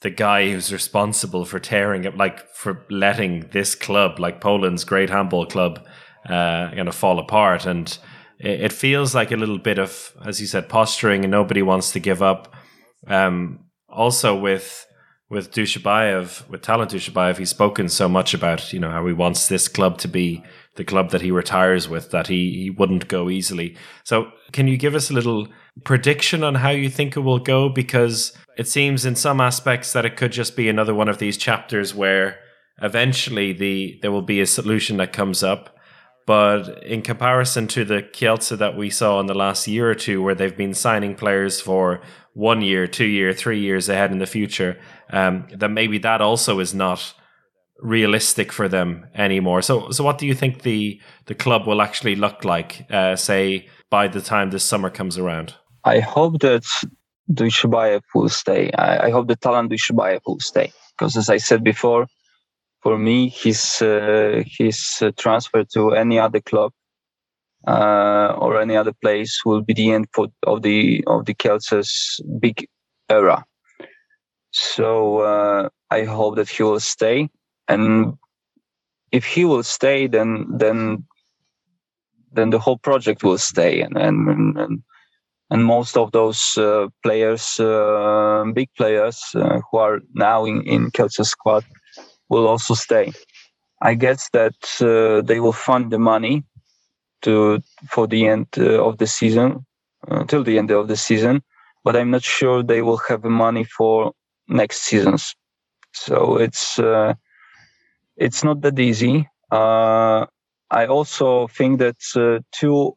the 0.00 0.10
guy 0.10 0.50
who's 0.50 0.72
responsible 0.72 1.44
for 1.44 1.58
tearing 1.58 2.04
it, 2.04 2.16
like 2.16 2.48
for 2.54 2.86
letting 2.88 3.48
this 3.50 3.74
club, 3.74 4.20
like 4.20 4.40
Poland's 4.40 4.84
great 4.84 5.10
handball 5.10 5.46
club, 5.46 5.84
uh, 6.28 6.70
of 6.76 6.94
fall 6.94 7.18
apart. 7.18 7.66
And 7.66 7.98
it, 8.38 8.60
it, 8.60 8.72
feels 8.72 9.14
like 9.14 9.32
a 9.32 9.36
little 9.36 9.58
bit 9.58 9.78
of, 9.78 10.12
as 10.24 10.40
you 10.40 10.46
said, 10.46 10.68
posturing, 10.68 11.24
and 11.24 11.30
nobody 11.30 11.62
wants 11.62 11.90
to 11.92 12.00
give 12.00 12.22
up. 12.22 12.54
Um, 13.06 13.64
also 13.88 14.38
with 14.38 14.86
with 15.30 15.52
Dujshebaev, 15.52 16.48
with 16.48 16.62
Talant 16.62 16.88
Dujshebaev, 16.88 17.36
he's 17.36 17.50
spoken 17.50 17.90
so 17.90 18.08
much 18.08 18.32
about, 18.32 18.72
you 18.72 18.80
know, 18.80 18.90
how 18.90 19.06
he 19.06 19.12
wants 19.12 19.48
this 19.48 19.68
club 19.68 19.98
to 19.98 20.08
be 20.08 20.42
the 20.76 20.84
club 20.84 21.10
that 21.10 21.20
he 21.20 21.30
retires 21.30 21.86
with, 21.86 22.10
that 22.12 22.28
he, 22.28 22.62
he 22.62 22.70
wouldn't 22.70 23.08
go 23.08 23.28
easily. 23.28 23.76
So 24.04 24.30
can 24.52 24.68
you 24.68 24.78
give 24.78 24.94
us 24.94 25.10
a 25.10 25.12
little 25.12 25.48
prediction 25.84 26.42
on 26.42 26.54
how 26.54 26.70
you 26.70 26.88
think 26.88 27.14
it 27.14 27.20
will 27.20 27.40
go? 27.40 27.68
Because 27.68 28.32
it 28.58 28.66
seems 28.66 29.06
in 29.06 29.14
some 29.14 29.40
aspects 29.40 29.92
that 29.92 30.04
it 30.04 30.16
could 30.16 30.32
just 30.32 30.56
be 30.56 30.68
another 30.68 30.92
one 30.92 31.08
of 31.08 31.18
these 31.18 31.36
chapters 31.36 31.94
where 31.94 32.40
eventually 32.82 33.52
the 33.52 33.98
there 34.02 34.10
will 34.10 34.20
be 34.20 34.40
a 34.40 34.46
solution 34.46 34.96
that 34.98 35.12
comes 35.12 35.42
up. 35.42 35.76
But 36.26 36.82
in 36.82 37.00
comparison 37.00 37.68
to 37.68 37.86
the 37.86 38.02
Kielce 38.02 38.58
that 38.58 38.76
we 38.76 38.90
saw 38.90 39.18
in 39.20 39.26
the 39.26 39.34
last 39.34 39.66
year 39.66 39.88
or 39.88 39.94
two, 39.94 40.22
where 40.22 40.34
they've 40.34 40.56
been 40.56 40.74
signing 40.74 41.14
players 41.14 41.60
for 41.60 42.02
one 42.34 42.60
year, 42.60 42.86
two 42.86 43.06
year, 43.06 43.32
three 43.32 43.60
years 43.60 43.88
ahead 43.88 44.12
in 44.12 44.18
the 44.18 44.26
future, 44.26 44.78
um, 45.10 45.46
that 45.56 45.70
maybe 45.70 45.96
that 45.98 46.20
also 46.20 46.58
is 46.60 46.74
not 46.74 47.14
realistic 47.80 48.52
for 48.52 48.68
them 48.68 49.06
anymore. 49.14 49.62
So, 49.62 49.90
so 49.90 50.04
what 50.04 50.18
do 50.18 50.26
you 50.26 50.34
think 50.34 50.62
the 50.62 51.00
the 51.26 51.34
club 51.34 51.66
will 51.66 51.80
actually 51.80 52.16
look 52.16 52.44
like, 52.44 52.86
uh, 52.90 53.14
say, 53.16 53.68
by 53.88 54.08
the 54.08 54.20
time 54.20 54.50
this 54.50 54.64
summer 54.64 54.90
comes 54.90 55.16
around? 55.16 55.54
I 55.84 56.00
hope 56.00 56.40
that 56.40 56.66
Dujshebaev 57.32 58.02
will 58.14 58.28
stay. 58.28 58.70
I, 58.72 59.06
I 59.06 59.10
hope 59.10 59.28
the 59.28 59.36
Talant 59.36 59.70
Dujshebaev 59.70 60.20
will 60.26 60.40
stay 60.40 60.72
because, 60.92 61.16
as 61.16 61.28
I 61.28 61.36
said 61.36 61.62
before, 61.62 62.06
for 62.82 62.98
me, 62.98 63.28
his 63.28 63.82
uh, 63.82 64.42
his 64.46 64.98
uh, 65.02 65.10
transfer 65.16 65.64
to 65.74 65.92
any 65.92 66.18
other 66.18 66.40
club 66.40 66.72
uh, 67.66 68.34
or 68.38 68.60
any 68.60 68.76
other 68.76 68.92
place 68.92 69.42
will 69.44 69.62
be 69.62 69.74
the 69.74 69.92
end 69.92 70.06
for, 70.12 70.28
of 70.46 70.62
the 70.62 71.04
of 71.06 71.26
the 71.26 71.34
Kielce's 71.34 72.20
big 72.40 72.66
era. 73.10 73.44
So 74.52 75.18
uh, 75.18 75.68
I 75.90 76.04
hope 76.04 76.36
that 76.36 76.48
he 76.48 76.62
will 76.62 76.80
stay, 76.80 77.28
and 77.68 78.16
if 79.12 79.24
he 79.24 79.44
will 79.44 79.62
stay, 79.62 80.06
then 80.06 80.46
then 80.48 81.04
then 82.32 82.50
the 82.50 82.58
whole 82.58 82.78
project 82.78 83.22
will 83.22 83.38
stay, 83.38 83.80
and 83.80 83.96
and 83.96 84.56
and, 84.56 84.82
and 85.50 85.64
most 85.64 85.96
of 85.96 86.12
those 86.12 86.56
uh, 86.58 86.88
players, 87.02 87.58
uh, 87.60 88.44
big 88.54 88.68
players 88.76 89.22
who 89.34 89.78
are 89.78 90.00
now 90.14 90.44
in 90.44 90.62
in 90.62 90.90
Kielce's 90.90 91.30
squad 91.30 91.64
will 92.28 92.46
also 92.46 92.74
stay. 92.74 93.12
I 93.82 93.94
guess 93.94 94.28
that 94.32 94.56
uh, 94.80 95.22
they 95.22 95.40
will 95.40 95.52
fund 95.52 95.90
the 95.90 95.98
money 95.98 96.44
to 97.22 97.60
for 97.90 98.06
the 98.06 98.26
end 98.26 98.46
uh, 98.58 98.84
of 98.84 98.98
the 98.98 99.06
season 99.06 99.64
uh, 100.08 100.24
the 100.42 100.58
end 100.58 100.70
of 100.70 100.88
the 100.88 100.96
season, 100.96 101.42
but 101.84 101.96
I'm 101.96 102.10
not 102.10 102.22
sure 102.22 102.62
they 102.62 102.82
will 102.82 103.00
have 103.08 103.22
the 103.22 103.30
money 103.30 103.64
for 103.64 104.12
next 104.48 104.82
seasons. 104.82 105.34
So 105.92 106.36
it's 106.38 106.78
uh, 106.78 107.14
it's 108.16 108.44
not 108.44 108.60
that 108.62 108.78
easy. 108.78 109.28
Uh, 109.50 110.26
I 110.70 110.86
also 110.86 111.46
think 111.48 111.78
that 111.78 111.96
uh, 112.16 112.40
two, 112.52 112.96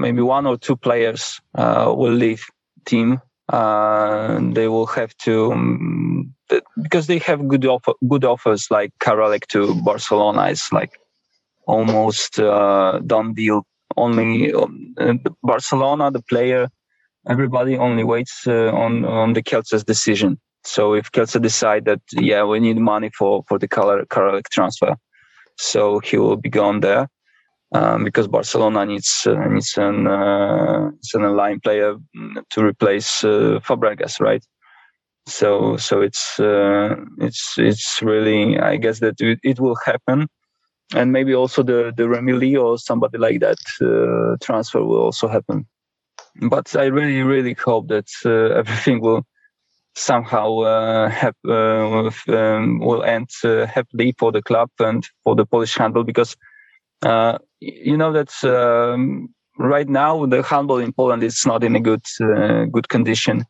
maybe 0.00 0.22
one 0.22 0.46
or 0.46 0.56
two 0.58 0.76
players 0.76 1.40
will 1.56 2.12
leave 2.12 2.44
team. 2.86 3.20
they 3.50 4.68
will 4.68 4.86
have 4.86 5.16
to 5.18 5.52
um, 5.52 6.34
because 6.82 7.06
they 7.06 7.18
have 7.18 7.46
good 7.48 7.64
offer, 7.66 7.92
good 8.08 8.24
offers 8.24 8.70
like 8.70 8.92
Karalek 9.00 9.46
to 9.48 9.74
Barcelona 9.82 10.48
is 10.48 10.64
like 10.72 10.98
almost 11.66 12.38
uh, 12.38 12.98
done 13.06 13.34
deal. 13.34 13.66
Only 13.96 14.52
um, 14.52 14.94
Barcelona, 15.42 16.10
the 16.10 16.22
player, 16.22 16.68
everybody 17.28 17.76
only 17.76 18.04
waits 18.04 18.46
uh, 18.46 18.70
on 18.72 19.04
on 19.04 19.32
the 19.32 19.42
Kielce's 19.42 19.84
decision. 19.84 20.38
So 20.64 20.94
if 20.94 21.10
Kielce 21.10 21.40
decide 21.40 21.84
that 21.86 22.00
yeah 22.12 22.44
we 22.44 22.60
need 22.60 22.78
money 22.78 23.10
for 23.18 23.42
for 23.48 23.58
the 23.58 23.68
Karalek 23.68 24.48
transfer, 24.50 24.94
so 25.58 25.98
he 26.00 26.16
will 26.18 26.36
be 26.36 26.50
gone 26.50 26.80
there. 26.80 27.08
Um, 27.72 28.02
because 28.02 28.26
Barcelona 28.26 28.84
needs 28.84 29.26
uh, 29.26 29.34
needs 29.46 29.76
an 29.76 30.08
uh, 30.08 30.90
an 31.14 31.36
line 31.36 31.60
player 31.60 31.94
to 32.50 32.64
replace 32.64 33.22
uh, 33.22 33.60
Fabregas, 33.62 34.20
right? 34.20 34.44
so 35.30 35.76
so 35.76 36.00
it's 36.00 36.38
uh, 36.40 36.96
it's 37.18 37.54
it's 37.58 38.02
really 38.02 38.58
I 38.58 38.76
guess 38.76 39.00
that 39.00 39.14
it, 39.20 39.60
will 39.60 39.76
happen, 39.84 40.28
and 40.94 41.12
maybe 41.12 41.34
also 41.34 41.62
the 41.62 41.92
the 41.96 42.04
Remili 42.04 42.60
or 42.60 42.78
somebody 42.78 43.18
like 43.18 43.40
that 43.40 43.58
uh, 43.80 44.36
transfer 44.44 44.82
will 44.84 45.02
also 45.02 45.28
happen. 45.28 45.66
But 46.48 46.74
I 46.76 46.84
really 46.86 47.22
really 47.22 47.54
hope 47.54 47.88
that 47.88 48.08
uh, 48.24 48.54
everything 48.58 49.00
will 49.00 49.24
somehow 49.96 50.60
uh, 50.60 51.08
have, 51.08 51.34
um, 51.48 52.78
will 52.78 53.02
end 53.02 53.28
happily 53.42 54.14
for 54.18 54.30
the 54.32 54.40
club 54.42 54.70
and 54.78 55.06
for 55.24 55.34
the 55.34 55.44
Polish 55.44 55.76
handball 55.76 56.04
because 56.04 56.36
you 57.60 57.96
know 57.96 58.12
that. 58.12 58.32
Um, 58.44 59.28
right 59.58 59.88
now, 59.88 60.24
the 60.24 60.42
handball 60.42 60.78
in 60.78 60.90
Poland 60.90 61.22
is 61.22 61.44
not 61.44 61.62
in 61.62 61.76
a 61.76 61.80
good 61.80 62.04
good 62.72 62.88
condition 62.88 63.44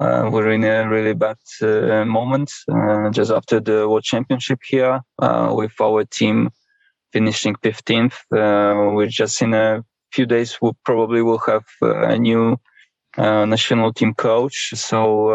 uh, 0.00 0.30
we're 0.32 0.50
in 0.50 0.64
a 0.64 0.88
really 0.88 1.12
bad 1.12 1.36
uh, 1.60 2.04
moment 2.06 2.50
uh, 2.72 3.10
just 3.10 3.30
after 3.30 3.60
the 3.60 3.86
World 3.86 4.02
Championship 4.02 4.58
here 4.66 5.00
with 5.20 5.72
our 5.78 6.04
team 6.04 6.48
finishing 7.12 7.54
15th. 7.56 8.14
we're 8.30 9.06
just 9.08 9.42
in 9.42 9.52
a 9.52 9.84
few 10.10 10.24
days, 10.24 10.58
we 10.62 10.70
probably 10.86 11.20
will 11.20 11.38
have 11.40 11.64
a 11.82 12.16
new 12.16 12.56
uh, 13.18 13.44
national 13.44 13.92
team 13.92 14.14
coach. 14.14 14.70
So 14.74 15.28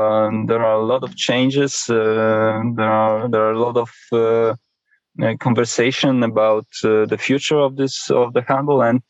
there 0.47 0.63
are 0.63 0.79
a 0.79 0.85
lot 0.85 1.03
of 1.03 1.15
changes. 1.15 1.87
Uh, 1.87 2.61
there 2.75 2.89
are 2.89 3.29
there 3.29 3.41
are 3.43 3.51
a 3.51 3.59
lot 3.59 3.77
of 3.77 3.91
uh, 4.11 4.55
conversation 5.39 6.23
about 6.23 6.65
the 6.81 7.17
future 7.19 7.57
of 7.57 7.77
this 7.77 8.09
of 8.11 8.33
the 8.33 8.41
handball 8.41 8.81
and 8.81 9.01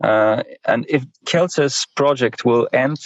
and 0.00 0.84
if 0.88 1.04
Kielce's 1.26 1.86
project 1.96 2.44
will 2.44 2.68
end 2.72 2.98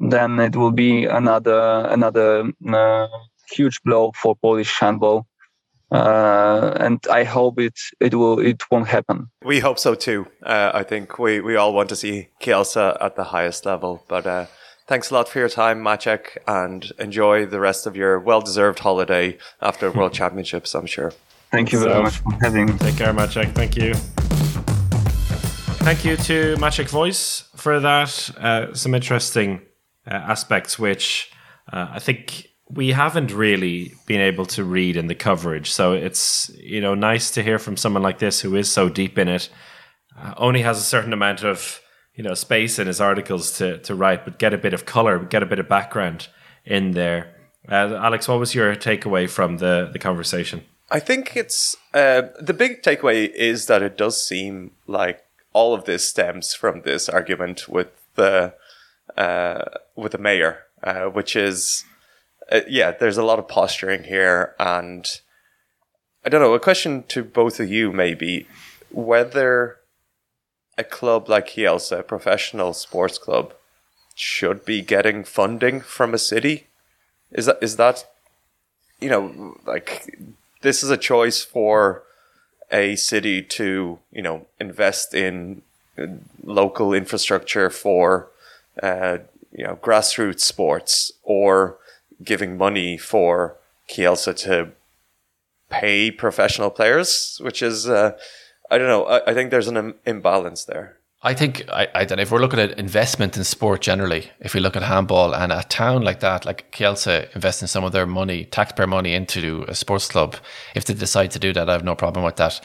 then 0.00 0.38
it 0.40 0.56
will 0.56 0.72
be 0.72 1.04
another 1.04 1.86
another 1.90 2.50
uh, 2.72 3.06
huge 3.50 3.80
blow 3.82 4.12
for 4.14 4.34
Polish 4.36 4.78
handball. 4.78 5.26
Uh, 5.90 6.76
and 6.80 6.98
I 7.10 7.24
hope 7.24 7.60
it 7.60 7.78
it 8.00 8.14
will 8.14 8.40
it 8.40 8.62
won't 8.70 8.88
happen. 8.88 9.28
We 9.44 9.60
hope 9.60 9.78
so 9.78 9.94
too. 9.94 10.26
Uh, 10.42 10.72
I 10.74 10.82
think 10.82 11.18
we, 11.18 11.40
we 11.40 11.56
all 11.56 11.72
want 11.72 11.88
to 11.90 11.96
see 11.96 12.28
Kielce 12.40 12.76
at 13.00 13.16
the 13.16 13.24
highest 13.24 13.64
level. 13.64 14.04
But 14.08 14.26
uh, 14.26 14.46
thanks 14.88 15.10
a 15.10 15.14
lot 15.14 15.28
for 15.28 15.38
your 15.38 15.48
time, 15.48 15.82
Maciek, 15.82 16.38
and 16.48 16.90
enjoy 16.98 17.46
the 17.46 17.60
rest 17.60 17.86
of 17.86 17.96
your 17.96 18.18
well 18.18 18.40
deserved 18.40 18.80
holiday 18.80 19.38
after 19.60 19.90
World 19.90 20.12
Championships. 20.20 20.74
I'm 20.74 20.86
sure. 20.86 21.12
Thank 21.54 21.70
you 21.70 21.78
very 21.78 22.02
much 22.02 22.16
for 22.16 22.32
having 22.40 22.66
me. 22.66 22.78
Take 22.78 22.96
care, 22.96 23.12
Maciek. 23.14 23.54
Thank 23.54 23.76
you. 23.76 23.94
Thank 25.84 26.04
you 26.04 26.16
to 26.16 26.56
Maciek 26.56 26.88
Voice 26.88 27.44
for 27.54 27.78
that. 27.78 28.30
Uh, 28.36 28.74
some 28.74 28.92
interesting 28.92 29.60
uh, 30.04 30.14
aspects 30.14 30.80
which 30.80 31.30
uh, 31.72 31.86
I 31.92 32.00
think 32.00 32.48
we 32.68 32.90
haven't 32.90 33.32
really 33.32 33.94
been 34.06 34.20
able 34.20 34.46
to 34.46 34.64
read 34.64 34.96
in 34.96 35.06
the 35.06 35.14
coverage. 35.14 35.70
So 35.70 35.92
it's 35.92 36.50
you 36.58 36.80
know 36.80 36.96
nice 36.96 37.30
to 37.32 37.42
hear 37.42 37.60
from 37.60 37.76
someone 37.76 38.02
like 38.02 38.18
this 38.18 38.40
who 38.40 38.56
is 38.56 38.68
so 38.68 38.88
deep 38.88 39.16
in 39.16 39.28
it, 39.28 39.48
uh, 40.18 40.34
only 40.36 40.62
has 40.62 40.78
a 40.78 40.82
certain 40.82 41.12
amount 41.12 41.44
of 41.44 41.80
you 42.16 42.24
know 42.24 42.34
space 42.34 42.80
in 42.80 42.88
his 42.88 43.00
articles 43.00 43.52
to 43.58 43.78
to 43.78 43.94
write, 43.94 44.24
but 44.24 44.40
get 44.40 44.52
a 44.52 44.58
bit 44.58 44.74
of 44.74 44.86
color, 44.86 45.20
get 45.20 45.44
a 45.44 45.46
bit 45.46 45.60
of 45.60 45.68
background 45.68 46.26
in 46.64 46.92
there. 46.92 47.36
Uh, 47.70 47.94
Alex, 48.02 48.26
what 48.26 48.40
was 48.40 48.56
your 48.56 48.74
takeaway 48.74 49.30
from 49.30 49.58
the 49.58 49.88
the 49.92 50.00
conversation? 50.00 50.64
I 50.94 51.00
think 51.00 51.36
it's 51.36 51.76
uh, 51.92 52.22
the 52.40 52.54
big 52.54 52.82
takeaway 52.82 53.28
is 53.28 53.66
that 53.66 53.82
it 53.82 53.98
does 53.98 54.24
seem 54.24 54.70
like 54.86 55.24
all 55.52 55.74
of 55.74 55.86
this 55.86 56.08
stems 56.08 56.54
from 56.54 56.82
this 56.82 57.08
argument 57.08 57.68
with 57.68 57.88
the 58.14 58.54
uh, 59.16 59.64
with 59.96 60.12
the 60.12 60.18
mayor, 60.18 60.66
uh, 60.84 61.06
which 61.06 61.34
is 61.34 61.84
uh, 62.52 62.60
yeah, 62.68 62.92
there's 62.92 63.18
a 63.18 63.24
lot 63.24 63.40
of 63.40 63.48
posturing 63.48 64.04
here, 64.04 64.54
and 64.60 65.04
I 66.24 66.28
don't 66.28 66.40
know. 66.40 66.54
A 66.54 66.60
question 66.60 67.02
to 67.08 67.24
both 67.24 67.58
of 67.58 67.68
you 67.68 67.90
maybe 67.90 68.46
whether 68.92 69.78
a 70.78 70.84
club 70.84 71.28
like 71.28 71.48
Kielce, 71.48 71.90
a 71.90 72.04
professional 72.04 72.72
sports 72.72 73.18
club, 73.18 73.52
should 74.14 74.64
be 74.64 74.80
getting 74.80 75.24
funding 75.24 75.80
from 75.80 76.14
a 76.14 76.18
city. 76.18 76.68
Is 77.32 77.46
that 77.46 77.58
is 77.60 77.78
that 77.78 78.04
you 79.00 79.08
know 79.08 79.56
like 79.66 80.16
this 80.64 80.82
is 80.82 80.90
a 80.90 80.96
choice 80.96 81.42
for 81.42 82.02
a 82.72 82.96
city 82.96 83.42
to 83.42 83.98
you 84.10 84.22
know 84.22 84.46
invest 84.58 85.14
in 85.14 85.62
local 86.42 86.92
infrastructure 86.92 87.70
for 87.70 88.28
uh, 88.82 89.18
you 89.52 89.64
know 89.64 89.76
grassroots 89.76 90.40
sports 90.40 91.12
or 91.22 91.76
giving 92.22 92.56
money 92.56 92.96
for 92.96 93.56
Kielce 93.88 94.34
to 94.44 94.70
pay 95.68 96.10
professional 96.10 96.70
players, 96.70 97.38
which 97.42 97.62
is 97.62 97.88
uh, 97.88 98.16
I 98.70 98.78
don't 98.78 98.88
know. 98.88 99.04
I, 99.04 99.30
I, 99.30 99.34
think 99.34 99.50
there's 99.50 99.68
an 99.68 99.76
Im- 99.76 99.94
imbalance 100.06 100.64
there. 100.64 100.96
I 101.26 101.32
think 101.32 101.66
I, 101.72 101.88
I 101.94 102.04
don't 102.04 102.18
know 102.18 102.22
if 102.22 102.30
we're 102.30 102.38
looking 102.38 102.60
at 102.60 102.78
investment 102.78 103.38
in 103.38 103.44
sport 103.44 103.80
generally. 103.80 104.30
If 104.40 104.52
we 104.52 104.60
look 104.60 104.76
at 104.76 104.82
handball 104.82 105.34
and 105.34 105.52
a 105.52 105.62
town 105.62 106.02
like 106.02 106.20
that, 106.20 106.44
like 106.44 106.70
Kielce, 106.70 107.34
investing 107.34 107.66
some 107.66 107.82
of 107.82 107.92
their 107.92 108.04
money, 108.04 108.44
taxpayer 108.44 108.86
money 108.86 109.14
into 109.14 109.64
a 109.66 109.74
sports 109.74 110.06
club, 110.06 110.36
if 110.74 110.84
they 110.84 110.92
decide 110.92 111.30
to 111.30 111.38
do 111.38 111.54
that, 111.54 111.70
I 111.70 111.72
have 111.72 111.82
no 111.82 111.94
problem 111.94 112.26
with 112.26 112.36
that. 112.36 112.60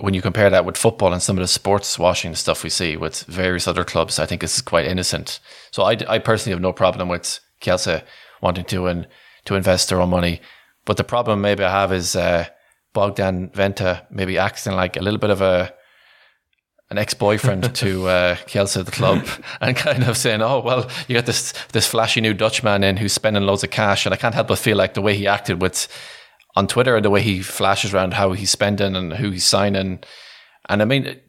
When 0.00 0.14
you 0.14 0.20
compare 0.20 0.50
that 0.50 0.64
with 0.64 0.76
football 0.76 1.12
and 1.12 1.22
some 1.22 1.38
of 1.38 1.42
the 1.42 1.46
sports 1.46 1.96
washing 1.96 2.34
stuff 2.34 2.64
we 2.64 2.70
see 2.70 2.96
with 2.96 3.22
various 3.26 3.68
other 3.68 3.84
clubs, 3.84 4.18
I 4.18 4.26
think 4.26 4.40
this 4.40 4.56
is 4.56 4.62
quite 4.62 4.86
innocent. 4.86 5.38
So 5.70 5.84
I, 5.84 5.96
I 6.08 6.18
personally 6.18 6.54
have 6.54 6.60
no 6.60 6.72
problem 6.72 7.08
with 7.08 7.38
Kielce 7.60 8.02
wanting 8.42 8.64
to 8.64 8.88
and 8.88 9.06
to 9.44 9.54
invest 9.54 9.90
their 9.90 10.00
own 10.00 10.10
money. 10.10 10.40
But 10.86 10.96
the 10.96 11.04
problem 11.04 11.40
maybe 11.40 11.62
I 11.62 11.70
have 11.70 11.92
is 11.92 12.16
uh, 12.16 12.46
Bogdan 12.94 13.50
Wenta 13.50 14.06
maybe 14.10 14.38
acting 14.38 14.72
like 14.72 14.96
a 14.96 15.02
little 15.02 15.20
bit 15.20 15.30
of 15.30 15.40
a 15.40 15.72
an 16.90 16.98
ex-boyfriend 16.98 17.74
to 17.76 18.06
uh, 18.08 18.36
Kielce, 18.46 18.84
the 18.84 18.90
club, 18.90 19.26
and 19.60 19.76
kind 19.76 20.04
of 20.04 20.16
saying, 20.16 20.42
"Oh, 20.42 20.60
well, 20.60 20.90
you 21.08 21.14
got 21.14 21.26
this 21.26 21.52
this 21.72 21.86
flashy 21.86 22.20
new 22.20 22.34
Dutchman 22.34 22.84
in 22.84 22.96
who's 22.96 23.12
spending 23.12 23.44
loads 23.44 23.64
of 23.64 23.70
cash," 23.70 24.06
and 24.06 24.12
I 24.12 24.16
can't 24.16 24.34
help 24.34 24.48
but 24.48 24.58
feel 24.58 24.76
like 24.76 24.94
the 24.94 25.02
way 25.02 25.16
he 25.16 25.26
acted 25.26 25.62
with 25.62 25.88
on 26.56 26.66
Twitter 26.66 26.96
and 26.96 27.04
the 27.04 27.10
way 27.10 27.22
he 27.22 27.42
flashes 27.42 27.94
around 27.94 28.14
how 28.14 28.32
he's 28.32 28.50
spending 28.50 28.96
and 28.96 29.12
who 29.14 29.30
he's 29.30 29.44
signing, 29.44 30.00
and 30.68 30.82
I 30.82 30.84
mean 30.84 31.20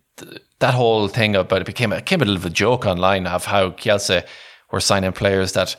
that 0.60 0.74
whole 0.74 1.08
thing 1.08 1.36
about 1.36 1.62
it 1.62 1.66
became 1.66 1.92
it 1.92 2.06
became 2.06 2.22
a 2.22 2.26
little 2.26 2.42
bit 2.42 2.46
of 2.46 2.52
a 2.52 2.56
joke 2.56 2.86
online 2.86 3.28
of 3.28 3.46
how 3.46 3.72
Kielce 3.72 4.26
were 4.72 4.80
signing 4.80 5.12
players 5.12 5.54
that 5.54 5.76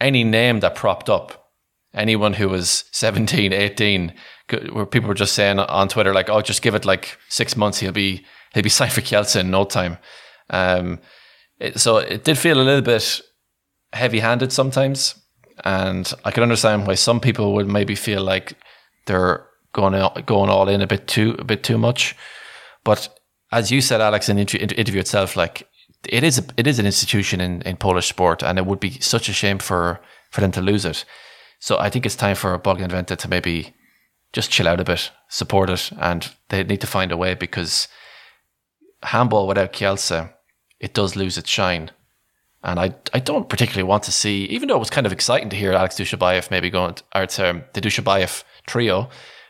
any 0.00 0.24
name 0.24 0.60
that 0.60 0.74
propped 0.74 1.08
up, 1.08 1.50
anyone 1.94 2.34
who 2.34 2.48
was 2.48 2.84
17, 2.92 3.52
18, 3.52 4.12
where 4.72 4.86
people 4.86 5.08
were 5.08 5.14
just 5.14 5.34
saying 5.34 5.58
on 5.58 5.88
Twitter 5.88 6.14
like, 6.14 6.28
"Oh, 6.28 6.42
just 6.42 6.62
give 6.62 6.74
it 6.74 6.84
like 6.84 7.18
six 7.28 7.56
months, 7.56 7.80
he'll 7.80 7.92
be." 7.92 8.24
He'd 8.56 8.62
be 8.62 8.70
signed 8.70 8.92
for 8.92 9.02
Kielce 9.02 9.38
in 9.38 9.50
no 9.50 9.64
time. 9.64 9.98
Um, 10.48 10.98
it, 11.60 11.78
so 11.78 11.98
it 11.98 12.24
did 12.24 12.38
feel 12.38 12.58
a 12.58 12.64
little 12.64 12.80
bit 12.80 13.20
heavy-handed 13.92 14.50
sometimes, 14.50 15.14
and 15.62 16.10
I 16.24 16.30
can 16.30 16.42
understand 16.42 16.86
why 16.86 16.94
some 16.94 17.20
people 17.20 17.52
would 17.52 17.68
maybe 17.68 17.94
feel 17.94 18.22
like 18.22 18.56
they're 19.06 19.46
going 19.74 19.92
going 20.24 20.48
all 20.48 20.70
in 20.70 20.80
a 20.80 20.86
bit 20.86 21.06
too 21.06 21.36
a 21.38 21.44
bit 21.44 21.62
too 21.62 21.76
much. 21.76 22.16
But 22.82 23.10
as 23.52 23.70
you 23.70 23.82
said, 23.82 24.00
Alex, 24.00 24.30
in 24.30 24.36
the 24.36 24.42
interview 24.42 25.00
itself, 25.00 25.36
like 25.36 25.68
it 26.08 26.24
is 26.24 26.38
a, 26.38 26.44
it 26.56 26.66
is 26.66 26.78
an 26.78 26.86
institution 26.86 27.42
in, 27.42 27.60
in 27.62 27.76
Polish 27.76 28.08
sport, 28.08 28.42
and 28.42 28.58
it 28.58 28.64
would 28.64 28.80
be 28.80 28.98
such 29.00 29.28
a 29.28 29.34
shame 29.34 29.58
for 29.58 30.00
for 30.30 30.40
them 30.40 30.52
to 30.52 30.62
lose 30.62 30.86
it. 30.86 31.04
So 31.60 31.78
I 31.78 31.90
think 31.90 32.06
it's 32.06 32.16
time 32.16 32.36
for 32.36 32.56
Bogdan 32.56 32.90
Wenta 32.90 33.18
to 33.18 33.28
maybe 33.28 33.74
just 34.32 34.50
chill 34.50 34.66
out 34.66 34.80
a 34.80 34.84
bit, 34.84 35.10
support 35.28 35.68
it, 35.68 35.90
and 36.00 36.32
they 36.48 36.64
need 36.64 36.80
to 36.80 36.86
find 36.86 37.12
a 37.12 37.18
way 37.18 37.34
because 37.34 37.88
handball 39.02 39.46
without 39.46 39.72
Kielce, 39.72 40.30
it 40.80 40.94
does 40.94 41.16
lose 41.16 41.38
its 41.38 41.50
shine. 41.50 41.90
And 42.62 42.80
I, 42.80 42.94
I 43.14 43.20
don't 43.20 43.48
particularly 43.48 43.88
want 43.88 44.02
to 44.04 44.12
see, 44.12 44.44
even 44.46 44.68
though 44.68 44.76
it 44.76 44.80
was 44.80 44.90
kind 44.90 45.06
of 45.06 45.12
exciting 45.12 45.50
to 45.50 45.56
hear 45.56 45.72
Alex 45.72 45.96
Dujshebaev 45.96 46.50
maybe 46.50 46.68
going, 46.68 46.94
to, 46.94 47.04
or 47.14 47.22
um, 47.46 47.64
the 47.74 47.80
Dujshebaev 47.80 48.42
trio 48.66 49.08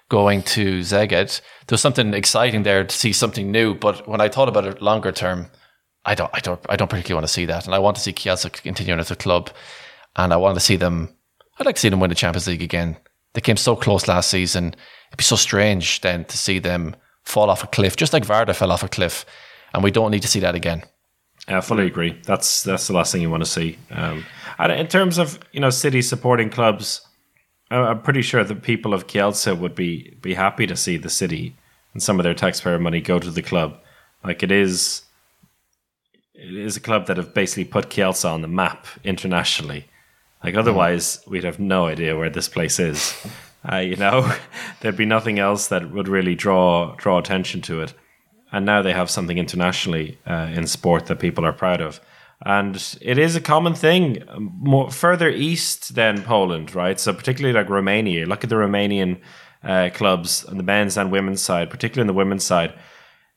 going 0.08 0.42
to 0.42 0.80
Szeged. 0.80 1.40
There 1.66 1.74
was 1.74 1.80
something 1.80 2.14
exciting 2.14 2.62
there 2.62 2.84
to 2.84 2.94
see 2.94 3.12
something 3.12 3.50
new. 3.50 3.74
But 3.74 4.06
when 4.06 4.20
I 4.20 4.28
thought 4.28 4.48
about 4.48 4.66
it 4.66 4.82
longer 4.82 5.12
term, 5.12 5.50
I 6.04 6.14
don't, 6.14 6.30
I 6.32 6.40
don't, 6.40 6.60
I 6.68 6.76
don't 6.76 6.88
particularly 6.88 7.16
want 7.16 7.26
to 7.26 7.32
see 7.32 7.46
that. 7.46 7.66
And 7.66 7.74
I 7.74 7.78
want 7.78 7.96
to 7.96 8.02
see 8.02 8.12
Kielce 8.12 8.62
continuing 8.62 9.00
as 9.00 9.10
a 9.10 9.16
club. 9.16 9.50
And 10.14 10.32
I 10.32 10.36
want 10.36 10.56
to 10.56 10.64
see 10.64 10.76
them, 10.76 11.14
I'd 11.58 11.66
like 11.66 11.76
to 11.76 11.80
see 11.80 11.88
them 11.88 12.00
win 12.00 12.10
the 12.10 12.14
Champions 12.14 12.46
League 12.46 12.62
again. 12.62 12.96
They 13.34 13.40
came 13.40 13.56
so 13.56 13.76
close 13.76 14.08
last 14.08 14.30
season. 14.30 14.74
It'd 15.08 15.18
be 15.18 15.24
so 15.24 15.36
strange 15.36 16.00
then 16.00 16.24
to 16.26 16.38
see 16.38 16.58
them 16.58 16.96
fall 17.26 17.50
off 17.50 17.62
a 17.62 17.66
cliff, 17.66 17.96
just 17.96 18.12
like 18.12 18.24
Vardar 18.24 18.54
fell 18.54 18.72
off 18.72 18.82
a 18.82 18.88
cliff, 18.88 19.26
and 19.74 19.82
we 19.84 19.90
don't 19.90 20.10
need 20.10 20.22
to 20.22 20.28
see 20.28 20.40
that 20.40 20.54
again. 20.54 20.84
I 21.48 21.60
fully 21.60 21.86
agree. 21.86 22.20
That's 22.24 22.62
that's 22.62 22.86
the 22.86 22.94
last 22.94 23.12
thing 23.12 23.22
you 23.22 23.30
want 23.30 23.44
to 23.44 23.50
see. 23.50 23.78
Um, 23.90 24.24
and 24.58 24.72
in 24.72 24.88
terms 24.88 25.18
of 25.18 25.38
you 25.52 25.60
know 25.60 25.70
city 25.70 26.02
supporting 26.02 26.50
clubs, 26.50 27.06
I'm 27.70 28.00
pretty 28.02 28.22
sure 28.22 28.42
the 28.42 28.54
people 28.54 28.94
of 28.94 29.06
Kielce 29.06 29.56
would 29.58 29.74
be 29.74 30.16
be 30.22 30.34
happy 30.34 30.66
to 30.66 30.76
see 30.76 30.96
the 30.96 31.10
city 31.10 31.54
and 31.92 32.02
some 32.02 32.18
of 32.18 32.24
their 32.24 32.34
taxpayer 32.34 32.78
money 32.78 33.00
go 33.00 33.18
to 33.18 33.30
the 33.30 33.42
club. 33.42 33.78
Like 34.24 34.42
it 34.42 34.50
is, 34.50 35.02
it 36.34 36.54
is 36.54 36.76
a 36.76 36.80
club 36.80 37.06
that 37.06 37.16
have 37.16 37.32
basically 37.32 37.64
put 37.64 37.90
Kielce 37.90 38.28
on 38.28 38.42
the 38.42 38.48
map 38.48 38.86
internationally. 39.04 39.86
Like 40.42 40.56
otherwise, 40.56 41.20
we'd 41.26 41.44
have 41.44 41.58
no 41.58 41.86
idea 41.86 42.16
where 42.16 42.30
this 42.30 42.48
place 42.48 42.78
is. 42.78 43.14
Uh, 43.70 43.78
you 43.78 43.96
know, 43.96 44.32
there'd 44.80 44.96
be 44.96 45.06
nothing 45.06 45.38
else 45.38 45.68
that 45.68 45.90
would 45.90 46.08
really 46.08 46.34
draw 46.34 46.94
draw 46.96 47.18
attention 47.18 47.60
to 47.62 47.80
it. 47.80 47.94
And 48.52 48.64
now 48.64 48.80
they 48.80 48.92
have 48.92 49.10
something 49.10 49.38
internationally 49.38 50.18
uh, 50.26 50.50
in 50.54 50.66
sport 50.66 51.06
that 51.06 51.18
people 51.18 51.44
are 51.44 51.52
proud 51.52 51.80
of, 51.80 52.00
and 52.44 52.96
it 53.00 53.18
is 53.18 53.34
a 53.34 53.40
common 53.40 53.74
thing 53.74 54.22
more 54.38 54.90
further 54.90 55.28
east 55.28 55.94
than 55.94 56.22
Poland, 56.22 56.74
right? 56.74 57.00
So 57.00 57.12
particularly 57.12 57.58
like 57.58 57.68
Romania. 57.68 58.26
Look 58.26 58.44
at 58.44 58.50
the 58.50 58.56
Romanian 58.56 59.20
uh, 59.64 59.90
clubs 59.92 60.44
on 60.44 60.58
the 60.58 60.62
men's 60.62 60.96
and 60.96 61.10
women's 61.10 61.42
side, 61.42 61.70
particularly 61.70 62.02
in 62.02 62.06
the 62.06 62.18
women's 62.18 62.44
side. 62.44 62.74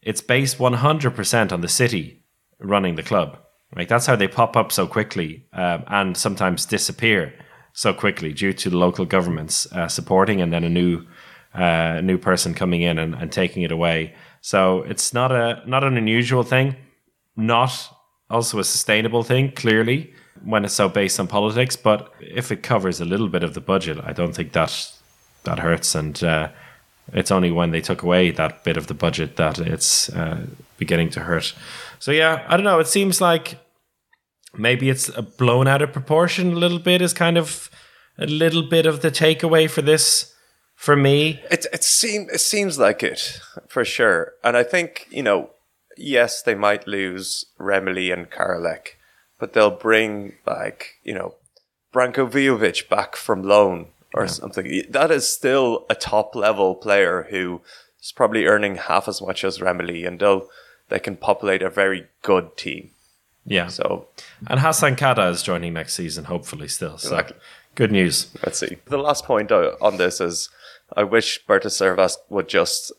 It's 0.02 0.22
based 0.22 0.58
100% 0.58 1.52
on 1.52 1.62
the 1.62 1.68
city 1.68 2.24
running 2.60 2.96
the 2.96 3.04
club. 3.04 3.40
Like 3.76 3.88
that's 3.88 4.06
how 4.06 4.16
they 4.16 4.28
pop 4.28 4.58
up 4.58 4.72
so 4.72 4.88
quickly 4.88 5.46
um, 5.54 5.84
and 5.88 6.18
sometimes 6.18 6.66
disappear 6.66 7.34
so 7.74 7.94
quickly 7.94 8.34
due 8.34 8.54
to 8.54 8.70
the 8.70 8.78
local 8.78 9.06
governments 9.06 9.72
uh, 9.72 9.88
supporting 9.88 10.42
and 10.42 10.52
then 10.52 10.64
a 10.64 10.70
new 10.70 11.06
uh, 11.54 12.00
new 12.02 12.18
person 12.18 12.54
coming 12.54 12.82
in 12.82 13.00
and, 13.00 13.16
and 13.16 13.32
taking 13.32 13.64
it 13.64 13.72
away. 13.72 14.14
So 14.42 14.84
it's 14.84 15.14
not 15.14 15.32
a 15.32 15.64
not 15.66 15.84
an 15.84 15.98
unusual 15.98 16.44
thing, 16.44 16.76
not 17.36 17.72
also 18.30 18.60
a 18.60 18.64
sustainable 18.64 19.24
thing. 19.24 19.52
Clearly, 19.52 20.14
when 20.44 20.66
it's 20.66 20.74
so 20.74 20.90
based 20.90 21.20
on 21.20 21.28
politics, 21.28 21.76
but 21.76 22.14
if 22.20 22.52
it 22.52 22.64
covers 22.64 23.02
a 23.02 23.06
little 23.06 23.28
bit 23.28 23.44
of 23.44 23.54
the 23.54 23.62
budget, 23.62 23.98
I 24.04 24.14
don't 24.14 24.34
think 24.34 24.54
that 24.54 24.92
that 25.44 25.60
hurts. 25.60 25.96
And 25.96 26.24
uh, 26.24 26.50
it's 27.14 27.32
only 27.32 27.52
when 27.52 27.72
they 27.72 27.82
took 27.82 28.04
away 28.04 28.32
that 28.32 28.64
bit 28.64 28.78
of 28.78 28.88
the 28.88 28.94
budget 28.94 29.36
that 29.36 29.60
it's 29.60 30.10
uh, 30.10 30.46
beginning 30.78 31.10
to 31.12 31.22
hurt. 31.22 31.54
So 32.00 32.12
yeah, 32.12 32.46
I 32.48 32.56
don't 32.56 32.64
know. 32.64 32.80
It 32.80 32.88
seems 32.88 33.20
like 33.20 33.58
maybe 34.58 34.89
it's 34.89 35.10
uh, 35.10 35.22
blown 35.22 35.68
out 35.68 35.82
of 35.82 35.93
proportion 35.93 36.54
a 36.54 36.56
little 36.56 36.80
bit 36.80 37.02
is 37.02 37.14
kind 37.14 37.38
of 37.38 37.70
a 38.18 38.26
little 38.26 38.64
bit 38.64 38.86
of 38.86 39.02
the 39.02 39.12
takeaway 39.12 39.70
for 39.70 39.82
this 39.82 40.34
for 40.76 40.95
me. 40.95 41.41
It 41.52 41.66
it 41.74 41.84
seems 41.84 42.32
it 42.32 42.41
seems 42.41 42.80
like 42.80 43.04
it 43.04 43.39
for 43.68 43.86
sure, 43.86 44.34
and 44.43 44.56
I 44.58 44.64
think 44.64 45.08
you 45.10 45.24
know, 45.24 45.52
yes, 45.97 46.41
they 46.41 46.56
might 46.56 46.88
lose 46.88 47.45
Remili 47.60 48.14
and 48.14 48.30
Karalek, 48.30 48.95
but 49.39 49.54
they'll 49.54 49.72
bring 49.72 50.34
like 50.45 50.95
you 51.04 51.14
know, 51.14 51.36
Branko 51.93 52.30
Vujovic 52.30 52.89
back 52.89 53.16
from 53.16 53.43
loan 53.43 53.88
or 54.14 54.24
yeah. 54.24 54.28
something. 54.28 54.84
That 54.89 55.12
is 55.12 55.28
still 55.28 55.86
a 55.89 55.95
top 55.95 56.36
level 56.36 56.76
player 56.76 57.28
who 57.30 57.62
is 58.02 58.12
probably 58.12 58.45
earning 58.45 58.76
half 58.76 59.08
as 59.08 59.22
much 59.22 59.43
as 59.43 59.60
Remili, 59.60 60.08
and 60.08 60.20
they'll 60.20 60.47
they 60.89 61.00
can 61.00 61.16
populate 61.16 61.62
a 61.62 61.70
very 61.70 62.08
good 62.24 62.58
team. 62.58 62.91
Yeah. 63.50 63.68
So, 63.68 64.08
and 64.47 64.60
Hassan 64.60 64.95
Kaddah 64.95 65.32
is 65.32 65.43
joining 65.43 65.74
next 65.74 65.95
season, 65.95 66.26
hopefully 66.26 66.68
still. 66.68 66.97
So, 66.97 67.10
exactly. 67.10 67.38
good 67.76 67.91
news. 67.91 68.30
Let's 68.45 68.60
see. 68.60 68.78
The 68.86 69.00
last 69.00 69.26
point 69.26 69.52
on 69.52 69.97
this 69.97 70.22
is, 70.22 70.50
I 70.95 71.04
wish 71.04 71.45
Bertus 71.45 71.76
Servaas 71.76 72.16
would 72.30 72.47
just 72.47 72.91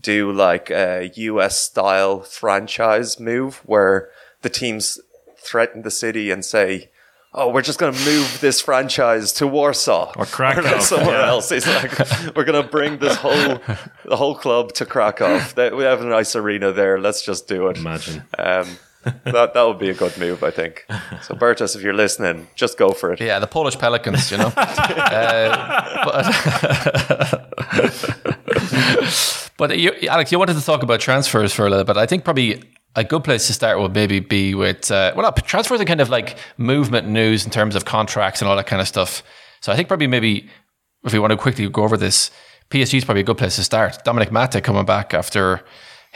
do 0.00 0.30
like 0.30 0.70
a 0.70 1.10
US 1.14 1.60
style 1.60 2.20
franchise 2.20 3.18
move 3.18 3.62
where 3.64 4.10
the 4.42 4.48
teams 4.48 5.00
threaten 5.38 5.82
the 5.82 5.90
city 5.90 6.30
and 6.30 6.44
say, 6.44 6.90
"Oh, 7.34 7.50
we're 7.50 7.62
just 7.62 7.78
going 7.78 7.92
to 7.92 8.04
move 8.04 8.40
this 8.40 8.60
franchise 8.60 9.32
to 9.34 9.46
Warsaw 9.46 10.12
or 10.16 10.26
Krakow, 10.26 10.76
or 10.76 10.80
somewhere 10.80 11.20
yeah. 11.20 11.28
else." 11.28 11.50
It's 11.50 11.66
like 11.66 12.36
we're 12.36 12.44
going 12.44 12.62
to 12.62 12.68
bring 12.68 12.98
this 12.98 13.16
whole 13.16 13.58
the 14.04 14.16
whole 14.16 14.36
club 14.36 14.72
to 14.74 14.86
Krakow. 14.86 15.40
We 15.56 15.84
have 15.84 16.02
a 16.02 16.06
nice 16.06 16.36
arena 16.36 16.70
there. 16.72 17.00
Let's 17.00 17.24
just 17.24 17.48
do 17.48 17.68
it. 17.68 17.78
Imagine. 17.78 18.22
Um, 18.38 18.78
that 19.24 19.54
that 19.54 19.62
would 19.62 19.78
be 19.78 19.90
a 19.90 19.94
good 19.94 20.16
move, 20.18 20.42
I 20.42 20.50
think. 20.50 20.84
So 21.22 21.34
Bertus, 21.34 21.76
if 21.76 21.82
you're 21.82 21.94
listening, 21.94 22.48
just 22.54 22.76
go 22.78 22.90
for 22.90 23.12
it. 23.12 23.20
Yeah, 23.20 23.38
the 23.38 23.46
Polish 23.46 23.78
Pelicans, 23.78 24.30
you 24.30 24.38
know. 24.38 24.52
uh, 24.56 26.04
but, 26.04 27.52
but 29.56 29.78
you, 29.78 29.92
Alex, 30.08 30.32
you 30.32 30.38
wanted 30.38 30.56
to 30.56 30.64
talk 30.64 30.82
about 30.82 31.00
transfers 31.00 31.52
for 31.52 31.66
a 31.66 31.70
little 31.70 31.84
bit. 31.84 31.96
I 31.96 32.06
think 32.06 32.24
probably 32.24 32.62
a 32.96 33.04
good 33.04 33.22
place 33.24 33.46
to 33.46 33.52
start 33.52 33.78
would 33.78 33.94
maybe 33.94 34.20
be 34.20 34.54
with 34.54 34.90
uh, 34.90 35.12
well, 35.16 35.30
transfers 35.32 35.80
are 35.80 35.84
kind 35.84 36.00
of 36.00 36.08
like 36.08 36.38
movement 36.56 37.08
news 37.08 37.44
in 37.44 37.50
terms 37.50 37.76
of 37.76 37.84
contracts 37.84 38.40
and 38.40 38.48
all 38.48 38.56
that 38.56 38.66
kind 38.66 38.80
of 38.80 38.88
stuff. 38.88 39.22
So 39.60 39.70
I 39.72 39.76
think 39.76 39.88
probably 39.88 40.06
maybe 40.06 40.48
if 41.04 41.12
we 41.12 41.18
want 41.18 41.30
to 41.30 41.36
quickly 41.36 41.68
go 41.68 41.84
over 41.84 41.96
this, 41.96 42.30
PSG 42.70 42.98
is 42.98 43.04
probably 43.04 43.20
a 43.20 43.24
good 43.24 43.38
place 43.38 43.56
to 43.56 43.64
start. 43.64 44.04
Dominik 44.04 44.30
Máthé 44.30 44.62
coming 44.62 44.84
back 44.84 45.14
after 45.14 45.62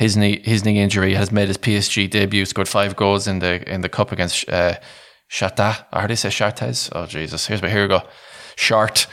his 0.01 0.17
knee 0.17 0.41
his 0.43 0.65
knee 0.65 0.81
injury 0.81 1.13
has 1.13 1.31
made 1.31 1.49
his 1.49 1.59
PSG 1.59 2.09
debut. 2.09 2.47
Scored 2.47 2.69
five 2.69 2.97
goals 2.97 3.29
in 3.29 3.41
the 3.41 3.71
in 3.71 3.83
the 3.83 3.89
cup 3.91 4.13
against 4.13 4.49
uh, 4.49 4.77
Chata. 5.31 5.85
Or 5.93 6.01
how 6.01 6.07
do 6.07 6.13
you 6.13 6.17
say 6.17 6.31
Chartes? 6.31 6.89
Oh 6.93 7.05
Jesus! 7.05 7.47
Here's 7.47 7.61
my 7.61 7.69
here 7.69 7.83
we 7.83 7.89
go. 7.89 8.03
Shart. 8.57 9.07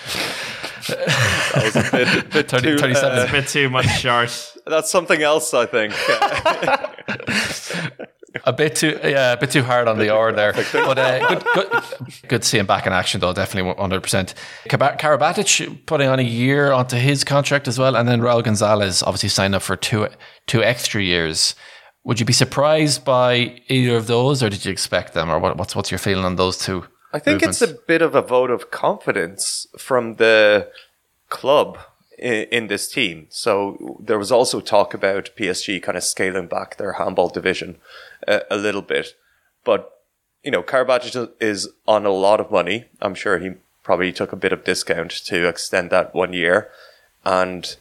that 0.87 1.61
was 1.63 1.75
a 1.75 1.91
bit, 1.91 2.29
bit 2.31 2.49
30, 2.49 2.63
too, 2.63 2.77
37. 2.77 3.19
Uh, 3.19 3.25
a 3.27 3.31
bit 3.31 3.47
too 3.47 3.69
much 3.69 3.85
shart. 3.99 4.53
That's 4.65 4.89
something 4.89 5.21
else, 5.21 5.53
I 5.53 5.65
think. 5.65 5.93
a 8.43 8.53
bit 8.53 8.75
too 8.75 8.99
yeah, 9.03 9.33
a 9.33 9.37
bit 9.37 9.51
too 9.51 9.63
hard 9.63 9.87
on 9.87 9.97
the 9.97 10.09
R 10.09 10.31
there. 10.31 10.53
But 10.53 10.97
uh, 10.97 11.27
good, 11.27 11.43
good, 11.53 11.83
good 12.27 12.41
to 12.41 12.47
see 12.47 12.57
him 12.57 12.65
back 12.65 12.87
in 12.87 12.93
action 12.93 13.21
though. 13.21 13.33
Definitely 13.33 13.69
one 13.69 13.77
hundred 13.77 14.01
percent. 14.01 14.33
Karabatic 14.67 15.85
putting 15.85 16.07
on 16.07 16.19
a 16.19 16.23
year 16.23 16.71
onto 16.71 16.97
his 16.97 17.23
contract 17.23 17.67
as 17.67 17.77
well, 17.79 17.95
and 17.95 18.07
then 18.07 18.21
Raul 18.21 18.43
Gonzalez 18.43 19.03
obviously 19.03 19.29
signed 19.29 19.55
up 19.55 19.61
for 19.61 19.75
two 19.75 20.07
two 20.45 20.63
extra 20.63 21.01
years. 21.01 21.55
Would 22.03 22.19
you 22.19 22.25
be 22.25 22.33
surprised 22.33 23.03
by 23.03 23.61
either 23.67 23.97
of 23.97 24.07
those, 24.07 24.41
or 24.41 24.49
did 24.49 24.63
you 24.63 24.71
expect 24.71 25.13
them, 25.13 25.29
or 25.29 25.39
what, 25.39 25.57
what's 25.57 25.75
what's 25.75 25.91
your 25.91 25.99
feeling 25.99 26.25
on 26.25 26.35
those 26.35 26.57
two? 26.57 26.85
I 27.13 27.19
think 27.19 27.35
movements? 27.35 27.61
it's 27.61 27.71
a 27.71 27.75
bit 27.87 28.01
of 28.01 28.15
a 28.15 28.21
vote 28.21 28.51
of 28.51 28.71
confidence 28.71 29.67
from 29.77 30.15
the 30.15 30.69
club 31.29 31.77
in, 32.17 32.43
in, 32.51 32.67
this 32.67 32.91
team. 32.91 33.27
So 33.29 33.97
there 34.03 34.17
was 34.17 34.31
also 34.31 34.59
talk 34.59 34.93
about 34.93 35.31
PSG 35.37 35.81
kind 35.81 35.97
of 35.97 36.03
scaling 36.03 36.47
back 36.47 36.77
their 36.77 36.93
handball 36.93 37.29
division 37.29 37.77
a, 38.27 38.41
a 38.51 38.57
little 38.57 38.81
bit, 38.81 39.15
but 39.63 39.93
you 40.43 40.51
know, 40.51 40.63
Karabatic 40.63 41.29
is 41.39 41.67
on 41.87 42.05
a 42.05 42.11
lot 42.11 42.39
of 42.39 42.51
money. 42.51 42.85
I'm 43.01 43.15
sure 43.15 43.37
he 43.37 43.55
probably 43.83 44.13
took 44.13 44.31
a 44.31 44.37
bit 44.37 44.53
of 44.53 44.63
discount 44.63 45.11
to 45.25 45.47
extend 45.47 45.89
that 45.89 46.13
one 46.13 46.33
year, 46.33 46.69
and 47.25 47.75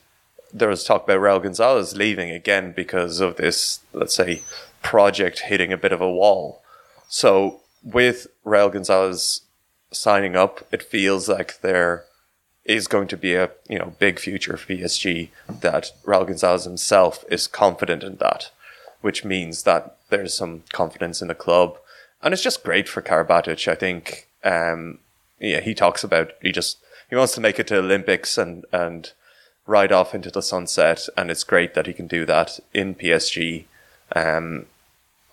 there 0.52 0.68
was 0.68 0.84
talk 0.84 1.04
about 1.04 1.20
Raul 1.20 1.42
Gonzalez 1.42 1.96
leaving 1.96 2.30
again 2.30 2.72
because 2.72 3.20
of 3.20 3.36
this, 3.36 3.80
let's 3.92 4.14
say, 4.14 4.42
project 4.82 5.40
hitting 5.40 5.72
a 5.72 5.76
bit 5.76 5.92
of 5.92 6.00
a 6.00 6.10
wall. 6.10 6.62
So 7.08 7.60
with 7.82 8.26
Raul 8.44 8.72
Gonzalez 8.72 9.42
signing 9.92 10.36
up, 10.36 10.66
it 10.72 10.82
feels 10.82 11.28
like 11.28 11.60
there 11.60 12.04
is 12.64 12.88
going 12.88 13.08
to 13.08 13.16
be 13.16 13.34
a 13.34 13.50
you 13.68 13.78
know 13.78 13.94
big 13.98 14.18
future 14.18 14.56
for 14.56 14.72
PSG. 14.72 15.30
That 15.48 15.92
Raul 16.04 16.26
Gonzalez 16.26 16.64
himself 16.64 17.24
is 17.30 17.46
confident 17.46 18.02
in 18.02 18.16
that, 18.16 18.50
which 19.06 19.24
means 19.24 19.62
that 19.62 19.98
there's 20.10 20.34
some 20.34 20.64
confidence 20.72 21.22
in 21.22 21.28
the 21.28 21.34
club, 21.46 21.78
and 22.20 22.34
it's 22.34 22.42
just 22.42 22.64
great 22.64 22.88
for 22.88 23.00
Karabatic. 23.00 23.68
I 23.68 23.76
think, 23.76 24.26
um, 24.42 24.98
yeah, 25.38 25.60
he 25.60 25.74
talks 25.74 26.02
about 26.02 26.32
he 26.42 26.50
just 26.50 26.78
he 27.08 27.14
wants 27.14 27.32
to 27.36 27.40
make 27.40 27.60
it 27.60 27.68
to 27.68 27.78
Olympics 27.78 28.36
and 28.36 28.64
and 28.72 29.12
ride 29.64 29.92
off 29.92 30.12
into 30.12 30.32
the 30.32 30.42
sunset, 30.42 31.08
and 31.16 31.30
it's 31.30 31.44
great 31.44 31.74
that 31.74 31.86
he 31.86 31.92
can 31.92 32.08
do 32.08 32.26
that 32.26 32.58
in 32.74 32.96
PSG. 32.96 33.66
Um, 34.16 34.66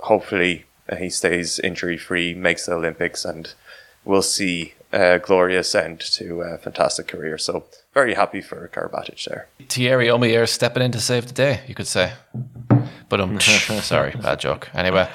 hopefully, 0.01 0.65
he 0.99 1.09
stays 1.09 1.57
injury 1.57 1.97
free, 1.97 2.35
makes 2.35 2.67
the 2.67 2.73
Olympics, 2.73 3.25
and 3.25 3.55
we'll 4.05 4.21
see 4.21 4.75
a 4.93 5.19
glorious 5.19 5.73
end 5.73 5.99
to 5.99 6.41
a 6.41 6.57
fantastic 6.57 7.07
career. 7.07 7.37
So 7.37 7.65
very 7.93 8.13
happy 8.13 8.41
for 8.41 8.69
Karabatic 8.71 9.23
there. 9.25 9.47
Thierry 9.67 10.07
Omeyer 10.07 10.47
stepping 10.47 10.83
in 10.83 10.91
to 10.91 10.99
save 10.99 11.27
the 11.27 11.33
day, 11.33 11.61
you 11.67 11.75
could 11.75 11.87
say. 11.87 12.13
But 13.09 13.19
um, 13.19 13.39
sorry, 13.39 14.11
bad 14.11 14.39
joke. 14.39 14.69
Anyway, 14.73 15.09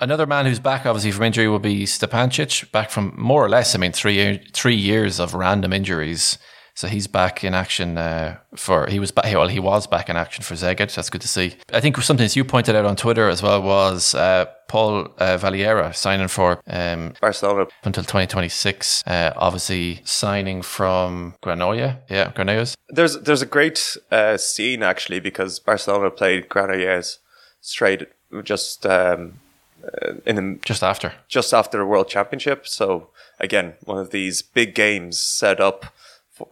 another 0.00 0.26
man 0.26 0.46
who's 0.46 0.60
back 0.60 0.86
obviously 0.86 1.10
from 1.10 1.24
injury 1.24 1.48
will 1.48 1.58
be 1.58 1.84
Stepancic, 1.84 2.70
back 2.70 2.90
from 2.90 3.14
more 3.16 3.44
or 3.44 3.48
less, 3.48 3.74
I 3.74 3.78
mean, 3.78 3.92
three 3.92 4.38
three 4.52 4.76
years 4.76 5.20
of 5.20 5.34
random 5.34 5.72
injuries. 5.72 6.38
So 6.76 6.88
he's 6.88 7.06
back 7.06 7.42
in 7.42 7.54
action 7.54 7.96
uh, 7.96 8.36
for 8.54 8.86
he 8.86 9.00
was 9.00 9.10
back 9.10 9.32
well 9.32 9.48
he 9.48 9.58
was 9.58 9.86
back 9.86 10.10
in 10.10 10.16
action 10.16 10.44
for 10.44 10.54
Szeged. 10.54 10.94
That's 10.94 11.08
good 11.08 11.22
to 11.22 11.28
see. 11.28 11.56
I 11.72 11.80
think 11.80 11.96
something 12.02 12.26
that 12.26 12.36
you 12.36 12.44
pointed 12.44 12.76
out 12.76 12.84
on 12.84 12.96
Twitter 12.96 13.30
as 13.30 13.42
well 13.42 13.62
was 13.62 14.14
uh, 14.14 14.44
Paul 14.68 15.08
uh, 15.16 15.38
Valera 15.38 15.94
signing 15.94 16.28
for 16.28 16.60
um, 16.66 17.14
Barcelona 17.18 17.66
until 17.82 18.02
2026. 18.02 19.04
Uh, 19.06 19.32
obviously 19.36 20.02
signing 20.04 20.60
from 20.60 21.34
Granollers. 21.42 21.98
Yeah, 22.10 22.30
Granollers. 22.32 22.74
There's 22.90 23.18
there's 23.20 23.40
a 23.40 23.46
great 23.46 23.96
uh, 24.10 24.36
scene 24.36 24.82
actually 24.82 25.20
because 25.20 25.58
Barcelona 25.58 26.10
played 26.10 26.50
Granollers 26.50 27.18
straight 27.62 28.06
just 28.42 28.84
um, 28.84 29.40
uh, 29.82 30.12
in 30.26 30.36
the, 30.36 30.58
just 30.62 30.82
after 30.82 31.14
just 31.26 31.54
after 31.54 31.78
the 31.78 31.86
World 31.86 32.08
Championship. 32.08 32.68
So 32.68 33.08
again, 33.40 33.74
one 33.84 33.96
of 33.96 34.10
these 34.10 34.42
big 34.42 34.74
games 34.74 35.18
set 35.18 35.58
up 35.58 35.86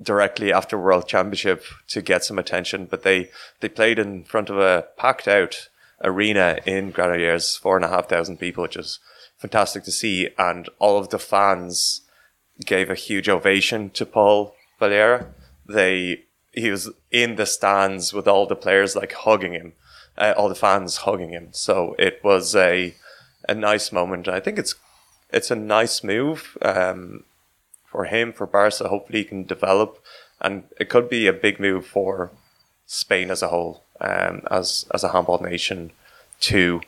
directly 0.02 0.52
after 0.52 0.78
World 0.78 1.06
Championship 1.08 1.64
to 1.88 2.02
get 2.02 2.24
some 2.24 2.38
attention, 2.38 2.86
but 2.86 3.02
they, 3.02 3.30
they 3.60 3.68
played 3.68 3.98
in 3.98 4.24
front 4.24 4.50
of 4.50 4.58
a 4.58 4.86
packed 4.96 5.28
out 5.28 5.68
arena 6.02 6.58
in 6.66 6.92
Granollers, 6.92 7.58
four 7.58 7.76
and 7.76 7.84
a 7.84 7.88
half 7.88 8.08
thousand 8.08 8.38
people, 8.38 8.62
which 8.62 8.76
is 8.76 8.98
fantastic 9.38 9.84
to 9.84 9.92
see. 9.92 10.30
And 10.38 10.68
all 10.78 10.98
of 10.98 11.10
the 11.10 11.18
fans 11.18 12.02
gave 12.64 12.90
a 12.90 12.94
huge 12.94 13.28
ovation 13.28 13.90
to 13.90 14.06
Paul 14.06 14.54
Valera. 14.78 15.34
They, 15.66 16.24
he 16.52 16.70
was 16.70 16.90
in 17.10 17.36
the 17.36 17.46
stands 17.46 18.12
with 18.12 18.28
all 18.28 18.46
the 18.46 18.56
players 18.56 18.94
like 18.94 19.12
hugging 19.12 19.52
him, 19.52 19.72
uh, 20.16 20.34
all 20.36 20.48
the 20.48 20.54
fans 20.54 20.98
hugging 20.98 21.30
him. 21.30 21.48
So 21.52 21.94
it 21.98 22.20
was 22.22 22.54
a, 22.54 22.94
a 23.48 23.54
nice 23.54 23.92
moment. 23.92 24.28
I 24.28 24.40
think 24.40 24.58
it's, 24.58 24.74
it's 25.30 25.50
a 25.50 25.56
nice 25.56 26.04
move. 26.04 26.56
Um, 26.62 27.24
for 27.94 28.06
him, 28.06 28.32
for 28.32 28.44
Barca. 28.44 28.88
Hopefully, 28.88 29.20
he 29.20 29.24
can 29.24 29.44
develop, 29.44 30.02
and 30.40 30.64
it 30.80 30.88
could 30.88 31.08
be 31.08 31.28
a 31.28 31.32
big 31.32 31.60
move 31.60 31.86
for 31.86 32.32
Spain 32.86 33.30
as 33.30 33.40
a 33.40 33.48
whole, 33.48 33.84
um, 34.00 34.42
as 34.50 34.84
as 34.92 35.04
a 35.04 35.10
handball 35.10 35.40
nation, 35.40 35.92
to 36.40 36.80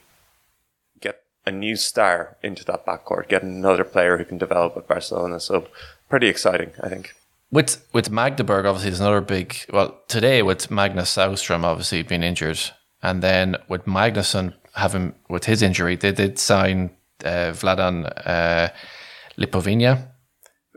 get 0.98 1.22
a 1.46 1.52
new 1.52 1.76
star 1.76 2.36
into 2.42 2.64
that 2.64 2.84
backcourt, 2.84 3.28
get 3.28 3.44
another 3.44 3.84
player 3.84 4.18
who 4.18 4.24
can 4.24 4.36
develop 4.36 4.76
at 4.76 4.88
Barcelona. 4.88 5.38
So, 5.38 5.68
pretty 6.11 6.26
exciting, 6.26 6.72
I 6.82 6.88
think. 6.88 7.14
With 7.52 7.86
with 7.92 8.11
Magdeburg, 8.11 8.66
obviously, 8.66 8.90
there's 8.90 9.00
another 9.00 9.20
big. 9.20 9.54
Well, 9.72 10.00
today 10.09 10.42
with 10.42 10.72
Magnus 10.72 11.14
Saugstrup 11.14 11.62
obviously 11.62 12.02
being 12.02 12.24
injured, 12.24 12.59
and 13.00 13.22
then 13.22 13.59
with 13.68 13.84
Magnusson 13.84 14.54
having 14.74 15.14
with 15.30 15.44
his 15.44 15.62
injury, 15.62 15.94
they 15.94 16.11
did 16.11 16.40
sign 16.40 16.90
uh, 17.24 17.54
Vladan 17.54 18.12
uh, 18.26 18.70
Lipovina 19.38 20.09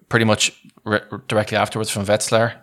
pretty 0.10 0.26
much 0.26 0.52
re- 0.84 1.02
directly 1.28 1.58
afterwards 1.58 1.90
from 1.90 2.06
Wetzlar. 2.06 2.56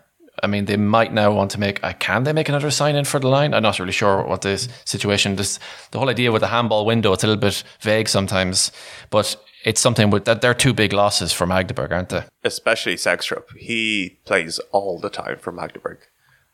I 0.42 0.48
mean, 0.48 0.66
they 0.66 0.76
might 0.76 1.14
now 1.14 1.32
want 1.32 1.50
to 1.52 1.60
make. 1.60 1.82
Uh, 1.82 1.94
can 1.98 2.24
they 2.24 2.32
make 2.32 2.48
another 2.48 2.70
sign 2.70 2.94
in 2.94 3.04
for 3.04 3.18
the 3.18 3.28
line? 3.28 3.54
I'm 3.54 3.62
not 3.62 3.78
really 3.78 3.92
sure 3.92 4.22
what 4.26 4.42
the 4.42 4.58
situation. 4.84 5.36
This 5.36 5.58
the 5.92 5.98
whole 5.98 6.10
idea 6.10 6.30
with 6.30 6.40
the 6.40 6.48
handball 6.48 6.84
window. 6.84 7.12
It's 7.14 7.24
a 7.24 7.26
little 7.26 7.40
bit 7.40 7.62
vague 7.80 8.08
sometimes, 8.08 8.70
but 9.08 9.36
it's 9.64 9.80
something 9.80 10.10
with 10.10 10.26
that. 10.26 10.42
They're 10.42 10.52
two 10.52 10.74
big 10.74 10.92
losses 10.92 11.32
for 11.32 11.46
Magdeburg, 11.46 11.90
aren't 11.90 12.10
they? 12.10 12.24
Especially 12.44 12.96
Saugstrup. 12.96 13.56
He 13.56 14.18
plays 14.26 14.58
all 14.72 14.98
the 14.98 15.08
time 15.08 15.38
for 15.38 15.52
Magdeburg. 15.52 15.98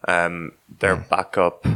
Um, 0.07 0.53
their 0.81 0.97
mm. 0.97 1.09
backup, 1.09 1.67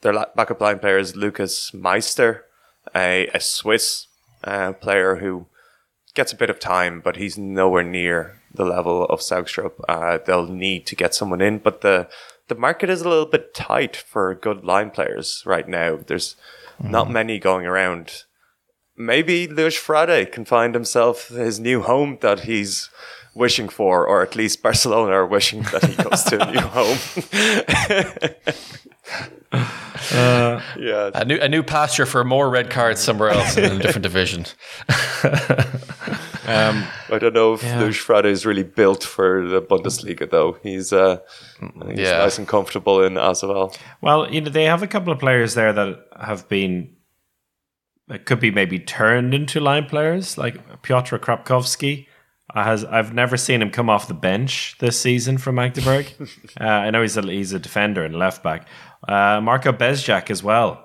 their 0.00 0.26
backup 0.34 0.60
line 0.60 0.80
player 0.80 0.98
is 0.98 1.14
Lucas 1.14 1.72
Meister, 1.72 2.46
a, 2.94 3.28
a 3.28 3.40
Swiss 3.40 4.08
uh, 4.42 4.72
player 4.72 5.16
who 5.16 5.46
gets 6.14 6.32
a 6.32 6.36
bit 6.36 6.50
of 6.50 6.60
time, 6.60 7.00
but 7.00 7.16
he's 7.16 7.38
nowhere 7.38 7.82
near 7.82 8.40
the 8.54 8.64
level 8.64 9.04
of 9.06 9.20
Saugstrup. 9.20 9.72
Uh, 9.88 10.18
they'll 10.24 10.46
need 10.46 10.86
to 10.86 10.96
get 10.96 11.14
someone 11.14 11.40
in, 11.40 11.58
but 11.58 11.80
the 11.80 12.08
the 12.48 12.54
market 12.54 12.90
is 12.90 13.00
a 13.00 13.08
little 13.08 13.26
bit 13.26 13.54
tight 13.54 13.96
for 13.96 14.34
good 14.34 14.64
line 14.64 14.90
players 14.90 15.42
right 15.46 15.68
now. 15.68 15.96
There's 15.96 16.36
mm. 16.82 16.90
not 16.90 17.10
many 17.10 17.38
going 17.38 17.66
around. 17.66 18.24
Maybe 18.96 19.48
Luis 19.48 19.76
Frade 19.76 20.30
can 20.30 20.44
find 20.44 20.74
himself 20.74 21.28
his 21.28 21.58
new 21.58 21.82
home 21.82 22.18
that 22.20 22.40
he's 22.40 22.90
wishing 23.34 23.68
for, 23.68 24.06
or 24.06 24.22
at 24.22 24.36
least 24.36 24.62
Barcelona 24.62 25.12
are 25.12 25.26
wishing 25.26 25.62
that 25.62 25.84
he 25.84 26.02
goes 26.02 26.22
to 26.24 26.40
a 26.40 26.52
new 26.52 26.60
home. 26.78 26.98
Uh, 30.12 30.60
yeah, 30.78 31.10
a 31.14 31.24
new 31.24 31.38
a 31.40 31.48
new 31.48 31.62
pasture 31.62 32.06
for 32.06 32.24
more 32.24 32.48
red 32.50 32.70
cards 32.70 33.00
somewhere 33.00 33.30
else 33.30 33.56
in 33.56 33.64
a 33.64 33.78
different 33.78 34.02
division. 34.02 34.44
um, 36.46 36.84
I 37.10 37.18
don't 37.18 37.34
know 37.34 37.54
if 37.54 37.62
yeah. 37.62 37.80
Luis 37.80 37.96
Frade 37.96 38.26
is 38.26 38.44
really 38.44 38.62
built 38.62 39.04
for 39.04 39.46
the 39.46 39.62
Bundesliga, 39.62 40.30
though. 40.30 40.58
He's 40.62 40.92
uh, 40.92 41.18
he's 41.88 41.98
yeah. 41.98 42.18
nice 42.18 42.38
and 42.38 42.48
comfortable 42.48 43.02
in 43.02 43.14
ASVEL. 43.14 43.76
Well, 44.00 44.32
you 44.32 44.40
know 44.40 44.50
they 44.50 44.64
have 44.64 44.82
a 44.82 44.86
couple 44.86 45.12
of 45.12 45.18
players 45.18 45.54
there 45.54 45.72
that 45.72 46.06
have 46.20 46.48
been 46.48 46.94
it 48.08 48.26
could 48.26 48.40
be 48.40 48.50
maybe 48.50 48.78
turned 48.78 49.32
into 49.32 49.60
line 49.60 49.86
players, 49.86 50.36
like 50.36 50.82
Piotr 50.82 51.16
Chrapkowski. 51.16 52.06
Has 52.54 52.84
I've 52.84 53.14
never 53.14 53.36
seen 53.36 53.62
him 53.62 53.70
come 53.70 53.88
off 53.88 54.06
the 54.06 54.14
bench 54.14 54.76
this 54.78 55.00
season 55.00 55.38
from 55.38 55.56
Magdeburg. 55.56 56.06
uh, 56.60 56.64
I 56.64 56.90
know 56.90 57.02
he's 57.02 57.16
a 57.16 57.22
he's 57.22 57.52
a 57.52 57.58
defender 57.58 58.04
and 58.04 58.14
left 58.14 58.42
back, 58.42 58.68
uh, 59.08 59.40
Marko 59.40 59.72
Bezjak 59.72 60.30
as 60.30 60.42
well. 60.42 60.83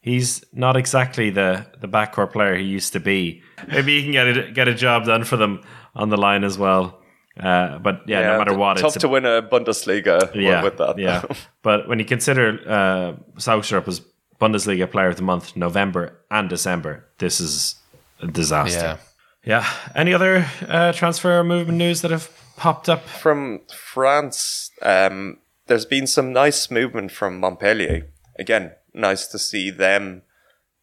He's 0.00 0.42
not 0.52 0.76
exactly 0.76 1.30
the 1.30 1.66
the 1.80 1.88
backcourt 1.88 2.32
player 2.32 2.56
he 2.56 2.64
used 2.64 2.94
to 2.94 3.00
be. 3.00 3.42
Maybe 3.68 3.98
he 3.98 4.02
can 4.02 4.12
get 4.12 4.26
a, 4.28 4.50
get 4.50 4.68
a 4.68 4.74
job 4.74 5.04
done 5.04 5.24
for 5.24 5.36
them 5.36 5.62
on 5.94 6.08
the 6.08 6.16
line 6.16 6.42
as 6.42 6.56
well. 6.56 7.00
Uh, 7.38 7.78
but 7.78 8.02
yeah, 8.06 8.20
yeah, 8.20 8.26
no 8.32 8.38
matter 8.38 8.56
what, 8.56 8.76
tough 8.78 8.96
it's 8.96 9.02
to 9.02 9.08
win 9.08 9.24
a 9.24 9.42
Bundesliga 9.42 10.34
yeah, 10.34 10.62
with 10.62 10.78
that. 10.78 10.98
Yeah, 10.98 11.22
but 11.62 11.88
when 11.88 11.98
you 11.98 12.04
consider 12.04 12.60
uh, 12.66 13.12
Saugstrup 13.38 13.86
as 13.88 14.02
Bundesliga 14.40 14.90
Player 14.90 15.08
of 15.08 15.16
the 15.16 15.22
Month, 15.22 15.54
November 15.54 16.18
and 16.30 16.48
December, 16.48 17.06
this 17.18 17.40
is 17.40 17.76
a 18.20 18.26
disaster. 18.26 18.98
Yeah. 19.44 19.60
yeah. 19.62 19.92
Any 19.94 20.12
other 20.14 20.46
uh, 20.66 20.92
transfer 20.92 21.42
movement 21.44 21.78
news 21.78 22.00
that 22.02 22.10
have 22.10 22.30
popped 22.56 22.88
up 22.88 23.06
from 23.06 23.60
France? 23.74 24.70
Um, 24.82 25.38
there's 25.66 25.86
been 25.86 26.06
some 26.06 26.32
nice 26.32 26.70
movement 26.70 27.12
from 27.12 27.38
Montpellier. 27.38 28.08
Again, 28.38 28.72
nice 28.94 29.26
to 29.28 29.38
see 29.38 29.70
them 29.70 30.22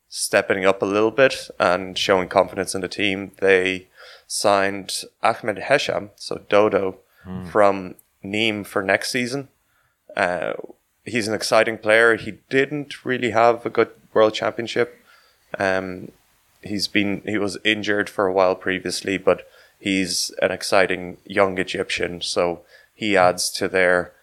stepping 0.09 0.65
up 0.65 0.81
a 0.81 0.85
little 0.85 1.11
bit 1.11 1.49
and 1.59 1.97
showing 1.97 2.29
confidence 2.29 2.73
in 2.73 2.81
the 2.81 2.87
team. 2.87 3.31
They 3.39 3.87
signed 4.25 5.03
Ahmed 5.23 5.57
Hesham, 5.57 6.11
so 6.15 6.41
Dodo, 6.49 6.99
from 7.51 7.95
Nîmes 8.23 8.67
for 8.67 8.81
next 8.81 9.11
season. 9.11 9.49
Uh, 10.15 10.53
he's 11.03 11.27
an 11.27 11.33
exciting 11.33 11.77
player. 11.77 12.15
He 12.15 12.39
didn't 12.49 13.05
really 13.05 13.31
have 13.31 13.65
a 13.65 13.69
good 13.69 13.89
world 14.13 14.33
championship. 14.33 14.97
Um, 15.59 16.11
he's 16.61 16.87
been 16.87 17.21
he 17.25 17.37
was 17.37 17.57
injured 17.63 18.09
for 18.09 18.27
a 18.27 18.33
while 18.33 18.55
previously, 18.55 19.17
but 19.17 19.47
he's 19.79 20.31
an 20.41 20.51
exciting 20.51 21.17
young 21.25 21.57
Egyptian. 21.57 22.21
So 22.21 22.61
he 22.93 23.17
adds 23.17 23.49
to 23.51 23.67
their 23.67 24.13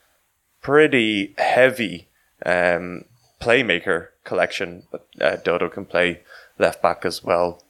pretty 0.62 1.35
heavy 1.37 2.09
um, 2.47 3.05
playmaker 3.45 4.09
collection. 4.24 4.84
But 4.90 5.07
uh, 5.20 5.36
Dodo 5.36 5.68
can 5.68 5.84
play 5.84 6.20
left 6.59 6.82
back 6.82 7.05
as 7.05 7.22
well. 7.22 7.62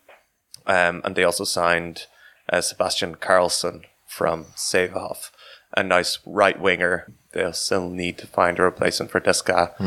Um, 0.67 1.03
and 1.05 1.15
they 1.15 1.25
also 1.25 1.45
signed 1.45 2.07
uh, 2.51 2.61
Sebastian 2.61 3.17
Carlson 3.17 3.85
from 4.07 4.47
Sävehof, 4.57 5.31
a 5.77 5.83
nice 5.83 6.19
right 6.25 6.59
winger. 6.59 7.13
They'll 7.33 7.53
still 7.53 7.91
need 7.91 8.17
to 8.19 8.27
find 8.27 8.59
a 8.59 8.63
replacement 8.63 9.11
for 9.11 9.21
Descat. 9.21 9.79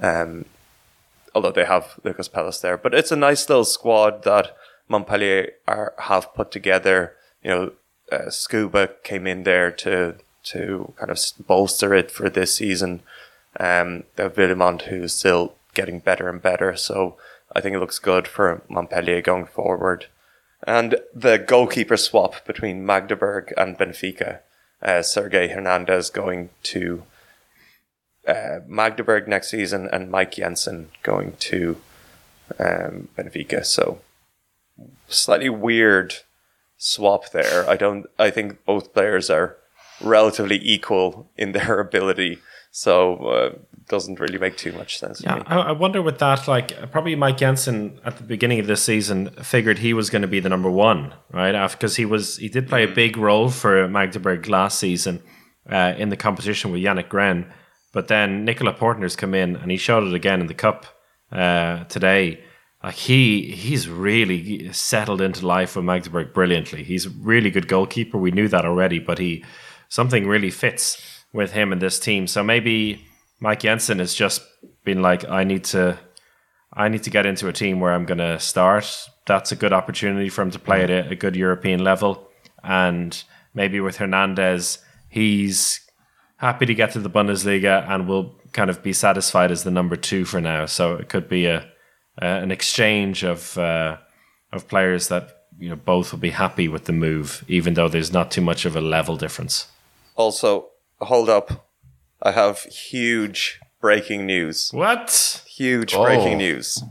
Um, 0.00 0.44
although 1.34 1.52
they 1.52 1.64
have 1.64 2.00
Lucas 2.02 2.28
Pellas 2.28 2.60
there. 2.60 2.78
But 2.78 2.94
it's 2.94 3.12
a 3.12 3.16
nice 3.16 3.48
little 3.48 3.64
squad 3.64 4.24
that 4.24 4.56
Montpellier 4.88 5.52
are, 5.68 5.92
have 5.98 6.34
put 6.34 6.50
together. 6.50 7.14
You 7.42 7.50
know, 7.50 7.72
uh, 8.10 8.30
Scuba 8.30 8.88
came 9.04 9.26
in 9.26 9.42
there 9.44 9.70
to 9.70 10.16
to 10.44 10.94
kind 10.96 11.10
of 11.10 11.18
bolster 11.46 11.92
it 11.92 12.10
for 12.10 12.30
this 12.30 12.54
season. 12.54 13.02
Um, 13.58 14.04
they 14.16 14.24
have 14.24 14.34
Villemont, 14.34 14.82
who's 14.82 15.14
still 15.14 15.54
getting 15.74 16.00
better 16.00 16.28
and 16.28 16.40
better. 16.42 16.76
So 16.76 17.16
I 17.54 17.60
think 17.60 17.74
it 17.74 17.80
looks 17.80 17.98
good 17.98 18.26
for 18.28 18.62
Montpellier 18.68 19.22
going 19.22 19.46
forward. 19.46 20.06
And 20.66 20.96
the 21.14 21.38
goalkeeper 21.38 21.96
swap 21.96 22.44
between 22.44 22.84
Magdeburg 22.84 23.52
and 23.56 23.78
Benfica, 23.78 24.40
uh, 24.82 25.02
Sergei 25.02 25.48
Hernandez 25.48 26.10
going 26.10 26.50
to 26.64 27.04
uh, 28.26 28.60
Magdeburg 28.66 29.28
next 29.28 29.50
season, 29.50 29.88
and 29.92 30.10
Mike 30.10 30.32
Jensen 30.32 30.88
going 31.02 31.34
to 31.38 31.76
um, 32.58 33.08
Benfica. 33.16 33.64
So 33.64 34.00
slightly 35.08 35.48
weird 35.48 36.14
swap 36.76 37.30
there. 37.30 37.68
I 37.68 37.76
don't. 37.76 38.06
I 38.18 38.30
think 38.30 38.64
both 38.64 38.92
players 38.92 39.30
are 39.30 39.56
relatively 40.00 40.60
equal 40.62 41.28
in 41.36 41.52
their 41.52 41.78
ability, 41.88 42.38
so 42.76 43.16
uh, 43.16 43.58
doesn't 43.88 44.20
really 44.20 44.36
make 44.36 44.58
too 44.58 44.70
much 44.72 44.98
sense. 44.98 45.20
to 45.20 45.24
Yeah, 45.24 45.36
me. 45.36 45.42
I, 45.46 45.60
I 45.60 45.72
wonder 45.72 46.02
with 46.02 46.18
that, 46.18 46.46
like 46.46 46.90
probably 46.90 47.16
Mike 47.16 47.38
Jensen 47.38 47.98
at 48.04 48.18
the 48.18 48.22
beginning 48.22 48.60
of 48.60 48.66
this 48.66 48.82
season 48.82 49.30
figured 49.42 49.78
he 49.78 49.94
was 49.94 50.10
going 50.10 50.20
to 50.20 50.28
be 50.28 50.40
the 50.40 50.50
number 50.50 50.70
one, 50.70 51.14
right? 51.32 51.70
Because 51.70 51.96
he 51.96 52.04
was 52.04 52.36
he 52.36 52.50
did 52.50 52.68
play 52.68 52.84
a 52.84 52.88
big 52.88 53.16
role 53.16 53.48
for 53.48 53.88
Magdeburg 53.88 54.46
last 54.50 54.78
season 54.78 55.22
uh, 55.70 55.94
in 55.96 56.10
the 56.10 56.18
competition 56.18 56.70
with 56.70 56.82
Jannick 56.82 57.08
Green, 57.08 57.46
but 57.94 58.08
then 58.08 58.44
Nikola 58.44 58.74
Portner's 58.74 59.16
come 59.16 59.32
in 59.32 59.56
and 59.56 59.70
he 59.70 59.78
showed 59.78 60.06
it 60.06 60.12
again 60.12 60.42
in 60.42 60.46
the 60.46 60.52
cup 60.52 60.84
uh, 61.32 61.84
today. 61.84 62.44
Like 62.84 62.94
he 62.94 63.52
he's 63.52 63.88
really 63.88 64.70
settled 64.74 65.22
into 65.22 65.46
life 65.46 65.76
with 65.76 65.86
Magdeburg 65.86 66.34
brilliantly. 66.34 66.84
He's 66.84 67.06
a 67.06 67.10
really 67.22 67.50
good 67.50 67.68
goalkeeper. 67.68 68.18
We 68.18 68.32
knew 68.32 68.48
that 68.48 68.66
already, 68.66 68.98
but 68.98 69.16
he 69.16 69.46
something 69.88 70.26
really 70.26 70.50
fits 70.50 71.15
with 71.36 71.52
him 71.52 71.72
and 71.72 71.80
this 71.80 72.00
team. 72.00 72.26
So 72.26 72.42
maybe 72.42 73.04
Mike 73.38 73.60
Jensen 73.60 73.98
has 73.98 74.14
just 74.14 74.42
been 74.84 75.02
like, 75.02 75.28
I 75.28 75.44
need 75.44 75.64
to, 75.64 75.98
I 76.72 76.88
need 76.88 77.02
to 77.04 77.10
get 77.10 77.26
into 77.26 77.46
a 77.48 77.52
team 77.52 77.78
where 77.78 77.92
I'm 77.92 78.06
going 78.06 78.18
to 78.18 78.40
start. 78.40 79.08
That's 79.26 79.52
a 79.52 79.56
good 79.56 79.72
opportunity 79.72 80.28
for 80.28 80.42
him 80.42 80.50
to 80.50 80.58
play 80.58 80.82
at 80.82 80.90
a, 80.90 81.10
a 81.10 81.14
good 81.14 81.36
European 81.36 81.84
level, 81.84 82.28
and 82.64 83.22
maybe 83.54 83.80
with 83.80 83.96
Hernandez, 83.96 84.78
he's 85.08 85.80
happy 86.36 86.66
to 86.66 86.74
get 86.74 86.92
to 86.92 87.00
the 87.00 87.10
Bundesliga 87.10 87.88
and 87.88 88.08
will 88.08 88.34
kind 88.52 88.70
of 88.70 88.82
be 88.82 88.92
satisfied 88.92 89.50
as 89.50 89.64
the 89.64 89.70
number 89.70 89.96
two 89.96 90.24
for 90.24 90.40
now. 90.40 90.66
So 90.66 90.94
it 90.94 91.08
could 91.08 91.28
be 91.28 91.46
a, 91.46 91.66
an 92.18 92.50
exchange 92.50 93.24
of 93.24 93.58
uh, 93.58 93.98
of 94.52 94.68
players 94.68 95.08
that 95.08 95.46
you 95.58 95.68
know 95.68 95.76
both 95.76 96.12
will 96.12 96.18
be 96.18 96.30
happy 96.30 96.68
with 96.68 96.84
the 96.84 96.92
move, 96.92 97.44
even 97.48 97.74
though 97.74 97.88
there's 97.88 98.12
not 98.12 98.30
too 98.30 98.40
much 98.40 98.64
of 98.64 98.76
a 98.76 98.80
level 98.80 99.16
difference. 99.16 99.66
Also, 100.14 100.70
hold 101.00 101.28
up, 101.28 101.68
I 102.22 102.32
have 102.32 102.60
huge 102.64 103.60
breaking 103.80 104.26
news. 104.26 104.70
What? 104.72 105.42
Huge 105.46 105.94
Oh. 105.94 106.04
breaking 106.04 106.38
news. 106.38 106.82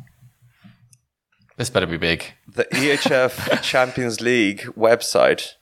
This 1.58 1.70
better 1.70 1.88
be 1.88 1.98
big. 1.98 2.34
The 2.48 2.66
EHF 2.66 3.62
Champions 3.62 4.20
League 4.22 4.62
website 4.78 5.54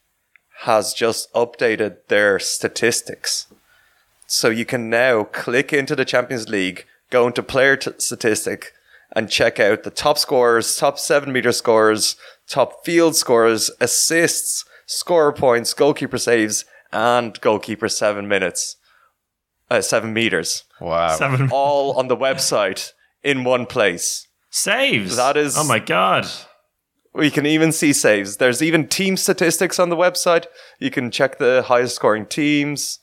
has 0.61 0.93
just 0.93 1.31
updated 1.33 1.97
their 2.07 2.39
statistics. 2.39 3.47
So 4.25 4.49
you 4.49 4.65
can 4.65 4.89
now 4.89 5.25
click 5.25 5.71
into 5.73 5.95
the 5.95 6.05
Champions 6.05 6.49
League, 6.49 6.85
go 7.11 7.27
into 7.27 7.43
player 7.43 7.75
t- 7.75 7.91
statistic, 7.99 8.71
and 9.15 9.29
check 9.29 9.59
out 9.59 9.83
the 9.83 9.91
top 9.91 10.17
scorers, 10.17 10.75
top 10.75 10.97
seven 10.97 11.31
meter 11.31 11.51
scorers, 11.51 12.15
top 12.47 12.83
field 12.83 13.15
scorers, 13.15 13.69
assists, 13.79 14.65
scorer 14.87 15.31
points, 15.31 15.73
goalkeeper 15.75 16.17
saves, 16.17 16.65
and 16.93 17.39
goalkeeper 17.41 17.89
seven 17.89 18.27
minutes, 18.27 18.77
uh, 19.69 19.81
seven 19.81 20.13
meters, 20.13 20.63
Wow. 20.79 21.15
Seven 21.17 21.49
all 21.51 21.93
on 21.97 22.07
the 22.07 22.17
website 22.17 22.91
in 23.23 23.43
one 23.43 23.65
place. 23.65 24.27
saves. 24.49 25.15
That 25.15 25.35
is- 25.35 25.57
Oh 25.57 25.63
my 25.63 25.79
god. 25.79 26.27
We 27.11 27.31
can 27.31 27.45
even 27.45 27.71
see 27.71 27.91
saves. 27.93 28.37
There's 28.37 28.61
even 28.61 28.87
team 28.87 29.17
statistics 29.17 29.79
on 29.79 29.89
the 29.89 29.95
website. 29.95 30.45
You 30.79 30.91
can 30.91 31.09
check 31.11 31.37
the 31.39 31.63
highest 31.67 31.95
scoring 31.95 32.25
teams, 32.27 32.99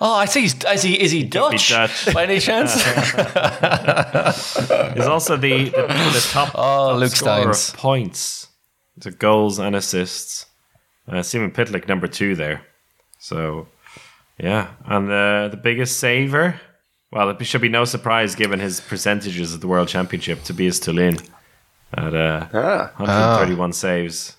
Oh, 0.00 0.14
I 0.16 0.26
think 0.26 0.42
he's. 0.44 0.54
Is 0.74 0.82
he? 0.82 1.00
Is 1.00 1.10
he 1.12 1.22
Dutch? 1.24 1.68
Dutch. 1.70 2.12
By 2.14 2.24
any 2.24 2.40
chance? 2.40 2.74
He's 4.94 5.06
also 5.06 5.36
the, 5.36 5.64
the, 5.70 5.86
the 5.86 6.28
top, 6.32 6.50
Oh, 6.54 6.90
top 6.92 7.00
Luc 7.00 7.10
scorer 7.10 7.52
Steins. 7.54 7.68
of 7.70 7.76
points. 7.76 8.48
The 8.96 9.10
goals 9.12 9.58
and 9.58 9.74
assists. 9.76 10.46
Uh, 11.06 11.22
Simon 11.22 11.50
Pytlick, 11.52 11.86
number 11.88 12.06
two 12.08 12.34
there. 12.34 12.62
So, 13.18 13.68
yeah. 14.38 14.68
And 14.84 15.08
the, 15.08 15.48
the 15.50 15.56
biggest 15.56 15.98
saver, 15.98 16.60
well, 17.10 17.30
it 17.30 17.44
should 17.44 17.60
be 17.60 17.68
no 17.68 17.84
surprise 17.84 18.34
given 18.34 18.60
his 18.60 18.80
percentages 18.80 19.54
at 19.54 19.60
the 19.60 19.68
World 19.68 19.88
Championship 19.88 20.42
Tobias 20.42 20.80
Thulin 20.80 21.24
at 21.96 22.14
uh, 22.14 22.48
Ah, 22.52 22.92
131 22.96 23.72
saves, 23.72 24.36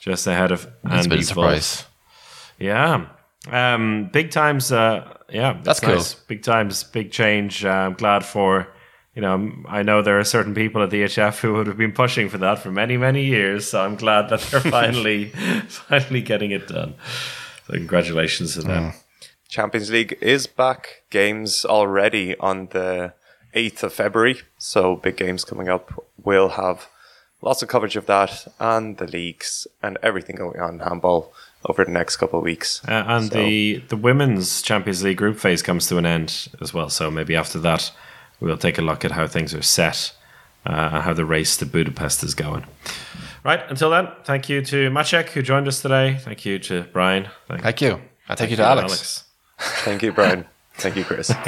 just 0.00 0.26
ahead 0.26 0.52
of 0.52 0.66
That's 0.82 1.06
a 1.06 1.08
bit 1.08 1.16
Andy 1.16 1.22
a 1.24 1.26
surprise. 1.26 1.84
Wolff. 1.84 1.92
Yeah. 2.58 3.06
Um, 3.50 4.08
big 4.12 4.30
times. 4.30 4.72
Uh, 4.72 5.12
yeah, 5.28 5.58
That's 5.62 5.80
cool. 5.80 5.94
nice. 5.96 6.14
Big 6.14 6.42
times, 6.42 6.84
big 6.84 7.10
change. 7.12 7.64
Uh, 7.64 7.68
I'm 7.70 7.94
glad 7.94 8.24
for. 8.24 8.68
You 9.14 9.22
know, 9.22 9.50
I 9.66 9.82
know 9.82 10.02
there 10.02 10.18
are 10.18 10.24
certain 10.24 10.54
people 10.54 10.82
at 10.82 10.90
the 10.90 11.02
HF 11.04 11.40
who 11.40 11.54
would 11.54 11.66
have 11.68 11.78
been 11.78 11.92
pushing 11.92 12.28
for 12.28 12.36
that 12.36 12.58
for 12.58 12.70
many, 12.70 12.98
many 12.98 13.24
years. 13.24 13.66
So 13.66 13.80
I'm 13.82 13.96
glad 13.96 14.28
that 14.28 14.40
they're 14.42 14.60
finally, 14.80 15.30
finally 15.68 16.20
getting 16.20 16.50
it 16.50 16.68
done. 16.68 16.94
So 17.66 17.72
congratulations 17.72 18.52
to 18.56 18.60
them. 18.60 18.92
Champions 19.48 19.90
League 19.90 20.18
is 20.20 20.46
back. 20.46 21.02
Games 21.10 21.64
already 21.64 22.36
on 22.38 22.68
the 22.72 23.12
8th 23.54 23.82
of 23.84 23.92
February. 23.92 24.40
So 24.58 24.96
big 24.96 25.16
games 25.16 25.44
coming 25.44 25.68
up. 25.68 26.04
We'll 26.22 26.50
have 26.50 26.88
lots 27.42 27.62
of 27.62 27.68
coverage 27.68 27.96
of 27.96 28.06
that 28.06 28.46
and 28.58 28.96
the 28.98 29.06
leagues 29.06 29.66
and 29.82 29.98
everything 30.02 30.36
going 30.36 30.58
on 30.60 30.74
in 30.74 30.80
handball 30.80 31.32
over 31.68 31.84
the 31.84 31.90
next 31.90 32.16
couple 32.16 32.38
of 32.38 32.44
weeks. 32.44 32.82
Uh, 32.88 33.04
and 33.06 33.28
So- 33.32 33.38
the 33.38 33.82
the 33.88 33.96
women's 33.96 34.62
Champions 34.62 35.02
League 35.02 35.18
group 35.18 35.38
phase 35.38 35.62
comes 35.62 35.86
to 35.88 35.98
an 35.98 36.06
end 36.06 36.48
as 36.60 36.72
well. 36.74 36.90
So 36.90 37.10
maybe 37.10 37.36
after 37.36 37.58
that, 37.60 37.92
we'll 38.40 38.56
take 38.58 38.78
a 38.78 38.82
look 38.82 39.04
at 39.04 39.12
how 39.12 39.26
things 39.26 39.54
are 39.54 39.62
set 39.62 40.12
uh, 40.66 40.90
and 40.92 41.02
how 41.04 41.12
the 41.14 41.24
race 41.24 41.56
to 41.58 41.66
Budapest 41.66 42.22
is 42.24 42.34
going. 42.34 42.64
Right. 43.44 43.60
Until 43.68 43.90
then, 43.90 44.08
thank 44.24 44.48
you 44.48 44.60
to 44.62 44.90
Maciek 44.90 45.28
who 45.30 45.42
joined 45.42 45.68
us 45.68 45.80
today. 45.80 46.18
Thank 46.20 46.44
you 46.44 46.58
to 46.60 46.82
Brian. 46.92 47.28
Thank, 47.48 47.62
Thank 47.62 47.80
you. 47.80 48.00
I 48.28 48.34
take 48.34 48.50
you 48.50 48.56
to 48.56 48.62
you, 48.62 48.68
Alex. 48.68 49.22
Thank 49.58 50.02
you, 50.02 50.12
Brian. 50.12 50.46
Thank 50.74 50.96
you, 50.96 51.04
Chris. 51.04 51.30